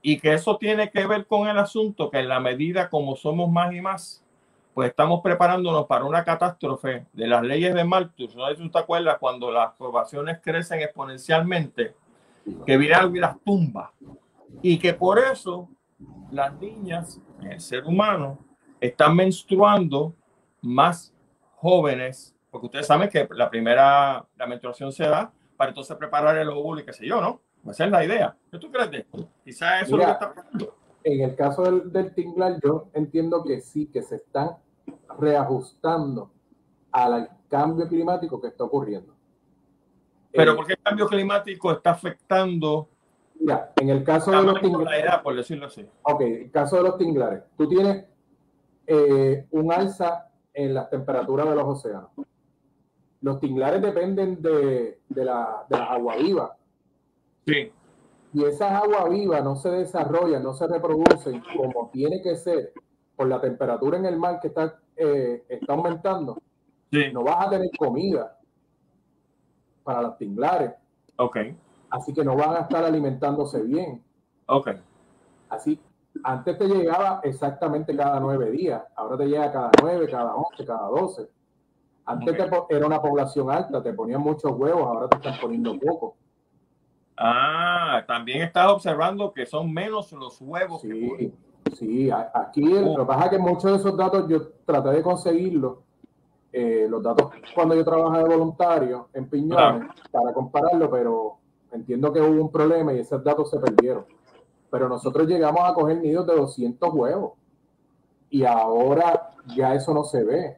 Y 0.00 0.20
que 0.20 0.34
eso 0.34 0.56
tiene 0.56 0.88
que 0.88 1.04
ver 1.08 1.26
con 1.26 1.48
el 1.48 1.58
asunto 1.58 2.12
que 2.12 2.20
en 2.20 2.28
la 2.28 2.38
medida 2.38 2.90
como 2.90 3.16
somos 3.16 3.50
más 3.50 3.74
y 3.74 3.80
más, 3.80 4.24
pues 4.72 4.90
estamos 4.90 5.20
preparándonos 5.20 5.86
para 5.86 6.04
una 6.04 6.24
catástrofe 6.24 7.06
de 7.12 7.26
las 7.26 7.42
leyes 7.42 7.74
de 7.74 7.82
Malthus. 7.82 8.36
No 8.36 8.46
sé 8.46 8.54
si 8.54 8.70
te 8.70 8.78
acuerdas 8.78 9.18
cuando 9.18 9.50
las 9.50 9.72
poblaciones 9.72 10.38
crecen 10.40 10.78
exponencialmente 10.78 11.96
que 12.66 12.76
viene 12.76 12.96
y 13.14 13.18
las 13.18 13.40
tumba. 13.40 13.92
Y 14.62 14.78
que 14.78 14.94
por 14.94 15.18
eso 15.18 15.68
las 16.30 16.58
niñas, 16.60 17.20
el 17.42 17.60
ser 17.60 17.84
humano, 17.84 18.38
están 18.80 19.14
menstruando 19.14 20.14
más 20.60 21.14
jóvenes, 21.56 22.34
porque 22.50 22.66
ustedes 22.66 22.86
saben 22.86 23.08
que 23.08 23.28
la 23.32 23.50
primera, 23.50 24.26
la 24.36 24.46
menstruación 24.46 24.92
se 24.92 25.04
da 25.04 25.32
para 25.56 25.70
entonces 25.70 25.96
preparar 25.96 26.36
el 26.38 26.48
óvulo 26.48 26.80
y 26.80 26.84
qué 26.84 26.92
sé 26.92 27.06
yo, 27.06 27.20
¿no? 27.20 27.40
Esa 27.70 27.84
es 27.84 27.90
la 27.90 28.04
idea. 28.04 28.36
¿Qué 28.50 28.58
tú 28.58 28.70
crees 28.70 28.90
de 28.90 28.98
esto? 28.98 29.28
Quizás 29.44 29.82
eso 29.82 29.96
es 29.96 30.00
lo 30.00 30.06
que 30.06 30.12
está 30.12 30.34
pasando. 30.34 30.76
En 31.04 31.20
el 31.20 31.36
caso 31.36 31.62
del, 31.62 31.92
del 31.92 32.14
tinglar, 32.14 32.58
yo 32.62 32.88
entiendo 32.94 33.44
que 33.44 33.60
sí, 33.60 33.86
que 33.86 34.02
se 34.02 34.16
están 34.16 34.56
reajustando 35.18 36.30
al 36.92 37.30
cambio 37.48 37.88
climático 37.88 38.40
que 38.40 38.48
está 38.48 38.64
ocurriendo. 38.64 39.14
Pero 40.32 40.52
eh, 40.52 40.54
¿por 40.54 40.66
qué 40.66 40.72
el 40.74 40.82
cambio 40.82 41.06
climático 41.06 41.72
está 41.72 41.90
afectando? 41.90 42.88
Mira, 43.38 43.72
en 43.76 43.88
el 43.88 44.04
caso 44.04 44.30
de 44.30 44.42
los 44.42 44.60
tinglares. 44.60 45.18
por 45.22 45.34
decirlo 45.34 45.66
así. 45.66 45.86
Ok, 46.02 46.20
el 46.20 46.50
caso 46.50 46.76
de 46.76 46.82
los 46.82 46.98
tinglares. 46.98 47.42
Tú 47.56 47.68
tienes 47.68 48.04
eh, 48.86 49.46
un 49.50 49.72
alza 49.72 50.28
en 50.52 50.74
las 50.74 50.90
temperaturas 50.90 51.48
de 51.48 51.54
los 51.54 51.64
océanos. 51.64 52.10
Los 53.22 53.40
tinglares 53.40 53.82
dependen 53.82 54.40
de, 54.40 55.00
de, 55.08 55.24
la, 55.24 55.64
de 55.68 55.78
las 55.78 55.90
aguas 55.90 56.18
vivas. 56.18 56.50
Sí. 57.46 57.72
Y 58.32 58.44
esas 58.44 58.72
aguas 58.72 59.08
vivas 59.10 59.42
no 59.42 59.56
se 59.56 59.70
desarrollan, 59.70 60.42
no 60.42 60.52
se 60.54 60.66
reproducen 60.66 61.42
como 61.56 61.90
tiene 61.90 62.22
que 62.22 62.36
ser 62.36 62.72
por 63.16 63.28
la 63.28 63.40
temperatura 63.40 63.98
en 63.98 64.06
el 64.06 64.18
mar 64.18 64.38
que 64.40 64.48
está, 64.48 64.78
eh, 64.96 65.44
está 65.48 65.72
aumentando. 65.72 66.40
Sí. 66.92 67.12
No 67.12 67.24
vas 67.24 67.46
a 67.46 67.50
tener 67.50 67.70
comida 67.76 68.39
para 69.82 70.02
los 70.02 70.16
tinglares. 70.18 70.72
Ok. 71.16 71.38
Así 71.90 72.12
que 72.14 72.24
no 72.24 72.36
van 72.36 72.56
a 72.56 72.60
estar 72.60 72.84
alimentándose 72.84 73.62
bien. 73.62 74.02
Ok. 74.46 74.70
Así, 75.48 75.80
antes 76.22 76.58
te 76.58 76.66
llegaba 76.66 77.20
exactamente 77.22 77.96
cada 77.96 78.20
nueve 78.20 78.50
días, 78.50 78.82
ahora 78.96 79.16
te 79.16 79.26
llega 79.26 79.52
cada 79.52 79.70
nueve, 79.82 80.08
cada 80.10 80.34
once, 80.34 80.64
cada 80.64 80.88
doce. 80.88 81.28
Antes 82.04 82.34
era 82.68 82.86
una 82.86 83.00
población 83.00 83.50
alta, 83.50 83.82
te 83.82 83.92
ponían 83.92 84.20
muchos 84.20 84.52
huevos, 84.52 84.82
ahora 84.82 85.08
te 85.08 85.16
están 85.16 85.40
poniendo 85.40 85.78
poco. 85.78 86.16
Ah, 87.16 88.02
también 88.06 88.42
estás 88.42 88.68
observando 88.68 89.32
que 89.32 89.46
son 89.46 89.72
menos 89.72 90.10
los 90.12 90.40
huevos. 90.40 90.80
Sí, 90.80 91.32
sí, 91.76 92.10
aquí 92.10 92.62
lo 92.62 92.96
que 92.96 93.04
pasa 93.04 93.24
es 93.26 93.30
que 93.30 93.38
muchos 93.38 93.70
de 93.70 93.76
esos 93.76 93.96
datos 93.96 94.26
yo 94.28 94.48
traté 94.64 94.90
de 94.90 95.02
conseguirlos 95.02 95.78
eh, 96.52 96.86
los 96.88 97.02
datos 97.02 97.30
cuando 97.54 97.74
yo 97.74 97.84
trabajaba 97.84 98.28
de 98.28 98.36
voluntario 98.36 99.08
en 99.12 99.28
Piñones 99.28 99.88
para 100.10 100.32
compararlo, 100.32 100.90
pero 100.90 101.36
entiendo 101.72 102.12
que 102.12 102.20
hubo 102.20 102.42
un 102.42 102.50
problema 102.50 102.92
y 102.92 102.98
esos 102.98 103.22
datos 103.22 103.50
se 103.50 103.58
perdieron. 103.58 104.04
Pero 104.70 104.88
nosotros 104.88 105.26
llegamos 105.26 105.60
a 105.62 105.74
coger 105.74 105.98
nidos 105.98 106.26
de 106.26 106.34
200 106.36 106.92
huevos 106.92 107.32
y 108.30 108.44
ahora 108.44 109.30
ya 109.54 109.74
eso 109.74 109.94
no 109.94 110.04
se 110.04 110.24
ve. 110.24 110.56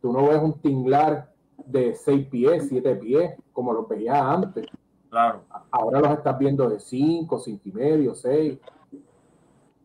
Tú 0.00 0.12
no 0.12 0.28
ves 0.28 0.42
un 0.42 0.60
tinglar 0.60 1.30
de 1.64 1.94
6 1.94 2.28
pies, 2.28 2.66
7 2.68 2.96
pies, 2.96 3.34
como 3.52 3.72
los 3.72 3.88
veías 3.88 4.20
antes. 4.20 4.66
Claro. 5.10 5.42
Ahora 5.70 6.00
los 6.00 6.12
estás 6.12 6.38
viendo 6.38 6.68
de 6.68 6.80
5, 6.80 7.38
5 7.38 7.60
y 7.64 7.72
medio, 7.72 8.14
6. 8.14 8.58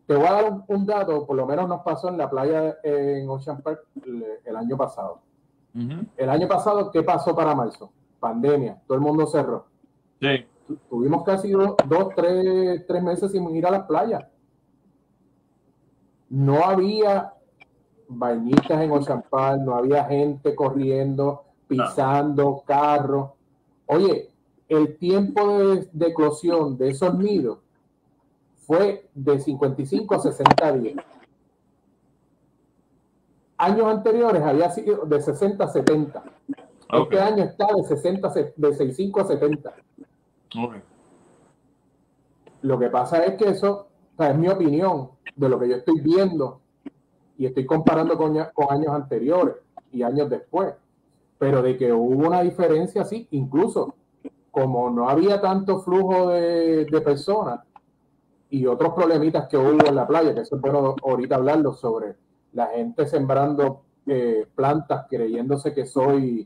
Te 0.08 0.16
voy 0.16 0.26
a 0.26 0.32
dar 0.32 0.64
un, 0.68 0.86
dato, 0.86 1.26
por 1.26 1.36
lo 1.36 1.44
menos 1.44 1.68
nos 1.68 1.82
pasó 1.82 2.08
en 2.08 2.16
la 2.16 2.30
playa 2.30 2.78
en 2.82 3.28
Ocean 3.28 3.60
Park 3.60 3.84
el, 4.46 4.56
año 4.56 4.74
pasado. 4.74 5.20
El 6.16 6.30
año 6.30 6.48
pasado, 6.48 6.90
¿qué 6.90 7.02
pasó 7.02 7.36
para 7.36 7.54
marzo? 7.54 7.92
Pandemia, 8.18 8.80
todo 8.86 8.96
el 8.96 9.04
mundo 9.04 9.26
cerró. 9.26 9.66
Sí. 10.18 10.46
Tuvimos 10.88 11.24
casi 11.24 11.50
dos, 11.50 11.74
dos 11.86 12.14
tres, 12.16 12.86
tres 12.86 13.02
meses 13.02 13.32
sin 13.32 13.54
ir 13.54 13.66
a 13.66 13.70
las 13.70 13.82
playas. 13.82 14.24
No 16.30 16.64
había 16.64 17.34
bañistas 18.08 18.80
en 18.80 18.90
Ocean 18.90 19.22
Park, 19.28 19.60
no 19.60 19.74
había 19.74 20.06
gente 20.06 20.54
corriendo, 20.54 21.44
pisando, 21.66 22.62
carros. 22.66 23.32
Oye, 23.84 24.30
el 24.70 24.96
tiempo 24.96 25.58
de, 25.58 25.86
de 25.92 26.06
eclosión 26.06 26.78
de 26.78 26.88
esos 26.88 27.14
nidos 27.14 27.58
fue 28.68 29.08
de 29.14 29.40
55 29.40 30.14
a 30.14 30.18
60 30.18 30.72
días. 30.72 31.04
Años 33.56 33.86
anteriores 33.86 34.42
había 34.42 34.70
sido 34.70 35.06
de 35.06 35.22
60 35.22 35.64
a 35.64 35.68
70. 35.68 36.22
Este 36.92 37.18
año 37.18 37.44
está 37.44 37.66
de 37.74 37.82
60 37.82 38.28
de 38.56 38.72
65 38.74 39.20
a 39.20 39.24
70. 39.24 39.74
Lo 42.60 42.78
que 42.78 42.90
pasa 42.90 43.24
es 43.24 43.36
que 43.36 43.48
eso 43.48 43.88
es 44.18 44.36
mi 44.36 44.48
opinión 44.48 45.12
de 45.34 45.48
lo 45.48 45.58
que 45.58 45.70
yo 45.70 45.76
estoy 45.76 46.00
viendo 46.00 46.60
y 47.38 47.46
estoy 47.46 47.64
comparando 47.64 48.18
con, 48.18 48.36
con 48.52 48.66
años 48.70 48.94
anteriores 48.94 49.56
y 49.90 50.02
años 50.02 50.28
después. 50.28 50.74
Pero 51.38 51.62
de 51.62 51.78
que 51.78 51.90
hubo 51.90 52.26
una 52.26 52.42
diferencia, 52.42 53.04
sí, 53.04 53.28
incluso 53.30 53.94
como 54.50 54.90
no 54.90 55.08
había 55.08 55.40
tanto 55.40 55.80
flujo 55.80 56.28
de, 56.28 56.84
de 56.84 57.00
personas, 57.00 57.60
y 58.50 58.66
otros 58.66 58.94
problemitas 58.94 59.48
que 59.48 59.56
hubo 59.56 59.86
en 59.86 59.94
la 59.94 60.06
playa, 60.06 60.34
que 60.34 60.40
eso 60.40 60.56
es 60.56 60.62
bueno 60.62 60.96
ahorita 61.02 61.36
hablarlo 61.36 61.74
sobre 61.74 62.16
la 62.52 62.68
gente 62.68 63.06
sembrando 63.06 63.82
eh, 64.06 64.46
plantas 64.54 65.06
creyéndose 65.08 65.74
que 65.74 65.84
soy 65.84 66.42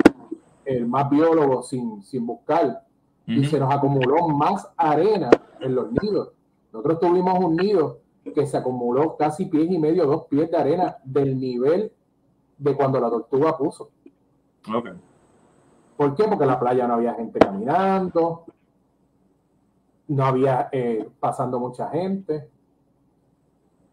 el 0.64 0.86
más 0.86 1.08
biólogo 1.10 1.62
sin, 1.62 2.02
sin 2.02 2.26
buscar. 2.26 2.82
Y 3.24 3.44
se 3.44 3.60
nos 3.60 3.72
acumuló 3.72 4.28
más 4.28 4.68
arena 4.76 5.30
en 5.60 5.76
los 5.76 5.92
nidos. 5.92 6.32
Nosotros 6.72 6.98
tuvimos 6.98 7.38
un 7.38 7.56
nido 7.56 8.00
que 8.34 8.46
se 8.46 8.56
acumuló 8.56 9.16
casi 9.16 9.46
pies 9.46 9.70
y 9.70 9.78
medio, 9.78 10.06
dos 10.06 10.26
pies 10.26 10.50
de 10.50 10.56
arena 10.56 10.96
del 11.04 11.38
nivel 11.38 11.92
de 12.58 12.76
cuando 12.76 13.00
la 13.00 13.08
tortuga 13.08 13.56
puso. 13.56 13.90
Okay. 14.68 14.92
¿Por 15.96 16.14
qué? 16.16 16.24
Porque 16.24 16.44
en 16.44 16.50
la 16.50 16.58
playa 16.58 16.86
no 16.88 16.94
había 16.94 17.14
gente 17.14 17.38
caminando, 17.38 18.44
no 20.12 20.26
había 20.26 20.68
eh, 20.72 21.08
pasando 21.18 21.58
mucha 21.58 21.88
gente. 21.88 22.48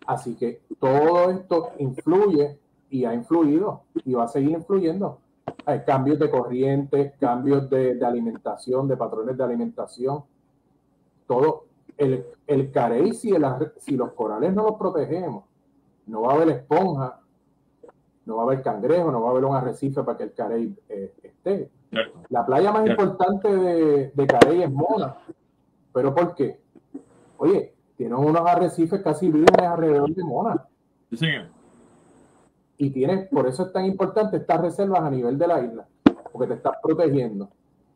Así 0.06 0.36
que 0.36 0.62
todo 0.80 1.30
esto 1.30 1.72
influye 1.78 2.58
y 2.90 3.06
ha 3.06 3.14
influido 3.14 3.84
y 4.04 4.14
va 4.14 4.26
a 4.26 4.28
seguir 4.28 4.52
influyendo. 4.52 5.20
Hay 5.66 5.84
cambios 5.84 6.20
de 6.20 6.30
corriente, 6.30 7.14
cambios 7.20 7.70
de, 7.70 8.04
alimentación, 8.04 8.88
de 8.88 8.98
patrones 8.98 9.38
de 9.38 9.44
alimentación. 9.44 10.24
Todo. 11.26 11.66
El, 11.98 12.26
el 12.48 12.72
carey, 12.72 13.14
si, 13.14 13.32
si 13.78 13.98
los 13.98 14.14
corales 14.14 14.54
no 14.54 14.64
los 14.64 14.76
protegemos, 14.76 15.44
no 16.08 16.22
va 16.22 16.32
a 16.32 16.36
haber 16.36 16.50
esponja, 16.50 17.20
no 18.26 18.38
va 18.38 18.44
a 18.44 18.46
haber 18.46 18.62
cangrejo, 18.62 19.12
no 19.12 19.22
va 19.22 19.28
a 19.28 19.32
haber 19.32 19.46
un 19.46 19.56
arrecife 19.56 20.02
para 20.04 20.18
que 20.18 20.24
el 20.24 20.34
carey 20.34 20.76
eh, 20.88 21.14
esté. 21.22 21.70
La 22.30 22.46
playa 22.46 22.72
más 22.72 22.88
importante 22.88 23.54
de, 23.54 24.12
de 24.14 24.28
carey 24.28 24.64
es 24.64 24.72
Mona, 24.72 25.18
¿Pero 26.00 26.16
por 26.16 26.34
qué? 26.34 26.62
Oye, 27.40 27.74
tienen 27.98 28.18
unos 28.18 28.48
arrecifes 28.48 29.02
casi 29.02 29.30
vírgenes 29.30 29.70
alrededor 29.70 30.16
de 30.16 30.24
Mona. 30.24 30.66
Sí, 31.12 31.28
Y 32.78 32.90
tienes, 32.92 33.28
por 33.28 33.46
eso 33.48 33.66
es 33.66 33.74
tan 33.74 33.84
importante 33.84 34.38
estas 34.38 34.62
reservas 34.62 35.02
a 35.02 35.10
nivel 35.10 35.38
de 35.38 35.46
la 35.46 35.60
isla, 35.60 35.86
porque 36.32 36.48
te 36.48 36.54
estás 36.54 36.78
protegiendo. 36.82 37.50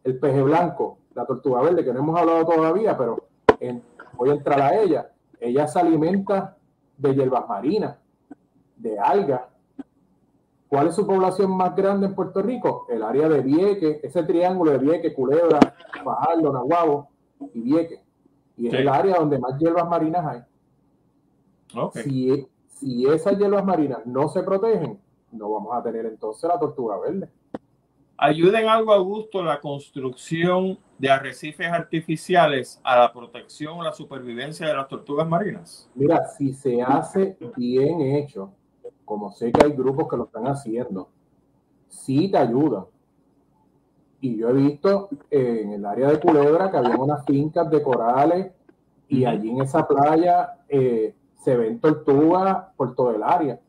El 0.03 0.19
peje 0.19 0.41
blanco, 0.41 0.97
la 1.15 1.25
tortuga 1.25 1.61
verde, 1.61 1.85
que 1.85 1.93
no 1.93 1.99
hemos 1.99 2.19
hablado 2.19 2.45
todavía, 2.45 2.97
pero 2.97 3.23
voy 4.17 4.31
a 4.31 4.33
entrar 4.33 4.59
a 4.59 4.75
ella. 4.75 5.09
Ella 5.39 5.65
se 5.65 5.79
alimenta 5.79 6.57
de 6.97 7.15
hierbas 7.15 7.47
marinas, 7.47 7.95
de 8.75 8.99
algas. 8.99 9.43
¿Cuál 10.67 10.87
es 10.87 10.95
su 10.95 11.07
población 11.07 11.55
más 11.55 11.73
grande 11.73 12.07
en 12.07 12.15
Puerto 12.15 12.41
Rico? 12.41 12.85
El 12.89 13.01
área 13.01 13.29
de 13.29 13.39
Vieque, 13.39 14.01
ese 14.03 14.23
triángulo 14.23 14.71
de 14.71 14.79
Vieque, 14.79 15.13
Culebra, 15.13 15.59
Fajardo, 16.03 16.51
Nahuabo 16.51 17.12
y 17.53 17.61
Vieques. 17.61 18.01
Y 18.57 18.67
es 18.67 18.73
el 18.73 18.87
área 18.87 19.15
donde 19.15 19.39
más 19.39 19.59
hierbas 19.59 19.87
marinas 19.89 20.25
hay. 20.25 20.41
Si, 22.03 22.47
si 22.67 23.07
esas 23.07 23.37
hierbas 23.37 23.65
marinas 23.65 24.05
no 24.05 24.27
se 24.29 24.43
protegen, 24.43 24.99
no 25.31 25.49
vamos 25.51 25.75
a 25.75 25.81
tener 25.81 26.05
entonces 26.05 26.47
la 26.47 26.59
tortuga 26.59 26.99
verde. 26.99 27.29
¿Ayuden 28.17 28.69
algo, 28.69 28.93
Augusto, 28.93 29.43
la 29.43 29.59
construcción 29.59 30.77
de 30.97 31.09
arrecifes 31.09 31.67
artificiales 31.67 32.79
a 32.83 32.97
la 32.97 33.11
protección 33.11 33.79
o 33.79 33.83
la 33.83 33.91
supervivencia 33.91 34.67
de 34.67 34.75
las 34.75 34.87
tortugas 34.87 35.27
marinas? 35.27 35.89
Mira, 35.95 36.25
si 36.27 36.53
se 36.53 36.81
hace 36.81 37.35
bien 37.57 38.01
hecho, 38.01 38.53
como 39.03 39.31
sé 39.31 39.51
que 39.51 39.65
hay 39.65 39.71
grupos 39.71 40.07
que 40.07 40.17
lo 40.17 40.25
están 40.25 40.47
haciendo, 40.47 41.09
sí 41.89 42.29
te 42.31 42.37
ayuda. 42.37 42.85
Y 44.23 44.37
yo 44.37 44.51
he 44.51 44.53
visto 44.53 45.09
en 45.29 45.73
el 45.73 45.85
área 45.85 46.07
de 46.07 46.17
Culebra 46.21 46.71
que 46.71 46.77
había 46.77 46.95
unas 46.95 47.25
fincas 47.25 47.69
de 47.69 47.83
corales 47.83 48.53
y 49.09 49.25
allí 49.25 49.49
en 49.49 49.61
esa 49.61 49.85
playa 49.85 50.59
eh, 50.69 51.13
se 51.43 51.57
ven 51.57 51.81
tortugas 51.81 52.67
por 52.77 52.95
todo 52.95 53.13
el 53.13 53.21
área. 53.21 53.59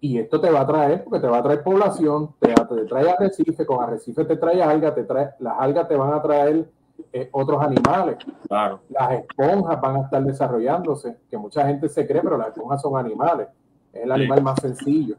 Y 0.00 0.20
esto 0.20 0.40
te 0.40 0.50
va 0.50 0.60
a 0.60 0.66
traer, 0.68 1.02
porque 1.02 1.18
te 1.18 1.26
va 1.26 1.38
a 1.38 1.42
traer 1.42 1.64
población, 1.64 2.32
te, 2.38 2.54
te 2.54 2.84
trae 2.84 3.10
arrecife, 3.10 3.66
con 3.66 3.82
arrecife 3.82 4.24
te 4.24 4.36
trae 4.36 4.62
algas, 4.62 4.94
te 4.94 5.02
trae, 5.02 5.30
las 5.40 5.54
algas 5.58 5.88
te 5.88 5.96
van 5.96 6.12
a 6.12 6.22
traer 6.22 6.70
eh, 7.12 7.28
otros 7.32 7.60
animales. 7.60 8.18
Claro. 8.46 8.82
Las 8.88 9.14
esponjas 9.14 9.80
van 9.80 9.96
a 9.96 10.00
estar 10.02 10.22
desarrollándose, 10.22 11.16
que 11.28 11.36
mucha 11.36 11.66
gente 11.66 11.88
se 11.88 12.06
cree, 12.06 12.22
pero 12.22 12.38
las 12.38 12.50
esponjas 12.50 12.80
son 12.80 12.96
animales. 12.96 13.48
Es 13.92 14.04
el 14.04 14.12
animal 14.12 14.44
más 14.44 14.60
sencillo. 14.60 15.16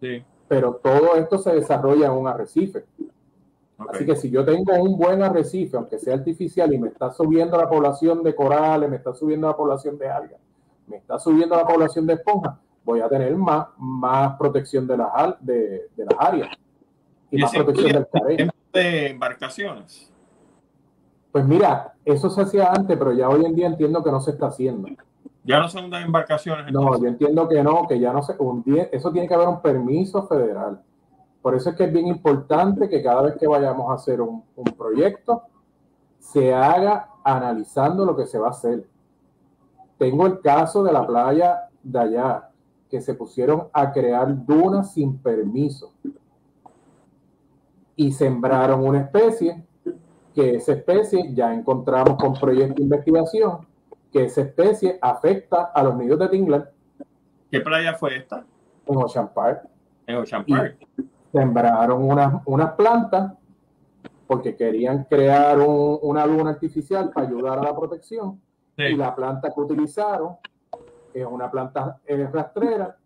Sí 0.00 0.24
pero 0.52 0.74
todo 0.74 1.16
esto 1.16 1.38
se 1.38 1.50
desarrolla 1.50 2.08
en 2.08 2.12
un 2.12 2.28
arrecife. 2.28 2.84
Así 3.88 4.04
que 4.04 4.14
si 4.14 4.28
yo 4.28 4.44
tengo 4.44 4.74
un 4.74 4.98
buen 4.98 5.22
arrecife, 5.22 5.78
aunque 5.78 5.98
sea 5.98 6.12
artificial, 6.12 6.70
y 6.74 6.78
me 6.78 6.88
está 6.88 7.10
subiendo 7.10 7.56
la 7.56 7.66
población 7.66 8.22
de 8.22 8.34
corales, 8.34 8.90
me 8.90 8.96
está 8.96 9.14
subiendo 9.14 9.48
la 9.48 9.56
población 9.56 9.96
de 9.96 10.10
algas, 10.10 10.38
me 10.88 10.98
está 10.98 11.18
subiendo 11.18 11.56
la 11.56 11.66
población 11.66 12.06
de 12.06 12.12
esponjas, 12.12 12.54
voy 12.84 13.00
a 13.00 13.08
tener 13.08 13.34
más, 13.34 13.68
más 13.78 14.36
protección 14.36 14.86
de 14.86 14.98
las, 14.98 15.10
de, 15.40 15.88
de 15.96 16.04
las 16.04 16.16
áreas 16.18 16.50
y, 17.30 17.38
más 17.38 17.50
protección 17.50 18.06
del 18.06 18.52
de 18.74 19.06
embarcaciones? 19.08 20.12
Pues 21.32 21.46
mira, 21.46 21.94
eso 22.04 22.28
se 22.28 22.42
hacía 22.42 22.70
antes, 22.70 22.98
pero 22.98 23.14
ya 23.14 23.26
hoy 23.30 23.46
en 23.46 23.54
día 23.54 23.68
entiendo 23.68 24.04
que 24.04 24.10
no 24.10 24.20
se 24.20 24.32
está 24.32 24.48
haciendo. 24.48 24.86
Ya 25.44 25.58
no 25.58 25.68
son 25.68 25.90
de 25.90 25.98
embarcaciones. 25.98 26.72
No, 26.72 27.00
yo 27.00 27.08
entiendo 27.08 27.48
que 27.48 27.62
no, 27.62 27.86
que 27.88 27.98
ya 27.98 28.12
no 28.12 28.22
se. 28.22 28.36
eso 28.92 29.10
tiene 29.10 29.26
que 29.26 29.34
haber 29.34 29.48
un 29.48 29.60
permiso 29.60 30.26
federal. 30.28 30.80
Por 31.40 31.56
eso 31.56 31.70
es 31.70 31.76
que 31.76 31.84
es 31.84 31.92
bien 31.92 32.06
importante 32.06 32.88
que 32.88 33.02
cada 33.02 33.22
vez 33.22 33.36
que 33.36 33.48
vayamos 33.48 33.90
a 33.90 33.94
hacer 33.94 34.20
un, 34.20 34.44
proyecto, 34.78 35.42
se 36.20 36.54
haga 36.54 37.08
analizando 37.24 38.04
lo 38.04 38.16
que 38.16 38.26
se 38.26 38.38
va 38.38 38.48
a 38.48 38.50
hacer. 38.50 38.86
Tengo 39.98 40.26
el 40.26 40.40
caso 40.40 40.84
de 40.84 40.92
la 40.92 41.04
playa 41.04 41.68
de 41.82 41.98
allá, 41.98 42.50
que 42.88 43.00
se 43.00 43.14
pusieron 43.14 43.68
a 43.72 43.92
crear 43.92 44.44
dunas 44.46 44.92
sin 44.92 45.18
permiso 45.18 45.92
y 47.96 48.12
sembraron 48.12 48.86
una 48.86 49.00
especie, 49.00 49.64
que 50.34 50.56
esa 50.56 50.72
especie 50.72 51.34
ya 51.34 51.52
encontramos 51.52 52.16
con 52.16 52.34
proyecto 52.34 52.74
de 52.76 52.82
investigación 52.84 53.71
que 54.12 54.24
esa 54.24 54.42
especie 54.42 54.98
afecta 55.00 55.70
a 55.74 55.82
los 55.82 55.96
nidos 55.96 56.18
de 56.18 56.28
tinglar. 56.28 56.72
¿Qué 57.50 57.60
playa 57.60 57.94
fue 57.94 58.16
esta? 58.16 58.44
En 58.86 58.96
Ocean 58.96 59.32
Park. 59.32 59.68
En 60.06 60.16
Ocean 60.16 60.44
Park. 60.44 60.86
sembraron 61.32 62.02
unas, 62.02 62.42
unas 62.44 62.72
plantas 62.72 63.32
porque 64.26 64.56
querían 64.56 65.04
crear 65.04 65.58
una 65.58 66.26
luna 66.26 66.50
artificial 66.50 67.10
para 67.10 67.26
ayudar 67.26 67.58
a 67.58 67.62
la 67.62 67.76
protección. 67.76 68.40
Y 68.76 68.96
la 68.96 69.14
planta 69.14 69.52
que 69.52 69.60
utilizaron 69.60 70.36
es 71.12 71.26
una 71.26 71.50
planta 71.50 72.00
rastrera 72.32 72.96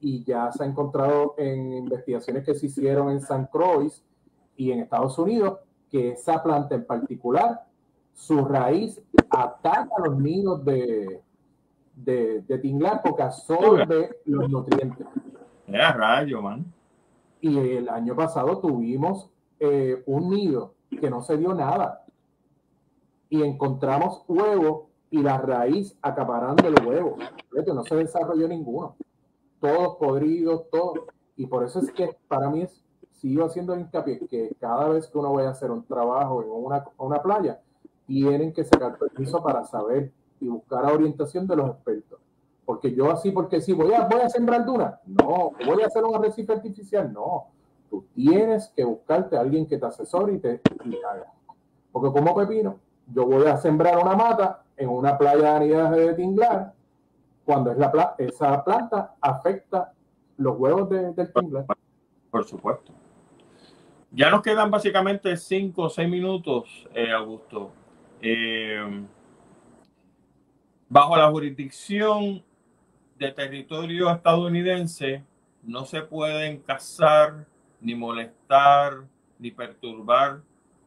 y 0.00 0.22
ya 0.24 0.52
se 0.52 0.62
ha 0.62 0.66
encontrado 0.66 1.34
en 1.38 1.72
investigaciones 1.72 2.44
que 2.44 2.54
se 2.54 2.66
hicieron 2.66 3.10
en 3.10 3.20
San 3.22 3.46
Croix 3.46 4.04
y 4.56 4.70
en 4.70 4.80
Estados 4.80 5.18
Unidos 5.18 5.60
que 5.90 6.10
esa 6.10 6.42
planta 6.42 6.74
en 6.74 6.84
particular, 6.84 7.62
su 8.14 8.44
raíz 8.44 9.02
ataca 9.28 9.90
a 9.96 10.08
los 10.08 10.18
nidos 10.18 10.64
de, 10.64 11.20
de, 11.96 12.42
de 12.42 12.58
tinglar 12.58 13.02
porque 13.04 13.22
absorbe 13.22 14.16
los 14.24 14.48
nutrientes. 14.48 15.06
Era 15.66 15.92
rayo, 15.92 16.40
man. 16.40 16.64
Y 17.40 17.58
el 17.58 17.88
año 17.88 18.16
pasado 18.16 18.58
tuvimos 18.58 19.28
eh, 19.60 20.02
un 20.06 20.30
nido 20.30 20.74
que 20.88 21.10
no 21.10 21.22
se 21.22 21.36
dio 21.36 21.54
nada. 21.54 22.04
Y 23.28 23.42
encontramos 23.42 24.22
huevos 24.28 24.84
y 25.10 25.22
la 25.22 25.38
raíz 25.38 25.96
acaparando 26.00 26.66
el 26.68 26.86
huevo. 26.86 27.16
No 27.74 27.84
se 27.84 27.96
desarrolló 27.96 28.48
ninguno. 28.48 28.96
Todos 29.60 29.96
podridos, 29.96 30.68
todos. 30.70 31.00
Y 31.36 31.46
por 31.46 31.64
eso 31.64 31.80
es 31.80 31.90
que 31.90 32.16
para 32.28 32.48
mí 32.48 32.62
es, 32.62 32.82
sigo 33.10 33.44
haciendo 33.44 33.76
hincapié 33.76 34.20
que 34.26 34.54
cada 34.60 34.88
vez 34.88 35.08
que 35.08 35.18
uno 35.18 35.32
vaya 35.32 35.48
a 35.48 35.52
hacer 35.52 35.70
un 35.70 35.84
trabajo 35.84 36.42
en 36.42 36.50
una, 36.50 36.84
una 36.98 37.22
playa, 37.22 37.60
tienen 38.06 38.52
que 38.52 38.64
sacar 38.64 38.98
permiso 38.98 39.42
para 39.42 39.64
saber 39.64 40.12
y 40.40 40.48
buscar 40.48 40.84
orientación 40.84 41.46
de 41.46 41.56
los 41.56 41.70
expertos. 41.70 42.20
Porque 42.64 42.94
yo 42.94 43.10
así, 43.10 43.30
porque 43.30 43.60
si 43.60 43.72
voy 43.72 43.92
a, 43.92 44.06
voy 44.06 44.20
a 44.20 44.28
sembrar 44.28 44.64
duna, 44.64 45.00
no, 45.06 45.52
voy 45.66 45.82
a 45.82 45.86
hacer 45.86 46.04
un 46.04 46.14
arrecife 46.14 46.52
artificial, 46.52 47.12
no. 47.12 47.48
Tú 47.90 48.06
tienes 48.14 48.72
que 48.74 48.84
buscarte 48.84 49.36
a 49.36 49.40
alguien 49.40 49.66
que 49.66 49.78
te 49.78 49.86
asesore 49.86 50.34
y 50.34 50.38
te 50.38 50.60
haga. 51.08 51.32
Porque 51.92 52.10
como 52.10 52.34
pepino, 52.34 52.78
yo 53.12 53.26
voy 53.26 53.46
a 53.46 53.56
sembrar 53.56 53.98
una 53.98 54.16
mata 54.16 54.64
en 54.76 54.88
una 54.88 55.16
playa 55.16 55.42
de 55.42 55.48
anidades 55.48 56.06
de 56.06 56.14
tinglar, 56.14 56.72
cuando 57.44 57.70
es 57.70 57.78
la 57.78 58.14
esa 58.18 58.64
planta 58.64 59.14
afecta 59.20 59.92
los 60.38 60.58
huevos 60.58 60.88
del 60.88 61.14
tinglar. 61.14 61.66
Por 62.30 62.44
supuesto. 62.44 62.92
Ya 64.10 64.30
nos 64.30 64.42
quedan 64.42 64.70
básicamente 64.70 65.36
cinco 65.36 65.82
o 65.82 65.88
seis 65.88 66.08
minutos, 66.08 66.88
eh, 66.94 67.12
Augusto. 67.12 67.70
Eh, 68.26 68.80
bajo 70.88 71.14
la 71.14 71.28
jurisdicción 71.28 72.42
de 73.18 73.30
territorio 73.32 74.10
estadounidense 74.10 75.22
no 75.62 75.84
se 75.84 76.00
pueden 76.00 76.60
cazar, 76.60 77.46
ni 77.82 77.94
molestar, 77.94 79.02
ni 79.38 79.50
perturbar 79.50 80.40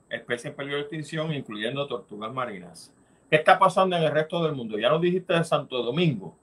especies 0.10 0.46
en 0.46 0.56
peligro 0.56 0.78
de 0.78 0.82
extinción, 0.82 1.32
incluyendo 1.32 1.86
tortugas 1.86 2.34
marinas. 2.34 2.92
¿Qué 3.30 3.36
está 3.36 3.60
pasando 3.60 3.96
en 3.96 4.02
el 4.02 4.12
resto 4.12 4.42
del 4.44 4.56
mundo? 4.56 4.80
Ya 4.80 4.90
lo 4.90 4.98
dijiste 4.98 5.34
de 5.34 5.44
Santo 5.44 5.84
Domingo. 5.84 6.36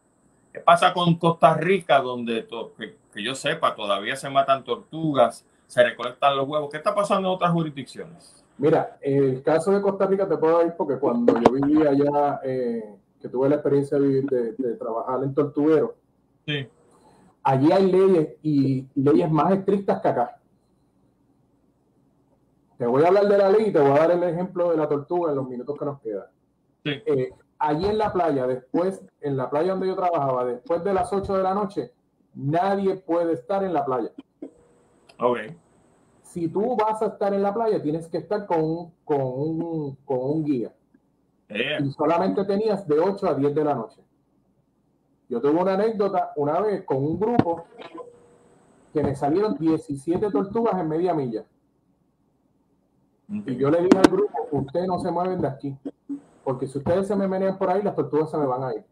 ¿Qué 0.53 0.61
pasa 0.61 0.95
con 0.95 1.17
Costa 1.17 1.55
Rica, 1.55 1.99
donde 1.99 2.47
que, 2.79 2.97
que, 3.13 3.21
yo 3.21 3.35
sepa 3.35 3.75
todavía 3.75 4.15
se 4.15 4.31
matan 4.31 4.63
tortugas, 4.63 5.45
se 5.67 5.83
recolectan 5.83 6.37
los 6.37 6.47
huevos? 6.47 6.71
¿Qué 6.71 6.77
está 6.77 6.95
pasando 6.95 7.29
en 7.29 7.35
otras 7.35 7.51
jurisdicciones? 7.51 8.44
Mira, 8.59 8.99
el 9.01 9.43
caso 9.43 9.73
de 9.73 9.83
Costa 9.83 10.07
Rica 10.07 10.29
te 10.29 10.37
puedo 10.37 10.59
decir 10.59 10.75
porque 10.77 10.99
cuando 10.99 11.35
yo 11.41 11.53
vivía 11.53 11.91
allá 11.91 12.41
eh, 12.45 12.97
que 13.21 13.29
tuve 13.29 13.49
la 13.49 13.57
experiencia 13.57 13.99
de, 13.99 14.23
de, 14.57 14.75
trabajar 14.77 15.25
en 15.25 15.35
tortuguero, 15.35 15.97
sí. 16.47 16.69
allí 17.43 17.73
hay 17.73 17.91
leyes 17.91 18.37
y 18.43 18.87
leyes 18.95 19.31
más 19.31 19.53
estrictas 19.53 20.01
que 20.01 20.09
acá. 20.09 20.39
Te 22.79 22.87
voy 22.87 23.03
a 23.05 23.09
hablar 23.09 23.27
de 23.29 23.39
la 23.39 23.51
ley 23.51 23.67
y 23.69 23.73
te 23.73 23.81
voy 23.81 23.91
a 23.91 24.01
dar 24.01 24.11
el 24.13 24.23
ejemplo 24.23 24.71
de 24.71 24.77
la 24.77 24.89
tortuga 24.89 25.31
en 25.31 25.37
los 25.37 25.49
minutos 25.49 25.77
que 25.79 25.85
nos 25.85 26.01
quedan. 26.01 26.27
Sí. 26.85 26.91
Eh, 27.07 27.33
allí 27.59 27.87
en 27.87 27.99
la 27.99 28.13
playa, 28.13 28.47
después, 28.47 29.05
en 29.21 29.37
la 29.37 29.51
playa 29.51 29.73
donde 29.73 29.87
yo 29.89 29.97
trabajaba, 29.97 30.45
después 30.45 30.85
de 30.85 30.95
las 30.95 31.13
8 31.13 31.37
de 31.37 31.43
la 31.43 31.55
noche, 31.55 31.93
nadie 32.35 32.97
puede 32.97 33.33
estar 33.33 33.65
en 33.65 33.73
la 33.73 33.85
playa. 33.85 34.11
Ok. 35.19 35.39
Si 36.35 36.49
tú 36.49 36.75
vas 36.75 37.01
a 37.01 37.07
estar 37.07 37.33
en 37.33 37.43
la 37.43 37.55
playa, 37.55 37.81
tienes 37.81 38.09
que 38.09 38.19
estar 38.19 38.45
con, 38.45 38.91
con, 39.05 39.21
un, 39.21 39.95
con 40.05 40.19
un 40.19 40.45
guía. 40.45 40.75
Y 41.49 41.93
solamente 41.93 42.45
tenías 42.45 42.89
de 42.89 42.99
8 42.99 43.29
a 43.29 43.35
10 43.35 43.55
de 43.55 43.65
la 43.65 43.77
noche. 43.77 44.03
Yo 45.29 45.41
tuve 45.41 45.53
una 45.53 45.75
anécdota 45.75 46.33
una 46.35 46.59
vez 46.59 46.83
con 46.83 46.97
un 46.97 47.21
grupo 47.21 47.67
que 48.93 49.05
me 49.05 49.15
salieron 49.15 49.57
17 49.57 50.29
tortugas 50.33 50.75
en 50.81 50.89
media 50.89 51.15
milla. 51.15 51.45
Y 53.29 53.55
yo 53.55 53.71
le 53.71 53.83
dije 53.83 53.99
al 53.99 54.11
grupo, 54.11 54.49
ustedes 54.51 54.89
no 54.89 54.99
se 54.99 55.13
mueven 55.13 55.41
de 55.41 55.47
aquí, 55.47 55.77
porque 56.43 56.67
si 56.67 56.79
ustedes 56.79 57.07
se 57.07 57.15
me 57.15 57.29
menean 57.29 57.57
por 57.57 57.71
ahí, 57.71 57.81
las 57.81 57.95
tortugas 57.95 58.33
se 58.33 58.39
me 58.39 58.47
van 58.47 58.65
a 58.65 58.75
ir. 58.75 58.85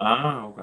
Ah, 0.00 0.48
ok. 0.48 0.62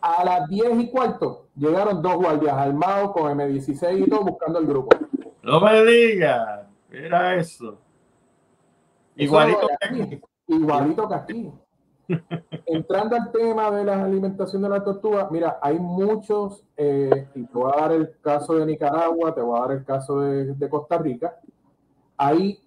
A 0.00 0.24
las 0.24 0.48
10 0.48 0.78
y 0.78 0.90
cuarto 0.90 1.46
llegaron 1.56 2.02
dos 2.02 2.18
guardias 2.18 2.56
armados 2.56 3.10
con 3.10 3.36
M16 3.36 4.06
y 4.06 4.08
todo 4.08 4.22
buscando 4.22 4.60
el 4.60 4.66
grupo. 4.68 4.96
No 5.44 5.60
me 5.60 5.84
digas, 5.84 6.66
era 6.90 7.36
eso. 7.36 7.78
Igualito 9.16 9.68
que 9.68 9.86
aquí 9.86 10.20
igualito 10.46 11.08
que 11.08 11.14
aquí. 11.14 11.52
Entrando 12.66 13.16
al 13.16 13.32
tema 13.32 13.70
de 13.70 13.84
la 13.84 14.04
alimentación 14.04 14.62
de 14.62 14.68
la 14.68 14.84
tortuga, 14.84 15.28
mira, 15.30 15.58
hay 15.60 15.78
muchos, 15.78 16.64
eh, 16.76 17.28
y 17.34 17.44
te 17.44 17.52
voy 17.58 17.72
a 17.74 17.80
dar 17.80 17.92
el 17.92 18.18
caso 18.20 18.54
de 18.54 18.66
Nicaragua, 18.66 19.34
te 19.34 19.40
voy 19.40 19.58
a 19.58 19.62
dar 19.62 19.72
el 19.72 19.84
caso 19.84 20.20
de, 20.20 20.68
Costa 20.68 20.98
Rica. 20.98 21.38
Ahí, 22.16 22.58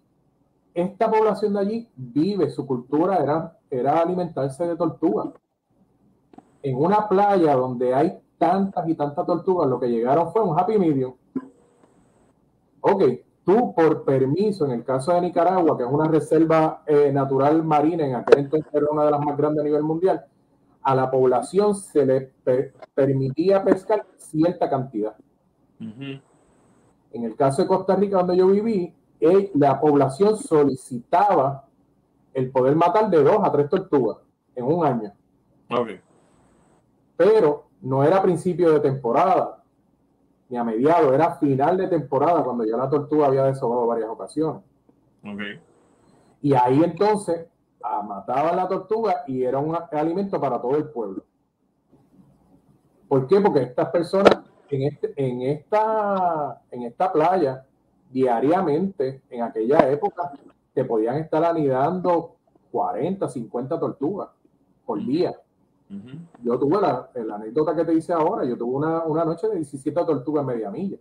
esta 0.74 1.10
población 1.10 1.54
de 1.54 1.60
allí 1.60 1.90
vive, 1.96 2.50
su 2.50 2.66
cultura 2.66 3.18
era, 3.18 3.58
era 3.70 4.02
alimentarse 4.02 4.68
de 4.68 4.76
tortuga. 4.76 5.32
En 6.64 6.76
una 6.76 7.08
playa 7.08 7.56
donde 7.56 7.94
hay 7.94 8.20
tantas 8.38 8.88
y 8.90 8.96
tantas 8.96 9.26
tortugas, 9.26 9.70
lo 9.70 9.80
que 9.80 9.88
llegaron 9.88 10.32
fue 10.32 10.42
un 10.42 10.60
happy 10.60 10.78
medium. 10.80 11.14
Ok, 12.90 13.04
tú 13.44 13.74
por 13.76 14.06
permiso, 14.06 14.66
en 14.66 14.72
el 14.72 14.84
caso 14.86 15.12
de 15.12 15.20
Nicaragua, 15.20 15.78
que 15.78 15.84
es 15.84 15.90
una 15.90 16.08
reserva 16.08 16.84
eh, 16.86 17.12
natural 17.12 17.62
marina, 17.62 18.06
en 18.06 18.16
aquel 18.16 18.40
entonces 18.40 18.74
era 18.74 18.86
una 18.90 19.04
de 19.04 19.12
las 19.12 19.20
más 19.20 19.36
grandes 19.36 19.62
a 19.62 19.66
nivel 19.66 19.84
mundial, 19.84 20.26
a 20.82 20.96
la 20.96 21.12
población 21.12 21.76
se 21.76 22.06
le 22.06 22.32
permitía 22.94 23.62
pescar 23.62 24.06
cierta 24.16 24.70
cantidad. 24.70 25.18
En 25.80 27.24
el 27.24 27.36
caso 27.36 27.62
de 27.62 27.68
Costa 27.68 27.96
Rica, 27.98 28.20
donde 28.20 28.38
yo 28.38 28.48
viví, 28.48 28.96
eh, 29.20 29.52
la 29.56 29.82
población 29.82 30.38
solicitaba 30.38 31.66
el 32.34 32.52
poder 32.52 32.78
matar 32.78 33.10
de 33.10 33.22
dos 33.22 33.40
a 33.44 33.52
tres 33.52 33.68
tortugas 33.68 34.18
en 34.56 34.64
un 34.64 34.86
año. 34.86 35.12
Pero 37.18 37.66
no 37.82 38.04
era 38.04 38.22
principio 38.22 38.72
de 38.72 38.80
temporada 38.80 39.57
ni 40.50 40.58
a 40.58 40.64
mediados, 40.64 41.14
era 41.14 41.36
final 41.36 41.78
de 41.78 41.88
temporada 41.88 42.44
cuando 42.44 42.66
ya 42.66 42.78
la 42.78 42.90
tortuga 42.90 43.28
había 43.28 43.44
desobado 43.44 43.88
varias 43.88 44.10
ocasiones. 44.10 44.62
Y 46.42 46.54
ahí 46.54 46.84
entonces 46.84 47.48
mataban 48.08 48.56
la 48.56 48.68
tortuga 48.68 49.24
y 49.28 49.44
era 49.44 49.60
un 49.60 49.78
alimento 49.92 50.40
para 50.40 50.62
todo 50.62 50.78
el 50.78 50.90
pueblo. 50.90 51.24
¿Por 53.08 53.28
qué? 53.28 53.40
Porque 53.40 53.64
estas 53.64 53.90
personas 53.90 54.40
en, 54.70 54.84
este, 54.84 55.14
en, 55.16 55.42
esta, 55.44 56.62
en 56.72 56.84
esta 56.84 57.12
playa, 57.12 57.66
diariamente, 58.12 59.22
en 59.30 59.44
aquella 59.44 59.90
época, 59.90 60.32
te 60.74 60.84
podían 60.84 61.18
estar 61.18 61.44
anidando 61.44 62.36
40, 62.72 63.28
50 63.28 63.80
tortugas 63.80 64.30
por 64.86 65.00
día. 65.00 65.36
Yo 66.44 66.60
tuve 66.60 66.82
la, 66.82 67.10
anécdota 67.36 67.76
que 67.76 67.86
te 67.86 67.94
hice 67.94 68.12
ahora, 68.12 68.44
yo 68.44 68.58
tuve 68.58 68.76
una, 68.76 69.04
una 69.04 69.24
noche 69.24 69.48
de 69.48 69.56
17 69.56 70.04
tortugas 70.06 70.46
media 70.46 70.70
milla. 70.70 70.98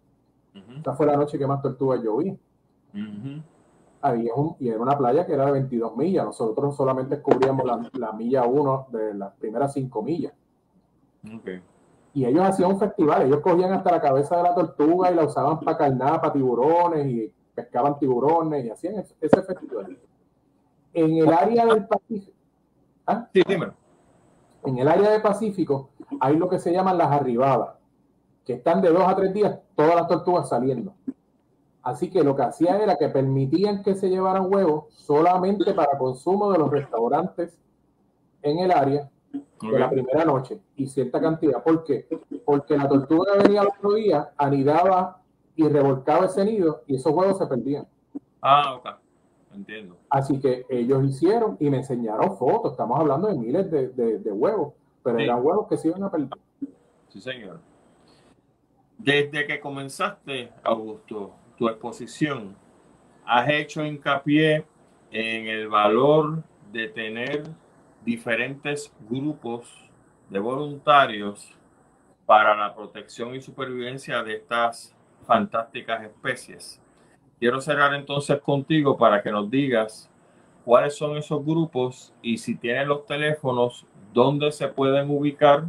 Esta 0.77 0.95
fue 0.95 1.07
la 1.07 1.17
noche 1.17 1.39
que 1.39 1.47
más 1.47 1.61
tortugas 1.61 2.03
yo 2.03 2.17
vi. 2.19 2.39
Ahí 4.01 4.29
y 4.61 4.69
era 4.69 4.81
una 4.81 4.97
playa 4.97 5.27
que 5.27 5.33
era 5.33 5.47
de 5.47 5.53
22 5.53 5.97
millas. 5.97 6.25
Nosotros 6.25 6.77
solamente 6.77 7.21
cubríamos 7.21 7.65
la, 7.95 8.13
milla 8.13 8.45
1 8.45 8.87
de 8.93 9.15
las 9.15 9.35
primeras 9.35 9.73
5 9.73 10.03
millas. 10.03 10.33
Y 12.15 12.25
ellos 12.25 12.45
hacían 12.45 12.71
un 12.71 12.79
festival, 12.79 13.23
ellos 13.23 13.41
cogían 13.41 13.73
hasta 13.73 13.91
la 13.91 14.01
cabeza 14.01 14.37
de 14.37 14.43
la 14.45 14.55
tortuga 14.55 15.11
y 15.11 15.17
la 15.17 15.25
usaban 15.25 15.61
para 15.61 15.77
carnada, 15.77 16.21
para 16.21 16.33
tiburones 16.33 17.07
y 17.09 17.33
pescaban 17.55 17.99
tiburones 17.99 18.65
y 18.65 18.71
hacían 18.71 19.05
ese, 19.21 19.43
festival. 19.43 19.99
En 20.95 21.17
el 21.17 21.31
área 21.31 21.67
del 21.67 21.87
Pacífico. 21.87 22.33
¿Ah? 23.07 23.29
Sí, 23.33 23.43
dímelo 23.47 23.75
en 24.67 24.79
el 24.79 24.89
área 24.89 25.11
de 25.11 25.21
Pacífico 25.21 25.91
hay 26.21 26.37
lo 26.37 26.49
que 26.49 26.59
se 26.59 26.73
llaman 26.73 26.99
las 26.99 27.11
arribadas, 27.13 27.77
que 28.45 28.55
están 28.55 28.83
de 28.83 28.91
dos 28.91 29.07
a 29.07 29.17
tres 29.17 29.33
días 29.33 29.59
todas 29.75 29.95
las 29.95 30.09
tortugas 30.09 30.49
saliendo. 30.49 30.95
Así 31.83 32.11
que 32.11 32.25
lo 32.25 32.35
que 32.35 32.43
hacían 32.43 32.81
era 32.81 32.97
que 32.97 33.09
permitían 33.09 33.83
que 33.83 33.95
se 33.95 34.09
llevaran 34.09 34.53
huevos 34.53 34.87
solamente 34.91 35.73
para 35.73 35.97
consumo 35.97 36.51
de 36.51 36.59
los 36.59 36.71
restaurantes 36.71 37.57
en 38.43 38.59
el 38.59 38.73
área 38.73 39.09
de 39.33 39.79
la 39.79 39.89
primera 39.89 40.25
noche 40.25 40.61
y 40.77 40.87
cierta 40.89 41.21
cantidad. 41.21 41.63
¿Por 41.63 41.85
qué? 41.85 42.09
Porque 42.45 42.77
la 42.77 42.89
tortuga 42.89 43.35
venía 43.41 43.61
al 43.61 43.69
otro 43.69 43.95
día, 43.95 44.33
anidaba 44.37 45.21
y 45.55 45.69
revolcaba 45.69 46.27
ese 46.27 46.45
nido 46.45 46.83
y 46.87 46.97
esos 46.97 47.13
huevos 47.13 47.39
se 47.39 47.47
perdían. 47.47 47.87
Ah, 48.43 48.75
ok. 48.75 49.06
Entiendo. 49.57 49.97
Así 50.11 50.39
que 50.39 50.67
ellos 50.69 51.03
hicieron 51.05 51.57
y 51.59 51.71
me 51.71 51.79
enseñaron 51.79 52.37
fotos. 52.37 52.73
Estamos 52.73 53.01
hablando 53.01 53.29
de 53.29 53.35
miles 53.35 53.71
de, 53.71 54.33
huevos, 54.33 54.75
pero 55.03 55.19
eran 55.19 55.45
huevos 55.45 55.67
que 55.67 55.79
se 55.79 55.89
iban 55.89 56.05
a 56.05 56.11
perder. 56.11 56.29
Sí, 57.09 57.21
señor. 57.21 57.61
Desde 58.99 59.47
que 59.47 59.59
comenzaste, 59.59 60.51
Augusto, 60.63 61.35
tu 61.57 61.69
exposición, 61.69 62.55
has 63.25 63.49
hecho 63.49 63.85
hincapié 63.85 64.67
en 65.11 65.47
el 65.47 65.69
valor 65.69 66.43
de 66.71 66.89
tener 66.89 67.45
diferentes 68.05 68.93
grupos 69.09 69.91
de 70.29 70.39
voluntarios 70.39 71.57
para 72.27 72.55
la 72.57 72.75
protección 72.75 73.35
y 73.35 73.41
supervivencia 73.41 74.23
de 74.23 74.35
estas 74.35 74.95
fantásticas 75.27 76.03
especies. 76.05 76.83
Quiero 77.39 77.61
cerrar 77.61 77.95
entonces 77.95 78.41
contigo 78.41 78.97
para 78.97 79.23
que 79.23 79.31
nos 79.31 79.51
digas 79.51 80.11
cuáles 80.65 80.97
son 80.97 81.17
esos 81.17 81.45
grupos 81.45 82.15
y 82.23 82.39
si 82.39 82.57
tienen 82.57 82.89
los 82.89 83.05
teléfonos, 83.05 83.87
dónde 84.13 84.51
se 84.53 84.69
pueden 84.69 85.11
ubicar 85.11 85.65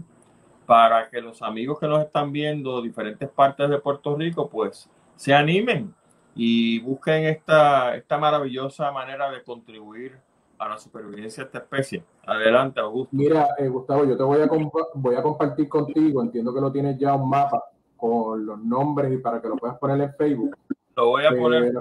para 0.65 1.09
que 1.09 1.21
los 1.21 1.41
amigos 1.41 1.79
que 1.79 1.87
nos 1.87 2.03
están 2.03 2.31
viendo 2.31 2.77
de 2.77 2.87
diferentes 2.87 3.29
partes 3.29 3.69
de 3.69 3.79
Puerto 3.79 4.15
Rico, 4.15 4.49
pues 4.49 4.89
se 5.15 5.33
animen 5.33 5.93
y 6.35 6.79
busquen 6.79 7.25
esta, 7.25 7.95
esta 7.95 8.17
maravillosa 8.17 8.91
manera 8.91 9.29
de 9.29 9.43
contribuir 9.43 10.17
a 10.59 10.69
la 10.69 10.77
supervivencia 10.77 11.43
de 11.43 11.47
esta 11.47 11.59
especie. 11.59 12.03
Adelante, 12.25 12.79
Augusto. 12.79 13.09
Mira, 13.15 13.49
eh, 13.57 13.67
Gustavo, 13.67 14.05
yo 14.05 14.17
te 14.17 14.23
voy 14.23 14.41
a, 14.41 14.49
voy 14.93 15.15
a 15.15 15.21
compartir 15.21 15.67
contigo, 15.67 16.21
entiendo 16.21 16.53
que 16.53 16.61
lo 16.61 16.71
tienes 16.71 16.97
ya 16.97 17.15
un 17.15 17.29
mapa 17.29 17.63
con 17.95 18.45
los 18.45 18.59
nombres 18.59 19.11
y 19.11 19.17
para 19.17 19.41
que 19.41 19.47
lo 19.47 19.55
puedas 19.57 19.77
poner 19.77 20.01
en 20.01 20.13
Facebook. 20.15 20.55
Lo 20.97 21.09
voy 21.09 21.25
a 21.25 21.29
poner, 21.29 21.71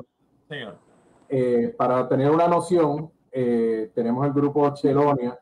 señor. 0.46 0.76
Eh, 1.30 1.74
para 1.76 2.06
tener 2.06 2.30
una 2.30 2.46
noción, 2.46 3.10
eh, 3.32 3.90
tenemos 3.94 4.26
el 4.26 4.34
grupo 4.34 4.74
Chelonia, 4.74 5.38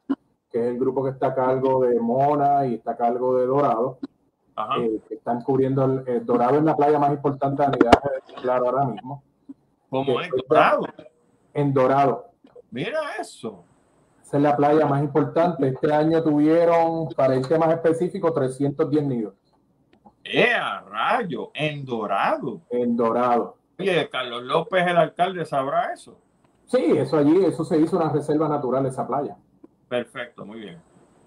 que 0.48 0.60
es 0.60 0.66
el 0.66 0.78
grupo 0.78 1.02
que 1.02 1.10
está 1.10 1.28
a 1.28 1.34
cargo 1.34 1.84
de 1.84 1.98
Mona 1.98 2.66
y 2.66 2.74
está 2.74 2.92
a 2.92 2.96
cargo 2.96 3.36
de 3.36 3.46
Dorado, 3.46 3.98
eh, 4.78 5.00
que 5.08 5.14
están 5.14 5.42
cubriendo 5.42 6.04
el, 6.06 6.24
Dorado 6.24 6.58
en 6.58 6.66
la 6.66 6.76
playa 6.76 7.00
más 7.00 7.10
importante 7.10 7.62
de 7.62 7.66
anidaje 7.66 8.08
de 8.14 8.34
claro 8.40 8.66
ahora 8.66 8.84
mismo. 8.84 9.24
¿Cómo 9.90 10.20
es 10.20 10.30
Dorado? 10.48 10.86
En 11.52 11.74
Dorado. 11.74 12.30
Mira 12.70 13.00
eso. 13.20 13.64
Esa 14.22 14.36
es 14.36 14.42
la 14.44 14.56
playa 14.56 14.86
más 14.86 15.02
importante. 15.02 15.66
Este 15.66 15.92
año 15.92 16.22
tuvieron, 16.22 17.08
para 17.08 17.34
el 17.34 17.46
tema 17.48 17.66
específico, 17.72 18.32
310 18.32 19.04
nidos. 19.04 19.34
¡Eh, 20.22 20.54
rayo! 20.88 21.50
En 21.54 21.84
Dorado. 21.84 22.60
En 22.70 22.96
Dorado. 22.96 23.63
Oye, 23.78 24.08
Carlos 24.08 24.42
López, 24.42 24.86
el 24.86 24.96
alcalde, 24.96 25.44
sabrá 25.44 25.92
eso. 25.92 26.18
Sí, 26.66 26.92
eso 26.96 27.18
allí, 27.18 27.44
eso 27.44 27.64
se 27.64 27.78
hizo 27.78 27.96
una 27.96 28.08
reserva 28.08 28.48
natural, 28.48 28.86
esa 28.86 29.06
playa. 29.06 29.36
Perfecto, 29.88 30.44
muy 30.44 30.60
bien. 30.60 30.80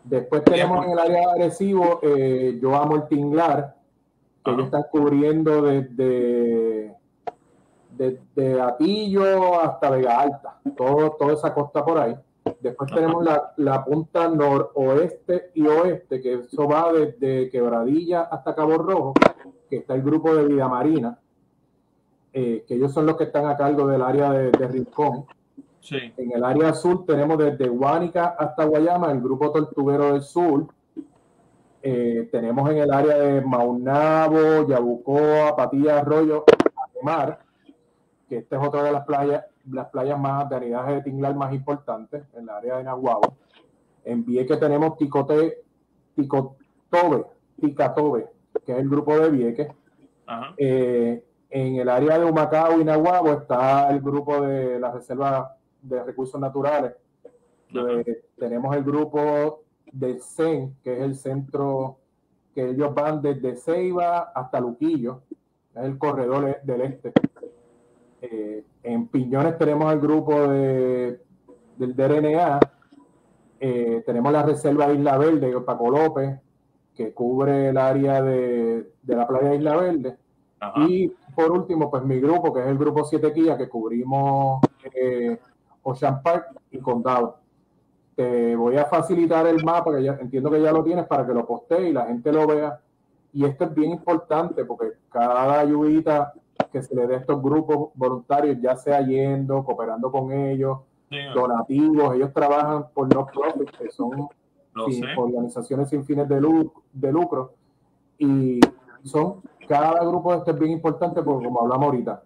Después 0.03 0.43
tenemos 0.43 0.85
en 0.85 0.91
el 0.91 0.99
área 0.99 1.31
agresivo, 1.31 1.99
eh, 2.01 2.57
yo 2.61 2.75
amo 2.75 2.95
el 2.95 3.07
Tinglar, 3.07 3.75
que 4.43 4.51
ellos 4.51 4.65
están 4.65 4.85
cubriendo 4.89 5.61
desde, 5.61 6.95
desde 7.91 8.61
Atillo 8.61 9.59
hasta 9.61 9.89
Vega 9.89 10.21
Alta, 10.21 10.59
todo, 10.77 11.11
toda 11.11 11.33
esa 11.33 11.53
costa 11.53 11.83
por 11.83 11.97
ahí. 11.97 12.15
Después 12.61 12.89
tenemos 12.93 13.25
la, 13.25 13.51
la, 13.57 13.83
punta 13.83 14.29
noroeste 14.29 15.51
y 15.53 15.67
oeste, 15.67 16.21
que 16.21 16.35
eso 16.35 16.67
va 16.67 16.93
desde 16.93 17.49
Quebradilla 17.49 18.21
hasta 18.21 18.55
Cabo 18.55 18.77
Rojo, 18.77 19.13
que 19.69 19.77
está 19.77 19.95
el 19.95 20.01
grupo 20.01 20.33
de 20.33 20.45
Vida 20.45 20.69
Marina, 20.69 21.19
eh, 22.39 22.65
que 22.67 22.75
ellos 22.75 22.93
son 22.93 23.07
los 23.07 23.17
que 23.17 23.23
están 23.23 23.47
a 23.47 23.57
cargo 23.57 23.87
del 23.87 23.99
área 23.99 24.31
de, 24.31 24.51
de 24.51 24.67
Rincón. 24.67 25.25
En 25.89 26.31
el 26.31 26.43
área 26.43 26.71
sur 26.75 27.03
tenemos 27.03 27.35
desde 27.39 27.67
Guánica 27.67 28.35
hasta 28.37 28.65
Guayama 28.65 29.11
el 29.11 29.21
grupo 29.21 29.51
Tortuguero 29.51 30.13
del 30.13 30.21
Sur. 30.21 30.67
Eh, 31.81 32.29
tenemos 32.31 32.69
en 32.69 32.77
el 32.77 32.93
área 32.93 33.17
de 33.17 33.41
Maunabo, 33.41 34.67
Yabucoa, 34.67 35.55
Patilla 35.55 35.97
Arroyo, 35.97 36.45
Mar, 37.01 37.39
que 38.29 38.37
esta 38.37 38.61
es 38.61 38.67
otra 38.67 38.83
de 38.83 38.91
las 38.91 39.03
playas, 39.05 39.43
las 39.71 39.87
playas 39.87 40.19
más 40.19 40.47
de 40.47 40.57
anidaje 40.57 40.93
de 40.93 41.01
tinglar 41.01 41.35
más 41.35 41.51
importantes 41.55 42.23
en 42.35 42.43
el 42.43 42.49
área 42.49 42.77
de 42.77 42.83
Nahuabo. 42.83 43.33
En 44.03 44.23
Vieques 44.23 44.59
tenemos 44.59 44.95
Ticote, 44.97 45.63
Ticotobe, 46.15 47.25
Ticatobe, 47.59 48.27
que 48.63 48.73
es 48.73 48.77
el 48.77 48.89
grupo 48.89 49.17
de 49.17 49.31
Vieques. 49.31 49.69
Eh, 50.57 51.23
en 51.49 51.75
el 51.75 51.89
área 51.89 52.19
de 52.19 52.25
Humacao 52.25 52.79
y 52.79 52.83
Nahuabo 52.83 53.31
está 53.33 53.89
el 53.89 54.01
grupo 54.01 54.41
de 54.41 54.79
la 54.79 54.91
Reserva 54.91 55.55
de 55.81 56.03
recursos 56.03 56.39
naturales. 56.39 56.93
tenemos 58.37 58.75
el 58.75 58.83
grupo 58.83 59.63
de 59.91 60.19
CEN, 60.19 60.75
que 60.83 60.93
es 60.93 61.01
el 61.01 61.15
centro 61.15 61.97
que 62.53 62.69
ellos 62.69 62.93
van 62.93 63.21
desde 63.21 63.55
Ceiba 63.55 64.31
hasta 64.33 64.59
Luquillo, 64.59 65.21
es 65.75 65.83
el 65.83 65.97
corredor 65.97 66.59
del 66.63 66.81
este. 66.81 67.13
Eh, 68.21 68.63
en 68.83 69.07
Piñones 69.07 69.57
tenemos 69.57 69.93
el 69.93 69.99
grupo 69.99 70.47
de, 70.47 71.21
del 71.77 71.95
DRNA, 71.95 72.59
eh, 73.59 74.03
tenemos 74.05 74.31
la 74.31 74.43
reserva 74.43 74.87
de 74.87 74.95
Isla 74.95 75.17
Verde, 75.17 75.61
Paco 75.61 75.91
López, 75.91 76.39
que 76.95 77.13
cubre 77.13 77.69
el 77.69 77.77
área 77.77 78.21
de, 78.23 78.91
de 79.03 79.15
la 79.15 79.27
playa 79.27 79.49
de 79.49 79.55
Isla 79.55 79.75
Verde. 79.75 80.17
Y 80.87 81.13
por 81.37 81.51
último, 81.51 81.91
pues 81.91 82.03
mi 82.03 82.19
grupo, 82.19 82.51
que 82.51 82.61
es 82.61 82.65
el 82.65 82.79
grupo 82.79 83.03
7 83.03 83.31
Quilla, 83.31 83.55
que 83.55 83.69
cubrimos 83.69 84.59
eh, 84.91 85.39
Ocean 85.83 86.23
Park 86.23 86.47
y 86.71 86.79
Condado. 86.79 87.37
Te 88.15 88.55
voy 88.55 88.75
a 88.77 88.85
facilitar 88.85 89.45
el 89.45 89.63
mapa, 89.63 89.95
que 89.95 90.01
ya 90.01 90.17
entiendo 90.19 90.49
que 90.49 90.59
ya 90.59 90.71
lo 90.71 90.83
tienes, 90.83 91.05
para 91.05 91.27
que 91.27 91.35
lo 91.35 91.45
postee 91.45 91.89
y 91.89 91.93
la 91.93 92.07
gente 92.07 92.31
lo 92.31 92.47
vea. 92.47 92.79
Y 93.33 93.45
esto 93.45 93.65
es 93.65 93.75
bien 93.75 93.91
importante 93.91 94.65
porque 94.65 94.93
cada 95.09 95.59
ayudita 95.59 96.33
que 96.71 96.81
se 96.81 96.95
le 96.95 97.05
dé 97.05 97.13
a 97.13 97.19
estos 97.19 97.39
grupos 97.39 97.91
voluntarios, 97.93 98.57
ya 98.59 98.75
sea 98.75 98.99
yendo, 99.01 99.63
cooperando 99.63 100.11
con 100.11 100.31
ellos, 100.31 100.79
donativos, 101.35 102.15
ellos 102.15 102.33
trabajan 102.33 102.87
por 102.95 103.13
no 103.13 103.27
profit, 103.27 103.69
que 103.77 103.91
son 103.91 104.27
organizaciones 105.15 105.87
sin 105.89 106.03
fines 106.03 106.27
de 106.27 106.41
lucro, 106.41 106.81
de 106.91 107.11
lucro, 107.11 107.53
y 108.17 108.59
son 109.03 109.43
cada 109.67 109.99
grupo 110.05 110.31
de 110.31 110.39
estos 110.39 110.53
es 110.53 110.59
bien 110.59 110.71
importante 110.71 111.21
porque 111.21 111.45
como 111.45 111.61
hablamos 111.61 111.85
ahorita, 111.85 112.23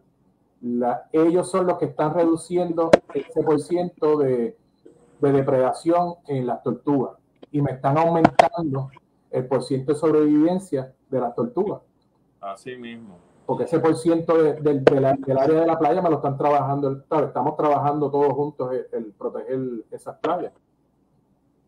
ellos 1.12 1.50
son 1.50 1.68
los 1.68 1.78
que 1.78 1.86
están 1.86 2.14
reduciendo 2.14 2.92
ese 3.14 3.44
por 3.44 3.60
ciento 3.60 4.18
de, 4.18 4.58
depredación 5.20 6.16
en 6.28 6.48
las 6.48 6.64
tortugas 6.64 7.12
y 7.52 7.62
me 7.62 7.72
están 7.72 7.98
aumentando 7.98 8.90
el 9.30 9.46
por 9.46 9.64
ciento 9.64 9.94
de 9.94 10.00
sobrevivencia 10.00 10.94
de 11.10 11.20
las 11.20 11.36
tortugas. 11.36 11.82
Así 12.40 12.76
mismo. 12.76 13.18
Porque 13.46 13.66
ese 13.66 13.80
por 13.80 13.96
ciento 13.96 14.36
del 14.42 15.06
área 15.38 15.60
de 15.62 15.68
la 15.68 15.78
playa 15.78 16.02
me 16.02 16.10
lo 16.10 16.18
están 16.18 16.38
trabajando, 16.38 17.04
estamos 17.26 17.58
trabajando 17.58 18.10
todos 18.10 18.34
juntos 18.34 18.72
el, 18.92 19.14
proteger 19.14 19.60
esas 19.92 20.18
playas. 20.18 20.54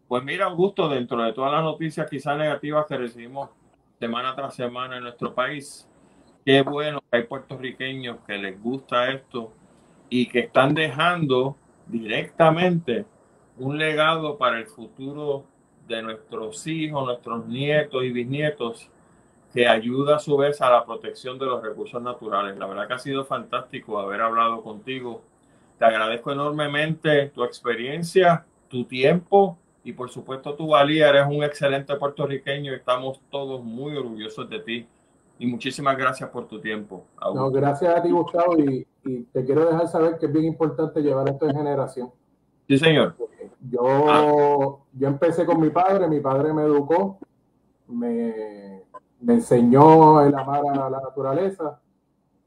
Pues 0.08 0.24
mira, 0.24 0.46
Augusto, 0.46 0.88
dentro 0.88 1.22
de 1.24 1.34
todas 1.34 1.52
las 1.52 1.64
noticias 1.64 2.08
quizás 2.10 2.38
negativas 2.38 2.86
que 2.86 2.98
recibimos 2.98 3.50
semana 4.00 4.36
tras 4.36 4.56
semana 4.56 4.98
en 4.98 5.04
nuestro 5.04 5.34
país, 5.34 5.88
Qué 6.46 6.62
bueno 6.62 7.02
que 7.10 7.18
hay 7.18 7.24
puertorriqueños 7.24 8.18
que 8.28 8.38
les 8.38 8.62
gusta 8.62 9.10
esto 9.10 9.54
y 10.10 10.28
que 10.28 10.40
están 10.40 10.74
dejando 10.74 11.56
directamente 11.88 13.06
un 13.58 13.78
legado 13.78 14.38
para 14.38 14.60
el 14.60 14.68
futuro 14.68 15.46
de 15.88 16.02
nuestros 16.02 16.68
hijos, 16.68 17.06
nuestros 17.06 17.46
nietos 17.48 18.04
y 18.04 18.12
bisnietos, 18.12 18.90
que 19.54 19.70
ayuda 19.70 20.18
a 20.18 20.20
su 20.20 20.36
vez 20.36 20.62
a 20.62 20.70
la 20.70 20.86
protección 20.86 21.40
de 21.40 21.46
los 21.46 21.64
recursos 21.64 22.02
naturales. 22.02 22.58
La 22.58 22.66
verdad 22.66 22.88
que 22.88 22.94
ha 22.96 23.00
sido 23.00 23.24
fantástico 23.24 24.00
haber 24.00 24.20
hablado 24.20 24.62
contigo. 24.64 25.22
Te 25.80 25.86
agradezco 25.86 26.34
enormemente 26.34 27.30
tu 27.30 27.46
experiencia, 27.46 28.46
tu 28.68 28.84
tiempo 28.84 29.58
y 29.84 29.94
por 29.94 30.10
supuesto 30.10 30.56
tu 30.56 30.68
valía. 30.68 31.10
Eres 31.10 31.28
un 31.28 31.44
excelente 31.44 31.96
puertorriqueño 31.96 32.72
y 32.72 32.76
estamos 32.76 33.22
todos 33.30 33.64
muy 33.64 33.96
orgullosos 33.96 34.50
de 34.50 34.60
ti 34.60 34.88
y 35.40 35.48
muchísimas 35.48 35.98
gracias 35.98 36.30
por 36.30 36.48
tu 36.48 36.60
tiempo. 36.62 37.06
No, 37.34 37.52
gracias 37.52 37.96
a 37.96 38.02
ti, 38.02 38.12
Gustavo, 38.12 38.58
y, 38.60 38.88
te 39.34 39.44
quiero 39.44 39.66
dejar 39.66 39.88
saber 39.90 40.18
que 40.18 40.28
es 40.28 40.32
bien 40.32 40.46
importante 40.46 41.02
llevar 41.02 41.28
esto 41.28 41.50
en 41.50 41.56
generación. 41.58 42.12
Sí, 42.68 42.78
señor. 42.78 43.16
Yo, 43.70 43.82
ah. 43.86 44.78
yo 44.94 45.08
empecé 45.08 45.46
con 45.46 45.60
mi 45.60 45.70
padre, 45.70 46.08
mi 46.08 46.22
padre 46.22 46.54
me 46.54 46.62
educó, 46.62 47.20
me, 47.88 48.84
me 49.20 49.34
enseñó 49.34 50.22
el 50.22 50.34
amar 50.34 50.62
a 50.66 50.90
la 50.90 51.02
naturaleza 51.02 51.82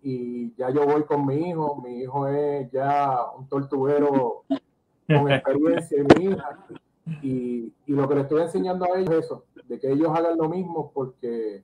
y 0.03 0.55
ya 0.55 0.71
yo 0.71 0.87
voy 0.87 1.05
con 1.05 1.27
mi 1.27 1.51
hijo, 1.51 1.83
mi 1.83 2.01
hijo 2.01 2.27
es 2.29 2.71
ya 2.71 3.19
un 3.37 3.47
tortuguero 3.49 4.45
con 5.07 5.31
experiencia 5.31 5.99
y 6.01 6.19
mi 6.19 6.31
hija. 6.31 6.59
Y, 7.23 7.73
y 7.87 7.93
lo 7.93 8.09
que 8.09 8.15
le 8.17 8.21
estoy 8.23 8.43
enseñando 8.43 8.85
a 8.85 8.99
ellos 8.99 9.11
es 9.11 9.25
eso, 9.27 9.45
de 9.69 9.79
que 9.79 9.93
ellos 9.93 10.09
hagan 10.13 10.37
lo 10.37 10.49
mismo 10.49 10.91
porque 10.93 11.63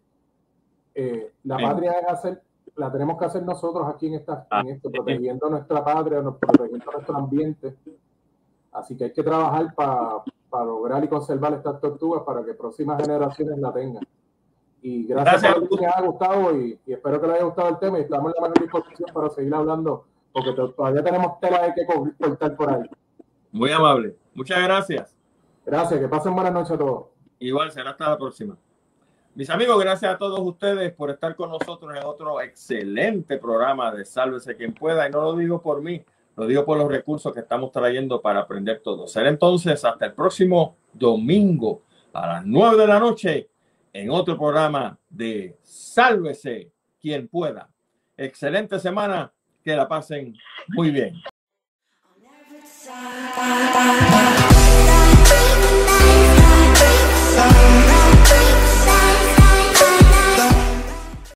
eh, 0.95 1.33
la 1.45 1.59
patria 1.59 1.93
es 1.93 2.09
hacer, 2.09 2.43
la 2.77 2.93
tenemos 2.93 3.19
que 3.19 3.25
hacer 3.25 3.43
nosotros 3.43 3.89
aquí 3.89 4.07
en, 4.07 4.15
esta, 4.15 4.47
en 4.51 4.69
esto, 4.69 4.91
protegiendo 4.91 5.49
nuestra 5.51 5.85
patria, 5.85 6.23
protegiendo 6.23 6.93
nuestro 6.93 7.17
ambiente. 7.17 7.75
Así 8.73 8.97
que 8.97 9.05
hay 9.05 9.13
que 9.13 9.23
trabajar 9.23 9.75
para 9.75 10.65
lograr 10.65 11.03
y 11.05 11.09
conservar 11.09 11.55
estas 11.55 11.81
tortugas 11.81 12.23
para 12.25 12.45
que 12.45 12.55
próximas 12.55 13.01
generaciones 13.03 13.59
la 13.59 13.73
tengan. 13.73 14.07
Y 14.81 15.07
gracias, 15.07 15.55
por 15.55 15.71
lo 15.71 15.77
que 15.77 15.87
haya 15.87 16.01
gustado 16.01 16.57
y, 16.57 16.79
espero 16.87 17.21
que 17.21 17.27
les 17.27 17.37
haya 17.37 17.45
gustado 17.45 17.69
el 17.69 17.79
tema 17.79 17.99
y 17.99 18.03
estamos 18.03 18.35
en 18.35 18.43
la 18.43 18.49
mejor 18.49 18.63
disposición 18.63 19.11
para 19.15 19.29
seguir 19.31 19.55
hablando 19.55 20.07
porque 20.33 20.53
todavía 20.53 21.05
tenemos 21.05 21.39
tela 21.41 21.63
de 21.63 21.75
que 21.75 21.87
cortar 22.19 22.57
por 22.57 22.71
ahí. 22.71 22.91
Muy 23.53 23.71
amable. 23.71 24.17
Muchas 24.35 24.63
gracias. 24.63 25.22
Gracias, 25.65 26.01
que 26.01 26.09
pasen 26.09 26.35
buenas 26.35 26.53
noches 26.53 26.73
a 26.73 26.79
todos. 26.79 27.07
Igual, 27.39 27.71
será 27.71 27.91
hasta 27.91 28.11
la 28.11 28.19
próxima. 28.19 28.57
Mis 29.35 29.49
amigos, 29.49 29.83
gracias 29.83 30.15
a 30.15 30.19
todos 30.19 30.41
ustedes 30.41 30.93
por 30.93 31.11
estar 31.11 31.35
con 31.35 31.51
nosotros 31.51 31.97
en 31.97 32.05
otro 32.05 32.41
excelente 32.41 33.39
programa 33.39 33.91
de 33.91 34.05
Sálvese 34.05 34.57
quien 34.57 34.75
pueda. 34.75 35.09
Y 35.09 35.11
no 35.11 35.23
lo 35.23 35.37
digo 35.37 35.63
por 35.63 35.81
mí, 35.81 36.05
lo 36.37 36.47
digo 36.47 36.65
por 36.65 36.77
los 36.77 36.91
recursos 36.91 37.33
que 37.33 37.41
estamos 37.41 37.73
trayendo 37.73 38.21
para 38.21 38.41
aprender 38.41 38.81
todo. 38.83 39.07
Será 39.07 39.29
entonces 39.29 39.85
hasta 39.85 40.07
el 40.07 40.13
próximo 40.13 40.77
domingo 40.93 41.83
a 42.13 42.27
las 42.27 42.45
9 42.45 42.77
de 42.77 42.87
la 42.87 42.99
noche 42.99 43.51
en 43.93 44.11
otro 44.11 44.37
programa 44.37 44.99
de 45.09 45.57
Sálvese 45.63 46.71
quien 47.01 47.29
pueda. 47.29 47.71
Excelente 48.17 48.79
semana, 48.79 49.33
que 49.65 49.75
la 49.75 49.89
pasen 49.89 50.35
muy 50.69 50.91
bien. 50.91 51.15